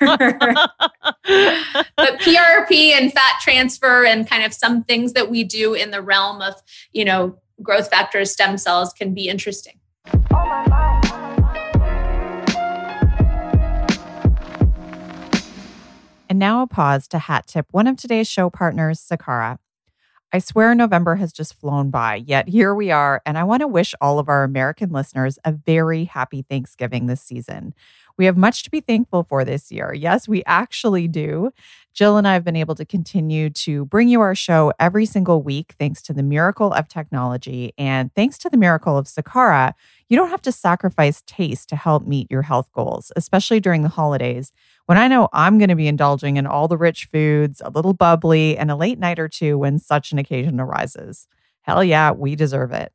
PRP 1.26 2.92
and 2.92 3.12
fat 3.12 3.40
transfer 3.42 4.06
and 4.06 4.26
kind 4.26 4.42
of 4.42 4.54
some 4.54 4.84
things 4.84 5.12
that 5.12 5.28
we 5.30 5.44
do 5.44 5.74
in 5.74 5.90
the 5.90 6.00
realm 6.00 6.40
of, 6.40 6.54
you 6.92 7.04
know, 7.04 7.38
growth 7.62 7.90
factors, 7.90 8.32
stem 8.32 8.56
cells 8.56 8.94
can 8.94 9.12
be 9.12 9.28
interesting. 9.28 9.77
And 16.38 16.40
now 16.42 16.62
a 16.62 16.68
pause 16.68 17.08
to 17.08 17.18
hat 17.18 17.48
tip 17.48 17.66
one 17.72 17.88
of 17.88 17.96
today's 17.96 18.28
show 18.28 18.48
partners, 18.48 19.00
Sakara. 19.00 19.58
I 20.32 20.38
swear 20.38 20.72
November 20.72 21.16
has 21.16 21.32
just 21.32 21.54
flown 21.54 21.90
by, 21.90 22.14
yet 22.14 22.48
here 22.48 22.72
we 22.76 22.92
are, 22.92 23.20
and 23.26 23.36
I 23.36 23.42
want 23.42 23.62
to 23.62 23.66
wish 23.66 23.92
all 24.00 24.20
of 24.20 24.28
our 24.28 24.44
American 24.44 24.90
listeners 24.90 25.40
a 25.44 25.50
very 25.50 26.04
happy 26.04 26.42
Thanksgiving 26.42 27.06
this 27.06 27.20
season. 27.20 27.74
We 28.16 28.26
have 28.26 28.36
much 28.36 28.62
to 28.62 28.70
be 28.70 28.80
thankful 28.80 29.24
for 29.24 29.44
this 29.44 29.72
year. 29.72 29.92
Yes, 29.92 30.28
we 30.28 30.44
actually 30.46 31.08
do. 31.08 31.50
Jill 31.92 32.16
and 32.16 32.28
I 32.28 32.34
have 32.34 32.44
been 32.44 32.54
able 32.54 32.76
to 32.76 32.84
continue 32.84 33.50
to 33.50 33.86
bring 33.86 34.08
you 34.08 34.20
our 34.20 34.36
show 34.36 34.72
every 34.78 35.06
single 35.06 35.42
week 35.42 35.74
thanks 35.76 36.02
to 36.02 36.12
the 36.12 36.22
miracle 36.22 36.72
of 36.72 36.86
technology 36.86 37.72
and 37.76 38.14
thanks 38.14 38.38
to 38.38 38.48
the 38.48 38.56
miracle 38.56 38.96
of 38.96 39.06
Sakara. 39.06 39.72
You 40.08 40.16
don't 40.16 40.30
have 40.30 40.42
to 40.42 40.52
sacrifice 40.52 41.22
taste 41.26 41.68
to 41.70 41.76
help 41.76 42.06
meet 42.06 42.30
your 42.30 42.42
health 42.42 42.70
goals, 42.72 43.10
especially 43.16 43.58
during 43.58 43.82
the 43.82 43.88
holidays 43.88 44.52
when 44.88 44.96
I 44.96 45.06
know 45.06 45.28
I'm 45.34 45.58
going 45.58 45.68
to 45.68 45.76
be 45.76 45.86
indulging 45.86 46.38
in 46.38 46.46
all 46.46 46.66
the 46.66 46.78
rich 46.78 47.10
foods, 47.12 47.60
a 47.62 47.68
little 47.68 47.92
bubbly, 47.92 48.56
and 48.56 48.70
a 48.70 48.74
late 48.74 48.98
night 48.98 49.18
or 49.18 49.28
two 49.28 49.58
when 49.58 49.78
such 49.78 50.12
an 50.12 50.18
occasion 50.18 50.58
arises. 50.58 51.26
Hell 51.60 51.84
yeah, 51.84 52.10
we 52.10 52.34
deserve 52.34 52.72
it. 52.72 52.90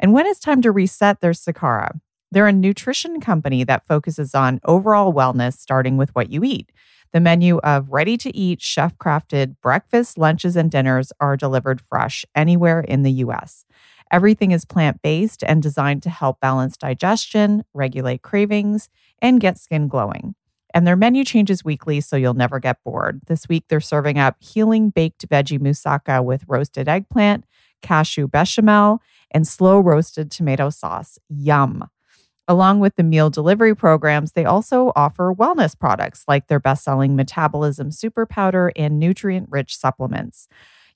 And 0.00 0.12
when 0.12 0.26
it's 0.26 0.40
time 0.40 0.60
to 0.62 0.72
reset, 0.72 1.20
there's 1.20 1.40
Sakara. 1.40 2.00
They're 2.32 2.48
a 2.48 2.52
nutrition 2.52 3.20
company 3.20 3.62
that 3.62 3.86
focuses 3.86 4.34
on 4.34 4.58
overall 4.64 5.14
wellness, 5.14 5.52
starting 5.52 5.96
with 5.96 6.12
what 6.16 6.32
you 6.32 6.42
eat. 6.42 6.72
The 7.12 7.20
menu 7.20 7.58
of 7.58 7.92
ready 7.92 8.16
to 8.16 8.36
eat, 8.36 8.60
chef 8.60 8.98
crafted 8.98 9.54
breakfasts, 9.62 10.18
lunches, 10.18 10.56
and 10.56 10.68
dinners 10.68 11.12
are 11.20 11.36
delivered 11.36 11.80
fresh 11.80 12.24
anywhere 12.34 12.80
in 12.80 13.04
the 13.04 13.12
US. 13.22 13.64
Everything 14.10 14.50
is 14.50 14.64
plant 14.64 15.00
based 15.00 15.44
and 15.44 15.62
designed 15.62 16.02
to 16.02 16.10
help 16.10 16.40
balance 16.40 16.76
digestion, 16.76 17.64
regulate 17.72 18.22
cravings, 18.22 18.88
and 19.22 19.40
get 19.40 19.58
skin 19.58 19.86
glowing. 19.86 20.34
And 20.76 20.86
their 20.86 20.94
menu 20.94 21.24
changes 21.24 21.64
weekly, 21.64 22.02
so 22.02 22.16
you'll 22.16 22.34
never 22.34 22.58
get 22.58 22.84
bored. 22.84 23.22
This 23.28 23.48
week, 23.48 23.64
they're 23.70 23.80
serving 23.80 24.18
up 24.18 24.36
healing 24.40 24.90
baked 24.90 25.26
veggie 25.26 25.58
moussaka 25.58 26.22
with 26.22 26.44
roasted 26.46 26.86
eggplant, 26.86 27.46
cashew 27.80 28.28
bechamel, 28.28 29.00
and 29.30 29.48
slow 29.48 29.80
roasted 29.80 30.30
tomato 30.30 30.68
sauce. 30.68 31.18
Yum. 31.30 31.88
Along 32.46 32.78
with 32.78 32.94
the 32.96 33.02
meal 33.02 33.30
delivery 33.30 33.74
programs, 33.74 34.32
they 34.32 34.44
also 34.44 34.92
offer 34.94 35.32
wellness 35.32 35.76
products 35.76 36.24
like 36.28 36.48
their 36.48 36.60
best 36.60 36.84
selling 36.84 37.16
metabolism 37.16 37.90
super 37.90 38.26
powder 38.26 38.70
and 38.76 38.98
nutrient 38.98 39.48
rich 39.50 39.78
supplements. 39.78 40.46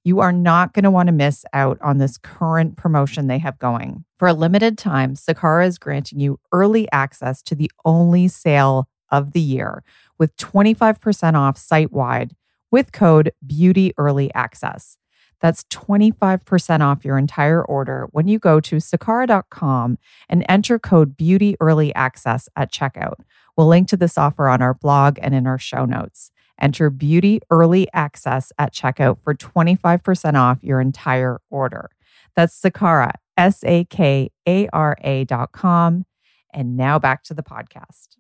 You 0.05 0.21
are 0.21 0.33
not 0.33 0.75
going 0.75 0.85
to 0.85 0.91
want 0.91 1.07
to 1.07 1.13
miss 1.13 1.47
out 1.55 1.79
on 1.81 1.97
this 1.97 2.19
current 2.19 2.77
promotion 2.77 3.29
they 3.29 3.39
have 3.39 3.59
going. 3.59 4.05
For 4.19 4.29
a 4.29 4.35
limited 4.35 4.77
time, 4.77 5.15
Sakara 5.15 5.67
is 5.67 5.79
granting 5.79 6.21
you 6.21 6.39
early 6.53 6.87
access 6.93 7.41
to 7.45 7.55
the 7.55 7.71
only 7.87 8.29
sale 8.29 8.90
of 9.11 9.33
the 9.33 9.41
year 9.41 9.83
with 10.19 10.37
25% 10.37 11.35
off 11.35 11.57
site 11.57 11.93
wide 11.93 12.35
with 12.71 12.93
code 12.93 13.33
Beauty 13.47 13.93
Early 13.99 14.33
Access. 14.35 14.97
That's 15.41 15.65
25% 15.65 16.81
off 16.81 17.05
your 17.05 17.17
entire 17.17 17.65
order 17.65 18.07
when 18.13 18.29
you 18.29 18.39
go 18.39 18.61
to 18.61 18.77
sakara.com 18.77 19.99
and 20.29 20.45
enter 20.49 20.79
code 20.79 21.17
Beauty 21.17 21.57
Early 21.61 21.95
Access 21.95 22.49
at 22.57 22.73
checkout. 22.73 23.21
We'll 23.57 23.69
link 23.69 23.89
to 23.89 23.97
this 23.97 24.19
offer 24.19 24.49
on 24.49 24.63
our 24.63 24.75
blog 24.75 25.19
and 25.23 25.35
in 25.35 25.47
our 25.47 25.59
show 25.59 25.85
notes. 25.85 26.31
Enter 26.61 26.91
Beauty 26.91 27.41
Early 27.51 27.89
Access 27.95 28.53
at 28.59 28.75
checkout 28.75 29.19
for 29.23 29.35
25% 29.35 30.35
off 30.35 30.59
your 30.63 30.81
entire 30.81 31.41
order. 31.49 31.91
That's 32.37 32.61
Sakara, 32.61 33.13
S 33.37 33.65
A 33.65 33.85
K 33.85 34.31
A 34.47 34.69
R 34.69 34.97
A 35.01 35.25
dot 35.25 35.53
com. 35.53 36.05
And 36.53 36.77
now 36.77 36.99
back 36.99 37.23
to 37.25 37.35
the 37.35 37.43
podcast. 37.43 38.20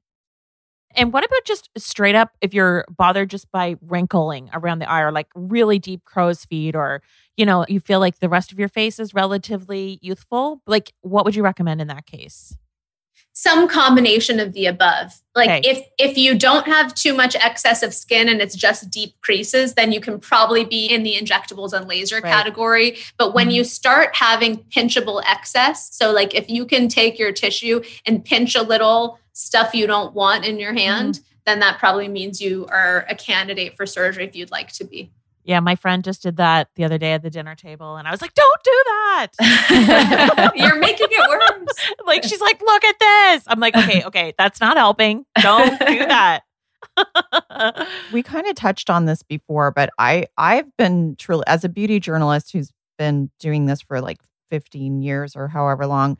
And 0.96 1.12
what 1.12 1.24
about 1.24 1.44
just 1.44 1.70
straight 1.78 2.14
up 2.16 2.32
if 2.40 2.52
you're 2.52 2.84
bothered 2.96 3.30
just 3.30 3.50
by 3.52 3.76
wrinkling 3.80 4.50
around 4.52 4.80
the 4.80 4.90
eye 4.90 5.02
or 5.02 5.12
like 5.12 5.28
really 5.34 5.78
deep 5.78 6.04
crow's 6.04 6.44
feet 6.44 6.74
or, 6.74 7.00
you 7.36 7.46
know, 7.46 7.64
you 7.68 7.78
feel 7.80 8.00
like 8.00 8.18
the 8.18 8.28
rest 8.28 8.50
of 8.50 8.58
your 8.58 8.68
face 8.68 8.98
is 8.98 9.14
relatively 9.14 9.98
youthful? 10.02 10.60
Like, 10.66 10.92
what 11.02 11.24
would 11.24 11.36
you 11.36 11.42
recommend 11.44 11.80
in 11.80 11.86
that 11.88 12.06
case? 12.06 12.56
some 13.32 13.68
combination 13.68 14.40
of 14.40 14.52
the 14.54 14.66
above 14.66 15.12
like 15.36 15.48
Okay. 15.48 15.60
if 15.70 15.86
if 15.98 16.18
you 16.18 16.36
don't 16.36 16.66
have 16.66 16.92
too 16.94 17.14
much 17.14 17.36
excess 17.36 17.82
of 17.82 17.94
skin 17.94 18.28
and 18.28 18.40
it's 18.40 18.56
just 18.56 18.90
deep 18.90 19.14
creases 19.20 19.74
then 19.74 19.92
you 19.92 20.00
can 20.00 20.18
probably 20.18 20.64
be 20.64 20.86
in 20.86 21.04
the 21.04 21.14
injectables 21.16 21.72
and 21.72 21.86
laser 21.86 22.16
Right. 22.16 22.24
category 22.24 22.98
but 23.18 23.32
when 23.32 23.48
Mhm. 23.48 23.54
you 23.54 23.64
start 23.64 24.16
having 24.16 24.58
pinchable 24.74 25.22
excess 25.26 25.94
so 25.96 26.10
like 26.10 26.34
if 26.34 26.50
you 26.50 26.66
can 26.66 26.88
take 26.88 27.20
your 27.20 27.30
tissue 27.30 27.80
and 28.04 28.24
pinch 28.24 28.56
a 28.56 28.62
little 28.62 29.19
stuff 29.32 29.74
you 29.74 29.86
don't 29.86 30.14
want 30.14 30.44
in 30.44 30.58
your 30.58 30.70
mm-hmm. 30.70 30.78
hand 30.78 31.20
then 31.46 31.60
that 31.60 31.78
probably 31.78 32.08
means 32.08 32.40
you 32.40 32.66
are 32.70 33.06
a 33.08 33.14
candidate 33.14 33.76
for 33.76 33.86
surgery 33.86 34.24
if 34.24 34.36
you'd 34.36 34.50
like 34.50 34.72
to 34.72 34.84
be 34.84 35.10
Yeah, 35.44 35.60
my 35.60 35.74
friend 35.74 36.04
just 36.04 36.22
did 36.22 36.36
that 36.36 36.68
the 36.76 36.84
other 36.84 36.98
day 36.98 37.12
at 37.12 37.22
the 37.22 37.30
dinner 37.30 37.54
table, 37.54 37.96
and 37.96 38.06
I 38.06 38.10
was 38.10 38.20
like, 38.20 38.34
"Don't 38.34 38.62
do 38.62 38.82
that." 38.86 40.52
you're 40.54 40.78
making 40.88 41.08
it 41.10 41.28
worse 41.28 41.90
like 42.06 42.22
she's 42.24 42.40
like, 42.40 42.60
"Look 42.60 42.84
at 42.84 42.98
this." 42.98 43.44
I'm 43.46 43.58
like, 43.58 43.76
"Okay, 43.76 44.02
okay, 44.04 44.34
that's 44.36 44.60
not 44.60 44.76
helping. 44.76 45.24
Don't 45.40 45.78
do 45.78 45.98
that." 46.06 46.42
we 48.12 48.22
kind 48.22 48.46
of 48.46 48.54
touched 48.54 48.90
on 48.90 49.06
this 49.06 49.22
before, 49.22 49.70
but 49.70 49.90
I 49.98 50.26
I've 50.36 50.76
been 50.76 51.16
truly 51.16 51.44
as 51.46 51.64
a 51.64 51.68
beauty 51.68 52.00
journalist 52.00 52.52
who's 52.52 52.70
been 52.98 53.30
doing 53.38 53.66
this 53.66 53.80
for 53.80 54.00
like 54.00 54.18
15 54.50 55.00
years 55.00 55.34
or 55.34 55.48
however 55.48 55.86
long. 55.86 56.18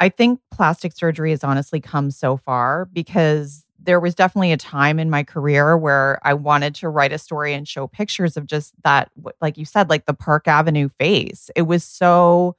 I 0.00 0.08
think 0.08 0.40
plastic 0.50 0.92
surgery 0.92 1.30
has 1.30 1.42
honestly 1.42 1.80
come 1.80 2.10
so 2.10 2.36
far 2.36 2.84
because 2.86 3.64
there 3.78 4.00
was 4.00 4.14
definitely 4.14 4.52
a 4.52 4.56
time 4.56 4.98
in 4.98 5.10
my 5.10 5.22
career 5.22 5.76
where 5.76 6.18
I 6.22 6.34
wanted 6.34 6.74
to 6.76 6.88
write 6.88 7.12
a 7.12 7.18
story 7.18 7.54
and 7.54 7.68
show 7.68 7.86
pictures 7.86 8.36
of 8.36 8.46
just 8.46 8.74
that, 8.82 9.10
like 9.40 9.56
you 9.56 9.64
said, 9.64 9.88
like 9.88 10.06
the 10.06 10.14
Park 10.14 10.48
Avenue 10.48 10.88
face. 10.88 11.50
It 11.54 11.62
was 11.62 11.84
so 11.84 12.56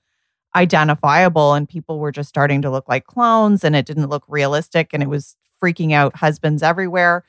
identifiable, 0.55 1.53
and 1.53 1.67
people 1.67 1.99
were 1.99 2.11
just 2.11 2.29
starting 2.29 2.61
to 2.63 2.71
look 2.71 2.87
like 2.87 3.05
clones, 3.05 3.63
and 3.63 3.75
it 3.75 3.85
didn't 3.85 4.09
look 4.09 4.23
realistic, 4.27 4.91
and 4.93 5.03
it 5.03 5.09
was 5.09 5.35
freaking 5.61 5.91
out 5.91 6.15
husbands 6.15 6.63
everywhere. 6.63 7.23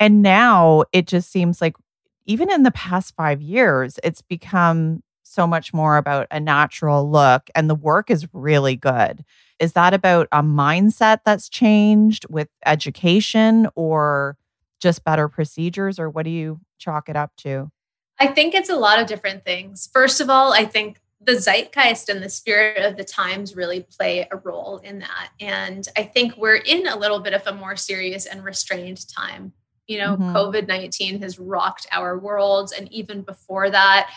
And 0.00 0.22
now 0.22 0.84
it 0.92 1.06
just 1.06 1.30
seems 1.30 1.60
like, 1.60 1.76
even 2.24 2.50
in 2.50 2.62
the 2.62 2.70
past 2.70 3.14
five 3.14 3.42
years, 3.42 3.98
it's 4.02 4.22
become 4.22 5.02
so 5.32 5.46
much 5.46 5.72
more 5.72 5.96
about 5.96 6.26
a 6.30 6.38
natural 6.38 7.10
look, 7.10 7.48
and 7.54 7.68
the 7.70 7.74
work 7.74 8.10
is 8.10 8.26
really 8.32 8.76
good. 8.76 9.24
Is 9.58 9.72
that 9.72 9.94
about 9.94 10.28
a 10.32 10.42
mindset 10.42 11.20
that's 11.24 11.48
changed 11.48 12.26
with 12.28 12.48
education 12.66 13.68
or 13.74 14.36
just 14.80 15.04
better 15.04 15.28
procedures, 15.28 15.98
or 15.98 16.10
what 16.10 16.24
do 16.24 16.30
you 16.30 16.60
chalk 16.78 17.08
it 17.08 17.16
up 17.16 17.32
to? 17.38 17.70
I 18.18 18.26
think 18.26 18.54
it's 18.54 18.68
a 18.70 18.76
lot 18.76 19.00
of 19.00 19.06
different 19.06 19.44
things. 19.44 19.88
First 19.92 20.20
of 20.20 20.28
all, 20.28 20.52
I 20.52 20.64
think 20.64 21.00
the 21.24 21.38
zeitgeist 21.38 22.08
and 22.08 22.22
the 22.22 22.28
spirit 22.28 22.84
of 22.84 22.96
the 22.96 23.04
times 23.04 23.54
really 23.54 23.86
play 23.96 24.26
a 24.30 24.36
role 24.36 24.78
in 24.78 24.98
that. 24.98 25.28
And 25.40 25.86
I 25.96 26.02
think 26.02 26.36
we're 26.36 26.56
in 26.56 26.88
a 26.88 26.96
little 26.96 27.20
bit 27.20 27.32
of 27.32 27.46
a 27.46 27.54
more 27.54 27.76
serious 27.76 28.26
and 28.26 28.44
restrained 28.44 29.06
time. 29.08 29.52
You 29.86 29.98
know, 29.98 30.16
Mhm. 30.16 30.32
COVID 30.32 30.66
19 30.66 31.22
has 31.22 31.38
rocked 31.38 31.86
our 31.92 32.18
worlds. 32.18 32.72
And 32.72 32.92
even 32.92 33.22
before 33.22 33.70
that, 33.70 34.10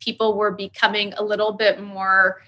people 0.00 0.36
were 0.36 0.50
becoming 0.50 1.12
a 1.14 1.22
little 1.22 1.52
bit 1.52 1.80
more 1.82 2.40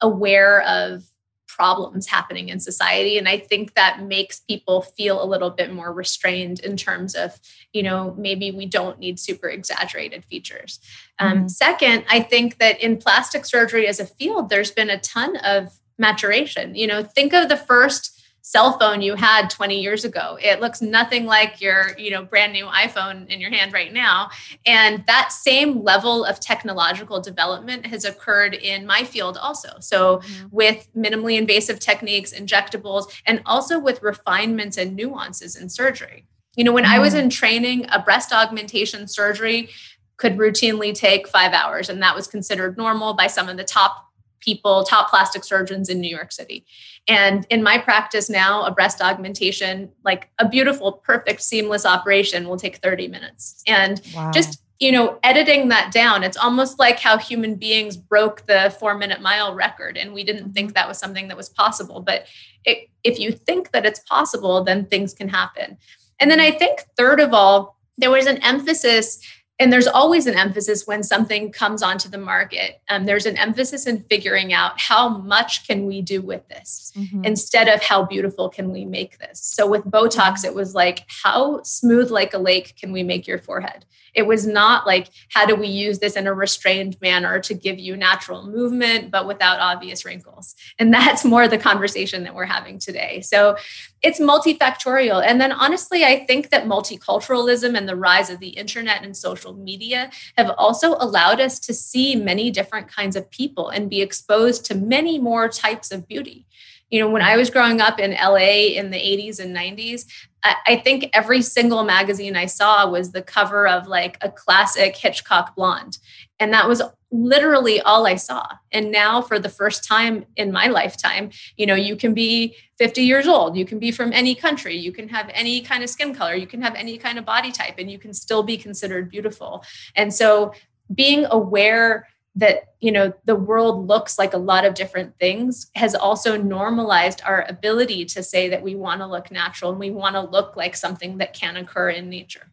aware 0.00 0.62
of 0.62 1.04
problems 1.46 2.06
happening 2.08 2.48
in 2.48 2.58
society. 2.58 3.16
And 3.16 3.28
I 3.28 3.38
think 3.38 3.74
that 3.74 4.02
makes 4.02 4.40
people 4.40 4.82
feel 4.82 5.22
a 5.22 5.26
little 5.26 5.50
bit 5.50 5.72
more 5.72 5.92
restrained 5.92 6.58
in 6.60 6.76
terms 6.76 7.14
of 7.14 7.38
you 7.72 7.82
know 7.82 8.12
maybe 8.18 8.50
we 8.50 8.66
don't 8.66 8.98
need 8.98 9.20
super 9.20 9.48
exaggerated 9.48 10.24
features 10.24 10.80
um, 11.18 11.44
Mhm. 11.44 11.50
second 11.50 12.04
i 12.08 12.20
think 12.20 12.58
that 12.58 12.80
in 12.80 12.96
plastic 12.96 13.44
surgery 13.44 13.86
as 13.88 13.98
a 14.00 14.06
field 14.06 14.48
there's 14.48 14.70
been 14.70 14.90
a 14.90 14.98
ton 15.00 15.36
of 15.38 15.78
maturation 15.98 16.74
you 16.76 16.86
know 16.86 17.02
think 17.02 17.32
of 17.32 17.48
the 17.48 17.56
first 17.56 18.13
cell 18.46 18.78
phone 18.78 19.00
you 19.00 19.14
had 19.14 19.48
20 19.48 19.80
years 19.80 20.04
ago. 20.04 20.38
It 20.38 20.60
looks 20.60 20.82
nothing 20.82 21.24
like 21.24 21.62
your 21.62 21.96
you 21.98 22.10
know 22.10 22.22
brand 22.22 22.52
new 22.52 22.66
iphone 22.66 23.26
in 23.28 23.40
your 23.40 23.50
hand 23.50 23.72
right 23.72 23.92
now. 23.92 24.28
And 24.66 25.02
that 25.06 25.32
same 25.32 25.82
level 25.82 26.26
of 26.26 26.40
technological 26.40 27.22
development 27.22 27.86
has 27.86 28.04
occurred 28.04 28.52
in 28.52 28.86
my 28.86 29.02
field 29.02 29.38
also. 29.38 29.80
So 29.80 30.18
mm-hmm. 30.18 30.46
with 30.50 30.86
minimally 30.94 31.38
invasive 31.38 31.80
techniques, 31.80 32.34
injectables, 32.34 33.06
and 33.24 33.40
also 33.46 33.78
with 33.78 34.02
refinements 34.02 34.76
and 34.76 34.94
nuances 34.94 35.56
in 35.56 35.70
surgery. 35.70 36.26
You 36.54 36.64
know, 36.64 36.72
when 36.72 36.84
I 36.84 36.98
was 36.98 37.14
mm-hmm. 37.14 37.24
in 37.24 37.30
training, 37.30 37.86
a 37.90 37.98
breast 37.98 38.30
augmentation 38.30 39.08
surgery 39.08 39.70
could 40.18 40.36
routinely 40.36 40.92
take 40.94 41.26
five 41.26 41.54
hours, 41.54 41.88
and 41.88 42.00
that 42.02 42.14
was 42.14 42.28
considered 42.28 42.76
normal 42.76 43.14
by 43.14 43.26
some 43.26 43.48
of 43.48 43.56
the 43.56 43.64
top 43.64 44.04
people, 44.44 44.84
top 44.84 45.08
plastic 45.08 45.44
surgeons 45.44 45.88
in 45.88 46.00
New 46.00 46.14
York 46.14 46.32
City. 46.32 46.66
And 47.08 47.46
in 47.50 47.62
my 47.62 47.78
practice 47.78 48.28
now, 48.28 48.64
a 48.64 48.70
breast 48.70 49.00
augmentation, 49.00 49.90
like 50.04 50.30
a 50.38 50.48
beautiful, 50.48 50.92
perfect, 50.92 51.42
seamless 51.42 51.86
operation, 51.86 52.48
will 52.48 52.56
take 52.56 52.76
30 52.76 53.08
minutes. 53.08 53.62
And 53.66 54.00
Wow. 54.14 54.30
just 54.32 54.60
you 54.80 54.90
know 54.90 55.18
editing 55.22 55.68
that 55.68 55.92
down 55.92 56.24
it's 56.24 56.36
almost 56.36 56.80
like 56.80 56.98
how 56.98 57.16
human 57.16 57.54
beings 57.54 57.96
broke 57.96 58.44
the 58.46 58.74
four 58.80 58.98
minute 58.98 59.22
mile 59.22 59.54
record 59.54 59.96
and 59.96 60.12
we 60.12 60.24
didn't 60.24 60.52
think 60.52 60.74
that 60.74 60.88
was 60.88 60.98
something 60.98 61.28
that 61.28 61.36
was 61.36 61.48
possible 61.48 62.00
but 62.00 62.26
it, 62.64 62.88
if 63.04 63.18
you 63.20 63.30
think 63.30 63.70
that 63.70 63.86
it's 63.86 64.00
possible 64.00 64.64
then 64.64 64.84
things 64.86 65.14
can 65.14 65.28
happen 65.28 65.78
and 66.18 66.28
then 66.28 66.40
i 66.40 66.50
think 66.50 66.80
third 66.96 67.20
of 67.20 67.32
all 67.32 67.78
there 67.98 68.10
was 68.10 68.26
an 68.26 68.38
emphasis 68.38 69.20
and 69.60 69.72
there's 69.72 69.86
always 69.86 70.26
an 70.26 70.34
emphasis 70.36 70.86
when 70.86 71.02
something 71.02 71.52
comes 71.52 71.82
onto 71.82 72.08
the 72.08 72.18
market 72.18 72.80
um, 72.88 73.04
there's 73.06 73.26
an 73.26 73.36
emphasis 73.36 73.86
in 73.86 74.02
figuring 74.10 74.52
out 74.52 74.80
how 74.80 75.08
much 75.08 75.66
can 75.66 75.86
we 75.86 76.02
do 76.02 76.20
with 76.20 76.46
this 76.48 76.92
Mhm. 76.96 77.24
instead 77.26 77.68
of 77.68 77.82
how 77.82 78.04
beautiful 78.04 78.48
can 78.48 78.70
we 78.70 78.84
make 78.84 79.18
this. 79.18 79.40
So 79.40 79.66
with 79.66 79.84
Botox, 79.84 80.44
it 80.44 80.54
was 80.54 80.74
like, 80.74 81.04
how 81.24 81.62
smooth 81.64 82.10
like 82.10 82.32
a 82.34 82.38
lake 82.38 82.74
can 82.80 82.92
we 82.92 83.02
make 83.02 83.26
your 83.26 83.38
forehead? 83.38 83.84
It 84.14 84.26
was 84.26 84.46
not 84.46 84.86
like, 84.86 85.10
how 85.30 85.46
do 85.46 85.54
we 85.54 85.68
use 85.68 85.98
this 85.98 86.16
in 86.16 86.26
a 86.26 86.34
restrained 86.34 86.96
manner 87.00 87.40
to 87.40 87.54
give 87.54 87.78
you 87.78 87.96
natural 87.96 88.46
movement, 88.46 89.10
but 89.10 89.26
without 89.26 89.60
obvious 89.60 90.04
wrinkles? 90.04 90.54
And 90.78 90.92
that's 90.94 91.24
more 91.24 91.48
the 91.48 91.58
conversation 91.58 92.24
that 92.24 92.34
we're 92.34 92.44
having 92.44 92.78
today. 92.78 93.20
So 93.20 93.56
it's 94.02 94.20
multifactorial. 94.20 95.24
And 95.24 95.40
then 95.40 95.52
honestly, 95.52 96.04
I 96.04 96.24
think 96.26 96.50
that 96.50 96.66
multiculturalism 96.66 97.76
and 97.76 97.88
the 97.88 97.96
rise 97.96 98.30
of 98.30 98.38
the 98.38 98.48
internet 98.48 99.02
and 99.02 99.16
social 99.16 99.54
media 99.54 100.10
have 100.36 100.50
also 100.58 100.96
allowed 100.98 101.40
us 101.40 101.58
to 101.60 101.74
see 101.74 102.14
many 102.14 102.50
different 102.50 102.88
kinds 102.88 103.16
of 103.16 103.30
people 103.30 103.70
and 103.70 103.90
be 103.90 104.02
exposed 104.02 104.64
to 104.66 104.74
many 104.74 105.18
more 105.18 105.48
types 105.48 105.90
of 105.90 106.06
beauty 106.06 106.46
you 106.90 107.00
know, 107.00 107.08
when 107.08 107.22
I 107.22 107.36
was 107.36 107.50
growing 107.50 107.80
up 107.80 107.98
in 107.98 108.12
LA 108.12 108.76
in 108.76 108.90
the 108.90 108.98
80s 108.98 109.40
and 109.40 109.56
90s, 109.56 110.06
I, 110.44 110.76
think 110.76 111.08
every 111.14 111.40
single 111.40 111.84
magazine 111.84 112.36
I 112.36 112.46
saw 112.46 112.88
was 112.90 113.12
the 113.12 113.22
cover 113.22 113.66
of 113.66 113.86
like 113.86 114.18
a 114.20 114.30
classic 114.30 114.94
Hitchcock 114.94 115.56
blonde. 115.56 115.96
And 116.38 116.52
that 116.52 116.68
was 116.68 116.82
literally 117.10 117.80
all 117.80 118.06
I 118.06 118.16
saw. 118.16 118.46
And 118.70 118.90
now, 118.90 119.22
for 119.22 119.38
the 119.38 119.48
first 119.48 119.84
time 119.84 120.26
in 120.36 120.52
my 120.52 120.66
lifetime, 120.66 121.30
you 121.56 121.64
know, 121.64 121.74
you 121.74 121.96
can 121.96 122.12
be 122.12 122.56
50 122.78 123.02
years 123.02 123.26
old, 123.26 123.56
you 123.56 123.64
can 123.64 123.78
be 123.78 123.90
from 123.90 124.12
any 124.12 124.34
country, 124.34 124.76
you 124.76 124.92
can 124.92 125.08
have 125.08 125.30
any 125.32 125.62
kind 125.62 125.82
of 125.82 125.88
skin 125.88 126.14
color, 126.14 126.34
you 126.34 126.46
can 126.46 126.60
have 126.60 126.74
any 126.74 126.98
kind 126.98 127.18
of 127.18 127.24
body 127.24 127.52
type, 127.52 127.76
and 127.78 127.90
you 127.90 127.98
can 127.98 128.12
still 128.12 128.42
be 128.42 128.58
considered 128.58 129.08
beautiful. 129.08 129.64
And 129.96 130.12
so, 130.12 130.52
being 130.94 131.24
aware 131.30 132.06
that 132.36 132.74
you 132.80 132.90
know 132.90 133.12
the 133.24 133.34
world 133.34 133.86
looks 133.86 134.18
like 134.18 134.34
a 134.34 134.38
lot 134.38 134.64
of 134.64 134.74
different 134.74 135.16
things 135.18 135.70
has 135.74 135.94
also 135.94 136.36
normalized 136.36 137.22
our 137.24 137.46
ability 137.48 138.04
to 138.04 138.22
say 138.22 138.48
that 138.48 138.62
we 138.62 138.74
want 138.74 139.00
to 139.00 139.06
look 139.06 139.30
natural 139.30 139.70
and 139.70 139.78
we 139.78 139.90
want 139.90 140.14
to 140.16 140.20
look 140.20 140.56
like 140.56 140.74
something 140.74 141.18
that 141.18 141.32
can 141.32 141.56
occur 141.56 141.90
in 141.90 142.08
nature 142.08 142.50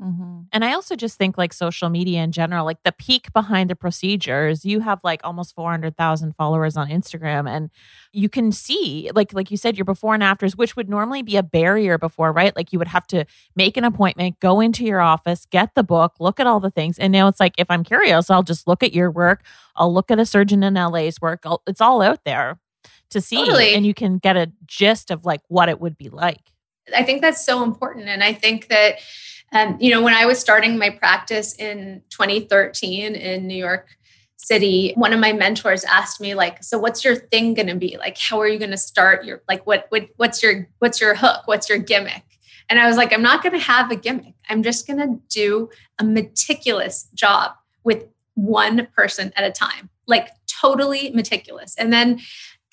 Mm-hmm. 0.00 0.42
And 0.52 0.64
I 0.64 0.74
also 0.74 0.94
just 0.94 1.18
think 1.18 1.36
like 1.36 1.52
social 1.52 1.88
media 1.88 2.22
in 2.22 2.30
general, 2.30 2.64
like 2.64 2.82
the 2.84 2.92
peek 2.92 3.32
behind 3.32 3.68
the 3.68 3.74
procedures, 3.74 4.64
you 4.64 4.80
have 4.80 5.02
like 5.02 5.20
almost 5.24 5.56
400,000 5.56 6.36
followers 6.36 6.76
on 6.76 6.88
Instagram 6.88 7.50
and 7.50 7.70
you 8.12 8.28
can 8.28 8.52
see 8.52 9.10
like 9.12 9.32
like 9.32 9.50
you 9.50 9.56
said 9.56 9.76
your 9.76 9.84
before 9.84 10.14
and 10.14 10.22
afters 10.22 10.56
which 10.56 10.76
would 10.76 10.88
normally 10.88 11.22
be 11.22 11.36
a 11.36 11.42
barrier 11.42 11.98
before, 11.98 12.32
right? 12.32 12.54
Like 12.54 12.72
you 12.72 12.78
would 12.78 12.88
have 12.88 13.08
to 13.08 13.24
make 13.56 13.76
an 13.76 13.82
appointment, 13.82 14.38
go 14.38 14.60
into 14.60 14.84
your 14.84 15.00
office, 15.00 15.46
get 15.50 15.74
the 15.74 15.82
book, 15.82 16.14
look 16.20 16.38
at 16.38 16.46
all 16.46 16.60
the 16.60 16.70
things. 16.70 16.98
And 16.98 17.12
now 17.12 17.26
it's 17.26 17.40
like 17.40 17.54
if 17.58 17.68
I'm 17.68 17.82
curious, 17.82 18.30
I'll 18.30 18.44
just 18.44 18.68
look 18.68 18.84
at 18.84 18.92
your 18.92 19.10
work, 19.10 19.42
I'll 19.74 19.92
look 19.92 20.12
at 20.12 20.20
a 20.20 20.26
surgeon 20.26 20.62
in 20.62 20.74
LA's 20.74 21.20
work. 21.20 21.40
I'll, 21.44 21.62
it's 21.66 21.80
all 21.80 22.02
out 22.02 22.24
there 22.24 22.60
to 23.10 23.20
see 23.20 23.36
totally. 23.36 23.74
and 23.74 23.84
you 23.84 23.94
can 23.94 24.18
get 24.18 24.36
a 24.36 24.52
gist 24.64 25.10
of 25.10 25.24
like 25.24 25.40
what 25.48 25.68
it 25.68 25.80
would 25.80 25.98
be 25.98 26.08
like. 26.08 26.52
I 26.94 27.02
think 27.02 27.20
that's 27.20 27.44
so 27.44 27.64
important 27.64 28.08
and 28.08 28.22
I 28.22 28.32
think 28.32 28.68
that 28.68 29.00
um, 29.52 29.76
you 29.80 29.90
know, 29.90 30.02
when 30.02 30.14
I 30.14 30.26
was 30.26 30.38
starting 30.38 30.78
my 30.78 30.90
practice 30.90 31.54
in 31.54 32.02
2013 32.10 33.14
in 33.14 33.46
New 33.46 33.56
York 33.56 33.88
City, 34.36 34.92
one 34.94 35.12
of 35.12 35.20
my 35.20 35.32
mentors 35.32 35.84
asked 35.84 36.20
me, 36.20 36.34
like, 36.34 36.62
so 36.62 36.78
what's 36.78 37.04
your 37.04 37.16
thing 37.16 37.54
gonna 37.54 37.74
be? 37.74 37.96
Like, 37.98 38.18
how 38.18 38.40
are 38.40 38.48
you 38.48 38.58
gonna 38.58 38.76
start 38.76 39.24
your 39.24 39.42
like 39.48 39.66
what 39.66 39.86
what 39.88 40.08
what's 40.16 40.42
your 40.42 40.68
what's 40.80 41.00
your 41.00 41.14
hook? 41.14 41.42
What's 41.46 41.68
your 41.68 41.78
gimmick? 41.78 42.24
And 42.68 42.78
I 42.78 42.86
was 42.86 42.96
like, 42.96 43.12
I'm 43.12 43.22
not 43.22 43.42
gonna 43.42 43.58
have 43.58 43.90
a 43.90 43.96
gimmick. 43.96 44.34
I'm 44.48 44.62
just 44.62 44.86
gonna 44.86 45.18
do 45.30 45.70
a 45.98 46.04
meticulous 46.04 47.08
job 47.14 47.52
with 47.84 48.04
one 48.34 48.86
person 48.94 49.32
at 49.34 49.44
a 49.44 49.50
time, 49.50 49.88
like 50.06 50.28
totally 50.46 51.10
meticulous. 51.10 51.74
And 51.76 51.92
then, 51.92 52.20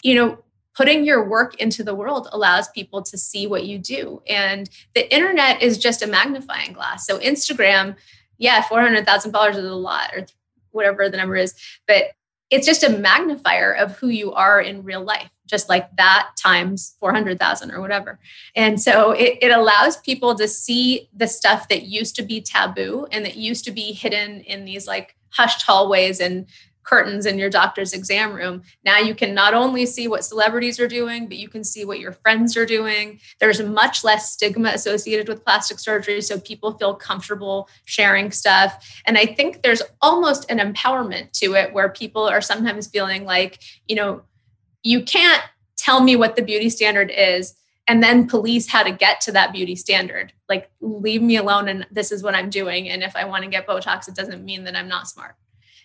you 0.04 0.16
know, 0.16 0.38
putting 0.76 1.06
your 1.06 1.28
work 1.28 1.56
into 1.56 1.84
the 1.84 1.96
world 1.96 2.28
allows 2.32 2.68
people 2.70 3.02
to 3.02 3.18
see 3.18 3.48
what 3.48 3.66
you 3.66 3.80
do. 3.80 4.22
And 4.28 4.70
the 4.94 5.12
internet 5.14 5.62
is 5.62 5.78
just 5.78 6.02
a 6.02 6.08
magnifying 6.08 6.74
glass. 6.74 7.08
So 7.08 7.18
Instagram, 7.20 7.96
yeah, 8.38 8.62
400,000 8.62 9.32
followers 9.32 9.58
is 9.58 9.66
a 9.66 9.74
lot 9.74 10.12
or 10.14 10.26
whatever 10.72 11.10
the 11.10 11.18
number 11.18 11.38
is, 11.38 11.56
but 11.88 12.06
it's 12.52 12.68
just 12.68 12.84
a 12.84 12.90
magnifier 12.90 13.72
of 13.72 13.98
who 13.98 14.10
you 14.10 14.34
are 14.34 14.62
in 14.62 14.84
real 14.84 15.04
life, 15.04 15.30
just 15.48 15.70
like 15.70 15.90
that 15.96 16.32
times 16.38 16.96
400,000 17.00 17.72
or 17.72 17.82
whatever. 17.82 18.20
And 18.56 18.80
so 18.80 19.12
it, 19.12 19.38
it 19.42 19.52
allows 19.52 19.98
people 19.98 20.36
to 20.36 20.48
see 20.48 21.10
the 21.16 21.28
stuff 21.28 21.70
that 21.70 21.84
used 21.84 22.16
to 22.18 22.24
be 22.24 22.42
taboo 22.42 23.08
and 23.12 23.26
that 23.26 23.36
used 23.36 23.66
to 23.66 23.72
be 23.72 23.94
hidden 23.94 24.42
in 24.42 24.66
these 24.66 24.86
like 24.86 25.16
hushed 25.30 25.64
hallways 25.64 26.20
and 26.20 26.46
curtains 26.86 27.26
in 27.26 27.38
your 27.38 27.50
doctor's 27.50 27.94
exam 27.94 28.34
room. 28.34 28.62
Now 28.84 29.00
you 29.00 29.16
can 29.16 29.34
not 29.34 29.54
only 29.54 29.86
see 29.86 30.08
what 30.08 30.24
celebrities 30.24 30.80
are 30.80 30.88
doing, 30.88 31.28
but 31.28 31.38
you 31.38 31.50
can 31.50 31.64
see 31.64 31.84
what 31.84 32.00
your 32.00 32.14
friends 32.14 32.56
are 32.56 32.66
doing. 32.66 33.20
There's 33.40 33.62
much 33.62 34.04
less 34.04 34.32
stigma 34.32 34.70
associated 34.70 35.28
with 35.28 35.44
plastic 35.44 35.80
surgery, 35.80 36.22
so 36.22 36.40
people 36.40 36.78
feel 36.78 36.96
comfortable 36.96 37.68
sharing 37.86 38.32
stuff. 38.32 39.02
And 39.06 39.18
I 39.18 39.26
think 39.26 39.64
there's 39.64 39.82
almost 40.02 40.50
an 40.50 40.60
empowerment 40.60 41.32
to 41.40 41.56
it 41.56 41.74
where 41.74 41.90
people 41.90 42.24
are 42.24 42.42
sometimes 42.42 42.88
feeling 42.88 43.26
like, 43.26 43.62
you 43.88 43.96
know, 43.96 44.22
you 44.84 45.04
can't 45.04 45.44
tell 45.78 46.02
me 46.02 46.16
what 46.16 46.36
the 46.36 46.42
beauty 46.42 46.70
standard 46.70 47.12
is 47.12 47.56
and 47.88 48.02
then 48.02 48.28
police 48.28 48.68
how 48.68 48.84
to 48.84 48.92
get 48.92 49.22
to 49.22 49.32
that 49.32 49.54
beauty 49.54 49.76
standard. 49.76 50.34
Like, 50.50 50.72
leave 50.82 51.22
me 51.22 51.38
alone, 51.38 51.68
and 51.68 51.86
this 51.92 52.12
is 52.12 52.24
what 52.24 52.34
I'm 52.34 52.50
doing. 52.50 52.90
And 52.90 53.04
if 53.04 53.16
I 53.16 53.26
want 53.26 53.44
to 53.44 53.50
get 53.50 53.68
Botox, 53.68 54.08
it 54.08 54.16
doesn't 54.16 54.44
mean 54.44 54.64
that 54.64 54.76
I'm 54.76 54.88
not 54.88 55.08
smart. 55.08 55.36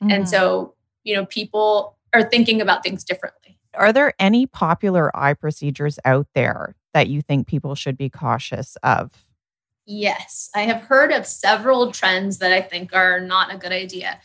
Mm-hmm. 0.02 0.10
And 0.10 0.28
so 0.28 0.74
you 1.04 1.14
know 1.14 1.26
people 1.26 1.96
are 2.14 2.22
thinking 2.22 2.60
about 2.60 2.82
things 2.82 3.04
differently. 3.04 3.58
Are 3.74 3.92
there 3.92 4.14
any 4.18 4.46
popular 4.46 5.16
eye 5.16 5.34
procedures 5.34 5.98
out 6.04 6.26
there 6.34 6.74
that 6.92 7.08
you 7.08 7.22
think 7.22 7.46
people 7.46 7.74
should 7.74 7.96
be 7.96 8.10
cautious 8.10 8.76
of? 8.82 9.28
Yes 9.86 10.50
i 10.54 10.60
have 10.60 10.82
heard 10.82 11.10
of 11.10 11.26
several 11.26 11.90
trends 11.90 12.38
that 12.38 12.52
i 12.52 12.60
think 12.60 12.94
are 12.94 13.18
not 13.18 13.52
a 13.52 13.56
good 13.56 13.72
idea 13.72 14.20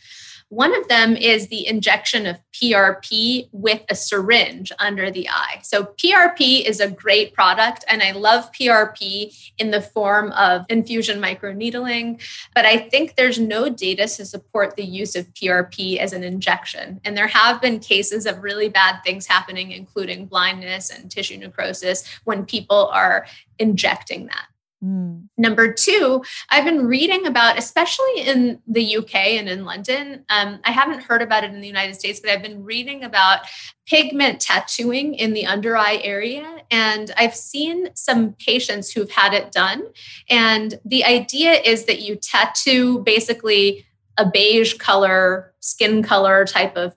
one 0.48 0.76
of 0.76 0.86
them 0.88 1.16
is 1.16 1.48
the 1.48 1.66
injection 1.66 2.24
of 2.26 2.36
PRP 2.52 3.48
with 3.52 3.82
a 3.90 3.94
syringe 3.94 4.70
under 4.78 5.10
the 5.10 5.28
eye. 5.28 5.60
So, 5.62 5.84
PRP 5.84 6.64
is 6.64 6.80
a 6.80 6.90
great 6.90 7.34
product, 7.34 7.84
and 7.88 8.02
I 8.02 8.12
love 8.12 8.50
PRP 8.52 9.52
in 9.58 9.72
the 9.72 9.80
form 9.80 10.30
of 10.32 10.64
infusion 10.68 11.20
microneedling. 11.20 12.22
But 12.54 12.64
I 12.64 12.78
think 12.78 13.16
there's 13.16 13.38
no 13.38 13.68
data 13.68 14.06
to 14.06 14.24
support 14.24 14.76
the 14.76 14.84
use 14.84 15.16
of 15.16 15.32
PRP 15.34 15.98
as 15.98 16.12
an 16.12 16.22
injection. 16.22 17.00
And 17.04 17.16
there 17.16 17.26
have 17.26 17.60
been 17.60 17.80
cases 17.80 18.24
of 18.24 18.42
really 18.42 18.68
bad 18.68 19.00
things 19.04 19.26
happening, 19.26 19.72
including 19.72 20.26
blindness 20.26 20.90
and 20.90 21.10
tissue 21.10 21.38
necrosis, 21.38 22.04
when 22.24 22.46
people 22.46 22.86
are 22.92 23.26
injecting 23.58 24.26
that. 24.26 24.46
Mm. 24.86 25.28
Number 25.36 25.72
two, 25.72 26.22
I've 26.50 26.64
been 26.64 26.86
reading 26.86 27.26
about, 27.26 27.58
especially 27.58 28.20
in 28.20 28.60
the 28.66 28.98
UK 28.98 29.14
and 29.14 29.48
in 29.48 29.64
London. 29.64 30.24
Um, 30.28 30.60
I 30.64 30.70
haven't 30.70 31.02
heard 31.02 31.22
about 31.22 31.44
it 31.44 31.52
in 31.52 31.60
the 31.60 31.66
United 31.66 31.94
States, 31.96 32.20
but 32.20 32.30
I've 32.30 32.42
been 32.42 32.62
reading 32.62 33.02
about 33.02 33.40
pigment 33.86 34.40
tattooing 34.40 35.14
in 35.14 35.32
the 35.32 35.46
under 35.46 35.76
eye 35.76 36.00
area. 36.04 36.62
And 36.70 37.12
I've 37.16 37.34
seen 37.34 37.88
some 37.94 38.34
patients 38.34 38.92
who've 38.92 39.10
had 39.10 39.34
it 39.34 39.50
done. 39.50 39.82
And 40.30 40.78
the 40.84 41.04
idea 41.04 41.52
is 41.52 41.86
that 41.86 42.02
you 42.02 42.16
tattoo 42.16 43.00
basically 43.00 43.86
a 44.18 44.28
beige 44.28 44.74
color, 44.74 45.52
skin 45.60 46.02
color 46.02 46.44
type 46.44 46.76
of, 46.76 46.94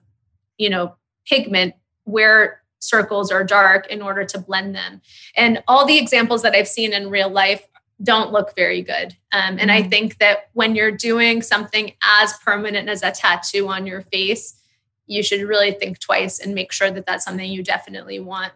you 0.58 0.70
know, 0.70 0.96
pigment 1.26 1.74
where 2.04 2.62
circles 2.80 3.30
are 3.30 3.44
dark 3.44 3.86
in 3.88 4.00
order 4.02 4.24
to 4.24 4.38
blend 4.38 4.74
them. 4.74 5.00
And 5.36 5.62
all 5.68 5.86
the 5.86 5.98
examples 5.98 6.42
that 6.42 6.54
I've 6.54 6.68
seen 6.68 6.92
in 6.92 7.10
real 7.10 7.28
life 7.28 7.62
don't 8.02 8.32
look 8.32 8.54
very 8.56 8.82
good. 8.82 9.16
Um, 9.32 9.58
and 9.58 9.70
I 9.70 9.80
mm-hmm. 9.80 9.90
think 9.90 10.18
that 10.18 10.48
when 10.54 10.74
you're 10.74 10.90
doing 10.90 11.42
something 11.42 11.92
as 12.02 12.32
permanent 12.38 12.88
as 12.88 13.02
a 13.02 13.10
tattoo 13.10 13.68
on 13.68 13.86
your 13.86 14.02
face, 14.02 14.60
you 15.06 15.22
should 15.22 15.42
really 15.42 15.72
think 15.72 15.98
twice 15.98 16.38
and 16.38 16.54
make 16.54 16.72
sure 16.72 16.90
that 16.90 17.04
that's 17.04 17.24
something 17.24 17.50
you 17.50 17.62
definitely 17.62 18.20
want. 18.20 18.52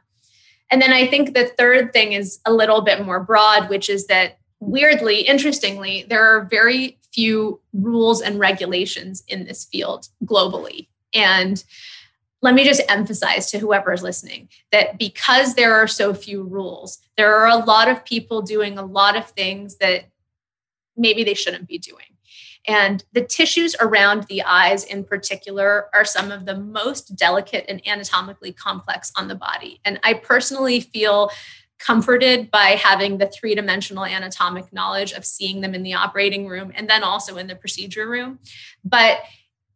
And 0.70 0.80
then 0.80 0.92
I 0.92 1.06
think 1.06 1.34
the 1.34 1.46
third 1.46 1.92
thing 1.92 2.12
is 2.12 2.40
a 2.46 2.52
little 2.52 2.80
bit 2.80 3.04
more 3.04 3.20
broad, 3.20 3.68
which 3.68 3.90
is 3.90 4.06
that 4.06 4.38
weirdly, 4.60 5.20
interestingly, 5.20 6.06
there 6.08 6.24
are 6.24 6.44
very 6.44 6.98
few 7.12 7.60
rules 7.72 8.20
and 8.20 8.38
regulations 8.38 9.22
in 9.28 9.44
this 9.44 9.64
field 9.64 10.08
globally. 10.24 10.88
And 11.12 11.62
let 12.44 12.54
me 12.54 12.62
just 12.62 12.82
emphasize 12.90 13.50
to 13.50 13.58
whoever 13.58 13.90
is 13.90 14.02
listening 14.02 14.50
that 14.70 14.98
because 14.98 15.54
there 15.54 15.74
are 15.74 15.88
so 15.88 16.12
few 16.12 16.42
rules, 16.42 16.98
there 17.16 17.34
are 17.34 17.48
a 17.48 17.64
lot 17.64 17.88
of 17.88 18.04
people 18.04 18.42
doing 18.42 18.76
a 18.76 18.84
lot 18.84 19.16
of 19.16 19.30
things 19.30 19.76
that 19.76 20.04
maybe 20.94 21.24
they 21.24 21.32
shouldn't 21.32 21.66
be 21.66 21.78
doing. 21.78 22.04
And 22.68 23.02
the 23.14 23.24
tissues 23.24 23.74
around 23.80 24.24
the 24.24 24.42
eyes, 24.42 24.84
in 24.84 25.04
particular, 25.04 25.86
are 25.94 26.04
some 26.04 26.30
of 26.30 26.44
the 26.44 26.58
most 26.58 27.16
delicate 27.16 27.64
and 27.66 27.80
anatomically 27.86 28.52
complex 28.52 29.10
on 29.16 29.26
the 29.26 29.34
body. 29.34 29.80
And 29.86 29.98
I 30.04 30.12
personally 30.12 30.80
feel 30.80 31.30
comforted 31.78 32.50
by 32.50 32.78
having 32.82 33.16
the 33.16 33.26
three 33.26 33.54
dimensional 33.54 34.04
anatomic 34.04 34.70
knowledge 34.70 35.12
of 35.12 35.24
seeing 35.24 35.62
them 35.62 35.74
in 35.74 35.82
the 35.82 35.94
operating 35.94 36.46
room 36.46 36.72
and 36.74 36.90
then 36.90 37.02
also 37.02 37.38
in 37.38 37.46
the 37.46 37.56
procedure 37.56 38.06
room. 38.06 38.38
But 38.84 39.20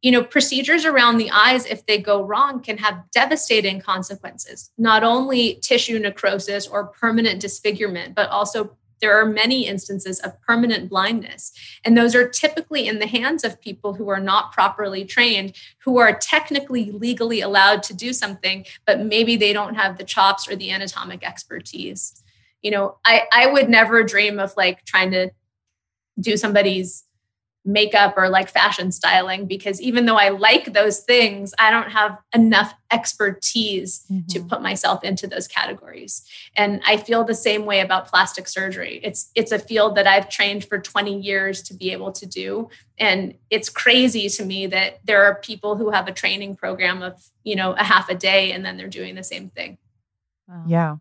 you 0.03 0.11
know 0.11 0.22
procedures 0.22 0.84
around 0.84 1.18
the 1.18 1.30
eyes 1.30 1.66
if 1.66 1.84
they 1.86 1.99
go 1.99 2.22
wrong 2.22 2.61
can 2.61 2.78
have 2.78 3.03
devastating 3.12 3.80
consequences. 3.80 4.70
Not 4.78 5.05
only 5.05 5.55
tissue 5.62 5.99
necrosis 5.99 6.66
or 6.66 6.86
permanent 6.86 7.40
disfigurement 7.40 8.14
but 8.14 8.28
also 8.30 8.76
there 9.01 9.16
are 9.20 9.26
many 9.26 9.64
instances 9.64 10.18
of 10.20 10.40
permanent 10.40 10.88
blindness. 10.88 11.53
And 11.84 11.96
those 11.96 12.16
are 12.16 12.28
typically 12.28 12.88
in 12.88 12.99
the 12.99 13.07
hands 13.07 13.44
of 13.44 13.61
people 13.61 13.94
who 13.94 14.09
are 14.09 14.18
not 14.18 14.53
properly 14.53 15.05
trained 15.05 15.55
who 15.84 15.99
are 15.99 16.12
technically 16.12 16.90
legally 16.90 17.40
allowed 17.40 17.82
to 17.84 17.94
do 17.94 18.12
something 18.12 18.66
but 18.86 19.01
maybe 19.01 19.36
they 19.36 19.53
don't 19.53 19.74
have 19.74 19.99
the 19.99 20.05
chops 20.05 20.49
or 20.49 20.57
the 20.57 20.70
anatomic 20.70 21.24
expertise. 21.24 22.22
You 22.62 22.70
know 22.72 22.99
i 23.05 23.22
i 23.32 23.46
would 23.46 23.68
never 23.68 24.03
dream 24.03 24.38
of 24.38 24.53
like 24.57 24.84
trying 24.84 25.12
to 25.12 25.30
do 26.20 26.36
somebody's 26.36 27.05
makeup 27.64 28.14
or 28.16 28.28
like 28.28 28.48
fashion 28.48 28.90
styling 28.90 29.46
because 29.46 29.80
even 29.80 30.06
though 30.06 30.16
I 30.16 30.30
like 30.30 30.72
those 30.72 31.00
things, 31.00 31.52
I 31.59 31.70
don't 31.70 31.90
have 31.90 32.18
enough 32.34 32.72
expertise 32.90 34.06
mm-hmm. 34.11 34.26
to 34.28 34.40
put 34.40 34.62
myself 34.62 35.04
into 35.04 35.26
those 35.26 35.46
categories. 35.46 36.22
And 36.56 36.80
I 36.86 36.96
feel 36.96 37.24
the 37.24 37.34
same 37.34 37.66
way 37.66 37.80
about 37.80 38.09
plastic 38.09 38.48
surgery. 38.48 39.00
It's 39.02 39.30
it's 39.34 39.52
a 39.52 39.59
field 39.59 39.96
that 39.96 40.06
I've 40.06 40.28
trained 40.28 40.64
for 40.64 40.78
20 40.78 41.20
years 41.20 41.62
to 41.64 41.74
be 41.74 41.92
able 41.92 42.12
to 42.12 42.26
do 42.26 42.68
and 42.98 43.34
it's 43.50 43.68
crazy 43.68 44.28
to 44.28 44.44
me 44.44 44.66
that 44.66 45.00
there 45.04 45.24
are 45.24 45.36
people 45.36 45.76
who 45.76 45.90
have 45.90 46.09
a 46.09 46.12
training 46.12 46.56
program 46.56 47.02
of, 47.02 47.22
you 47.44 47.54
know, 47.54 47.72
a 47.72 47.84
half 47.84 48.09
a 48.09 48.14
day 48.14 48.52
and 48.52 48.64
then 48.64 48.76
they're 48.76 48.88
doing 48.88 49.14
the 49.14 49.22
same 49.22 49.50
thing. 49.50 49.78
Wow. 50.48 50.64
Yeah. 50.66 50.96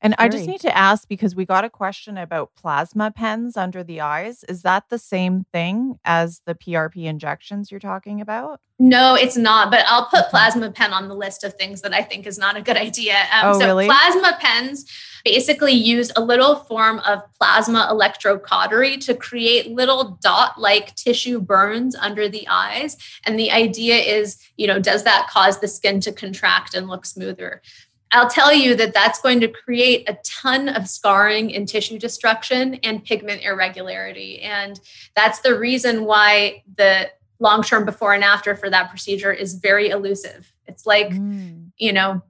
And 0.00 0.14
I 0.18 0.28
just 0.28 0.46
need 0.46 0.60
to 0.60 0.76
ask 0.76 1.08
because 1.08 1.34
we 1.34 1.44
got 1.44 1.64
a 1.64 1.70
question 1.70 2.16
about 2.18 2.54
plasma 2.54 3.10
pens 3.10 3.56
under 3.56 3.82
the 3.82 4.00
eyes. 4.00 4.44
Is 4.44 4.62
that 4.62 4.88
the 4.88 4.98
same 4.98 5.44
thing 5.52 5.98
as 6.04 6.42
the 6.46 6.54
PRP 6.54 7.04
injections 7.04 7.70
you're 7.70 7.80
talking 7.80 8.20
about? 8.20 8.60
No, 8.78 9.14
it's 9.14 9.38
not. 9.38 9.70
But 9.70 9.84
I'll 9.86 10.06
put 10.06 10.28
plasma 10.28 10.70
pen 10.70 10.92
on 10.92 11.08
the 11.08 11.14
list 11.14 11.44
of 11.44 11.54
things 11.54 11.80
that 11.80 11.94
I 11.94 12.02
think 12.02 12.26
is 12.26 12.36
not 12.36 12.56
a 12.56 12.62
good 12.62 12.76
idea. 12.76 13.16
Um, 13.32 13.54
oh, 13.54 13.58
so 13.58 13.66
really? 13.66 13.86
plasma 13.86 14.36
pens 14.38 14.84
basically 15.24 15.72
use 15.72 16.12
a 16.14 16.20
little 16.20 16.56
form 16.56 16.98
of 17.00 17.20
plasma 17.38 17.88
electrocautery 17.90 19.00
to 19.06 19.14
create 19.14 19.70
little 19.70 20.18
dot-like 20.22 20.94
tissue 20.94 21.40
burns 21.40 21.96
under 21.96 22.28
the 22.28 22.46
eyes. 22.48 22.96
And 23.24 23.38
the 23.38 23.50
idea 23.50 23.96
is, 23.96 24.38
you 24.56 24.66
know, 24.66 24.78
does 24.78 25.04
that 25.04 25.28
cause 25.30 25.58
the 25.58 25.68
skin 25.68 26.00
to 26.00 26.12
contract 26.12 26.74
and 26.74 26.86
look 26.86 27.06
smoother? 27.06 27.62
I'll 28.12 28.30
tell 28.30 28.52
you 28.52 28.76
that 28.76 28.94
that's 28.94 29.20
going 29.20 29.40
to 29.40 29.48
create 29.48 30.08
a 30.08 30.16
ton 30.24 30.68
of 30.68 30.88
scarring 30.88 31.54
and 31.54 31.66
tissue 31.66 31.98
destruction 31.98 32.74
and 32.76 33.04
pigment 33.04 33.42
irregularity. 33.42 34.40
And 34.40 34.80
that's 35.14 35.40
the 35.40 35.58
reason 35.58 36.04
why 36.04 36.62
the 36.76 37.10
long 37.40 37.62
term 37.62 37.84
before 37.84 38.14
and 38.14 38.24
after 38.24 38.54
for 38.54 38.70
that 38.70 38.90
procedure 38.90 39.32
is 39.32 39.54
very 39.54 39.88
elusive. 39.88 40.52
It's 40.66 40.86
like, 40.86 41.10
mm. 41.10 41.70
you 41.78 41.92
know, 41.92 42.22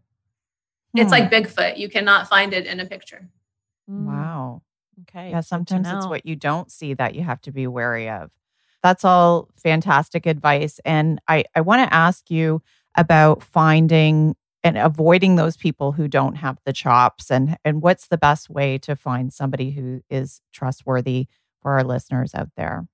it's 0.95 1.11
like 1.11 1.29
hmm. 1.29 1.35
Bigfoot. 1.35 1.77
You 1.77 1.91
cannot 1.91 2.27
find 2.27 2.55
it 2.55 2.67
in 2.67 2.81
a 2.81 2.87
picture. 2.87 3.29
Mm. 3.91 4.07
Wow. 4.07 4.63
Okay. 5.03 5.31
Yeah, 5.31 5.43
sometimes 5.43 5.89
it's 5.91 6.07
what 6.07 6.25
you 6.25 6.37
don't 6.37 6.71
see 6.71 6.95
that 6.95 7.15
you 7.15 7.23
have 7.23 7.41
to 7.43 7.53
be 7.53 7.67
wary 7.67 8.09
of. 8.09 8.31
That's 8.83 9.05
all 9.05 9.49
fantastic 9.57 10.27
advice. 10.27 10.81
And 10.85 11.21
I, 11.29 11.45
I 11.55 11.61
want 11.61 11.87
to 11.87 11.95
ask 11.95 12.31
you 12.31 12.63
about 12.95 13.43
finding 13.43 14.37
and 14.67 14.77
avoiding 14.77 15.37
those 15.37 15.57
people 15.57 15.93
who 15.93 16.09
don't 16.09 16.35
have 16.35 16.59
the 16.65 16.73
chops 16.73 17.31
and 17.31 17.57
and 17.65 17.83
what's 17.83 18.09
the 18.09 18.19
best 18.19 18.51
way 18.51 18.77
to 18.79 18.97
find 18.97 19.33
somebody 19.33 19.71
who 19.71 20.03
is 20.11 20.41
trustworthy 20.53 21.29
for 21.63 21.73
our 21.73 21.85
listeners 21.85 22.35
out 22.35 22.49
there? 22.57 22.87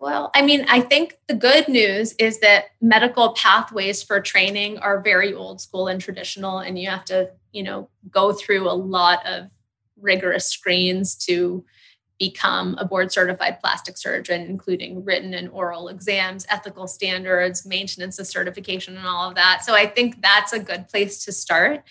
Well 0.00 0.30
i 0.34 0.42
mean 0.42 0.64
i 0.68 0.80
think 0.80 1.18
the 1.28 1.34
good 1.34 1.68
news 1.68 2.14
is 2.14 2.40
that 2.40 2.64
medical 2.80 3.34
pathways 3.34 4.02
for 4.02 4.20
training 4.20 4.78
are 4.78 5.00
very 5.00 5.32
old 5.34 5.60
school 5.60 5.86
and 5.86 6.00
traditional 6.00 6.58
and 6.58 6.78
you 6.78 6.88
have 6.88 7.04
to 7.04 7.30
you 7.52 7.62
know 7.62 7.88
go 8.10 8.32
through 8.32 8.68
a 8.68 8.72
lot 8.72 9.24
of 9.26 9.50
rigorous 10.00 10.46
screens 10.46 11.14
to 11.14 11.64
become 12.22 12.76
a 12.78 12.84
board 12.84 13.10
certified 13.10 13.58
plastic 13.60 13.96
surgeon, 13.96 14.42
including 14.42 15.04
written 15.04 15.34
and 15.34 15.48
oral 15.50 15.88
exams, 15.88 16.46
ethical 16.48 16.86
standards, 16.86 17.66
maintenance 17.66 18.16
of 18.20 18.28
certification, 18.28 18.96
and 18.96 19.08
all 19.08 19.28
of 19.28 19.34
that. 19.34 19.64
So 19.64 19.74
I 19.74 19.88
think 19.88 20.22
that's 20.22 20.52
a 20.52 20.60
good 20.60 20.88
place 20.88 21.24
to 21.24 21.32
start. 21.32 21.82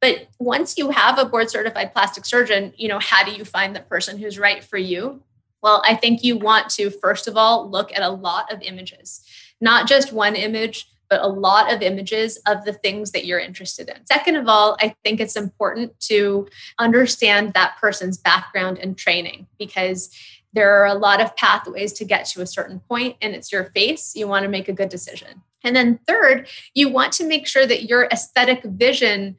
But 0.00 0.28
once 0.38 0.78
you 0.78 0.90
have 0.90 1.18
a 1.18 1.24
board 1.24 1.50
certified 1.50 1.92
plastic 1.92 2.24
surgeon, 2.26 2.72
you 2.76 2.86
know, 2.86 3.00
how 3.00 3.24
do 3.24 3.32
you 3.32 3.44
find 3.44 3.74
the 3.74 3.80
person 3.80 4.18
who's 4.18 4.38
right 4.38 4.62
for 4.62 4.78
you? 4.78 5.20
Well, 5.64 5.82
I 5.84 5.96
think 5.96 6.22
you 6.22 6.36
want 6.36 6.70
to, 6.76 6.88
first 6.88 7.26
of 7.26 7.36
all, 7.36 7.68
look 7.68 7.90
at 7.92 8.02
a 8.02 8.08
lot 8.08 8.52
of 8.52 8.62
images, 8.62 9.24
not 9.60 9.88
just 9.88 10.12
one 10.12 10.36
image, 10.36 10.91
but 11.12 11.20
a 11.20 11.28
lot 11.28 11.70
of 11.70 11.82
images 11.82 12.38
of 12.46 12.64
the 12.64 12.72
things 12.72 13.10
that 13.10 13.26
you're 13.26 13.38
interested 13.38 13.90
in. 13.90 14.06
Second 14.06 14.36
of 14.36 14.48
all, 14.48 14.78
I 14.80 14.94
think 15.04 15.20
it's 15.20 15.36
important 15.36 16.00
to 16.08 16.48
understand 16.78 17.52
that 17.52 17.76
person's 17.78 18.16
background 18.16 18.78
and 18.78 18.96
training 18.96 19.46
because 19.58 20.08
there 20.54 20.74
are 20.74 20.86
a 20.86 20.94
lot 20.94 21.20
of 21.20 21.36
pathways 21.36 21.92
to 21.92 22.06
get 22.06 22.24
to 22.28 22.40
a 22.40 22.46
certain 22.46 22.80
point 22.80 23.18
and 23.20 23.34
it's 23.34 23.52
your 23.52 23.64
face. 23.74 24.16
You 24.16 24.26
want 24.26 24.44
to 24.44 24.48
make 24.48 24.70
a 24.70 24.72
good 24.72 24.88
decision. 24.88 25.42
And 25.62 25.76
then 25.76 26.00
third, 26.08 26.48
you 26.72 26.88
want 26.88 27.12
to 27.12 27.28
make 27.28 27.46
sure 27.46 27.66
that 27.66 27.82
your 27.82 28.04
aesthetic 28.10 28.64
vision 28.64 29.36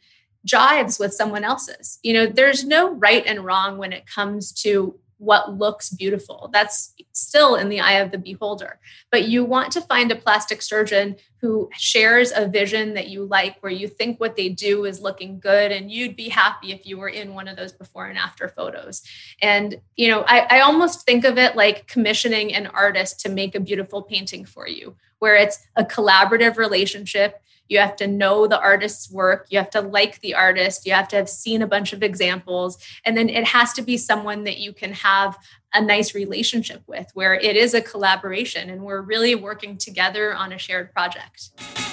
jives 0.47 0.99
with 0.99 1.11
someone 1.11 1.43
else's. 1.43 1.97
You 2.03 2.13
know, 2.13 2.27
there's 2.27 2.63
no 2.63 2.93
right 2.93 3.25
and 3.25 3.43
wrong 3.43 3.79
when 3.79 3.93
it 3.93 4.05
comes 4.05 4.51
to 4.61 4.99
what 5.23 5.57
looks 5.57 5.89
beautiful. 5.89 6.49
That's 6.51 6.93
still 7.13 7.55
in 7.55 7.69
the 7.69 7.79
eye 7.79 7.99
of 7.99 8.11
the 8.11 8.17
beholder. 8.17 8.79
But 9.11 9.27
you 9.27 9.45
want 9.45 9.71
to 9.73 9.81
find 9.81 10.11
a 10.11 10.15
plastic 10.15 10.61
surgeon 10.61 11.15
who 11.39 11.69
shares 11.77 12.31
a 12.35 12.47
vision 12.47 12.93
that 12.93 13.07
you 13.07 13.25
like, 13.25 13.57
where 13.61 13.71
you 13.71 13.87
think 13.87 14.19
what 14.19 14.35
they 14.35 14.49
do 14.49 14.85
is 14.85 15.01
looking 15.01 15.39
good, 15.39 15.71
and 15.71 15.91
you'd 15.91 16.15
be 16.15 16.29
happy 16.29 16.71
if 16.71 16.85
you 16.85 16.97
were 16.97 17.09
in 17.09 17.33
one 17.33 17.47
of 17.47 17.57
those 17.57 17.71
before 17.71 18.07
and 18.07 18.17
after 18.17 18.47
photos. 18.47 19.01
And, 19.41 19.79
you 19.95 20.09
know, 20.09 20.23
I, 20.27 20.47
I 20.49 20.59
almost 20.61 21.05
think 21.05 21.25
of 21.25 21.37
it 21.37 21.55
like 21.55 21.87
commissioning 21.87 22.53
an 22.53 22.67
artist 22.67 23.19
to 23.21 23.29
make 23.29 23.55
a 23.55 23.59
beautiful 23.59 24.01
painting 24.01 24.45
for 24.45 24.67
you, 24.67 24.95
where 25.19 25.35
it's 25.35 25.59
a 25.75 25.83
collaborative 25.83 26.57
relationship 26.57 27.41
you 27.67 27.79
have 27.79 27.95
to 27.97 28.07
know 28.07 28.47
the 28.47 28.59
artist's 28.59 29.11
work. 29.11 29.47
You 29.49 29.57
have 29.57 29.69
to 29.71 29.81
like 29.81 30.19
the 30.21 30.35
artist. 30.35 30.85
You 30.85 30.93
have 30.93 31.07
to 31.09 31.15
have 31.15 31.29
seen 31.29 31.61
a 31.61 31.67
bunch 31.67 31.93
of 31.93 32.03
examples. 32.03 32.77
And 33.05 33.17
then 33.17 33.29
it 33.29 33.45
has 33.45 33.73
to 33.73 33.81
be 33.81 33.97
someone 33.97 34.43
that 34.43 34.57
you 34.57 34.73
can 34.73 34.93
have 34.93 35.37
a 35.73 35.81
nice 35.81 36.13
relationship 36.13 36.83
with, 36.87 37.07
where 37.13 37.33
it 37.33 37.55
is 37.55 37.73
a 37.73 37.81
collaboration 37.81 38.69
and 38.69 38.83
we're 38.83 39.01
really 39.01 39.33
working 39.35 39.77
together 39.77 40.35
on 40.35 40.53
a 40.53 40.57
shared 40.57 40.93
project. 40.93 41.92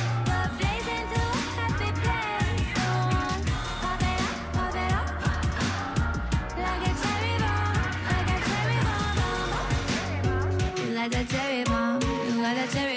that 11.23 11.29
cherry 11.29 11.63
bomb. 11.63 12.01
You 12.27 12.41
got 12.41 12.55
that 12.55 12.69
cherry. 12.71 12.90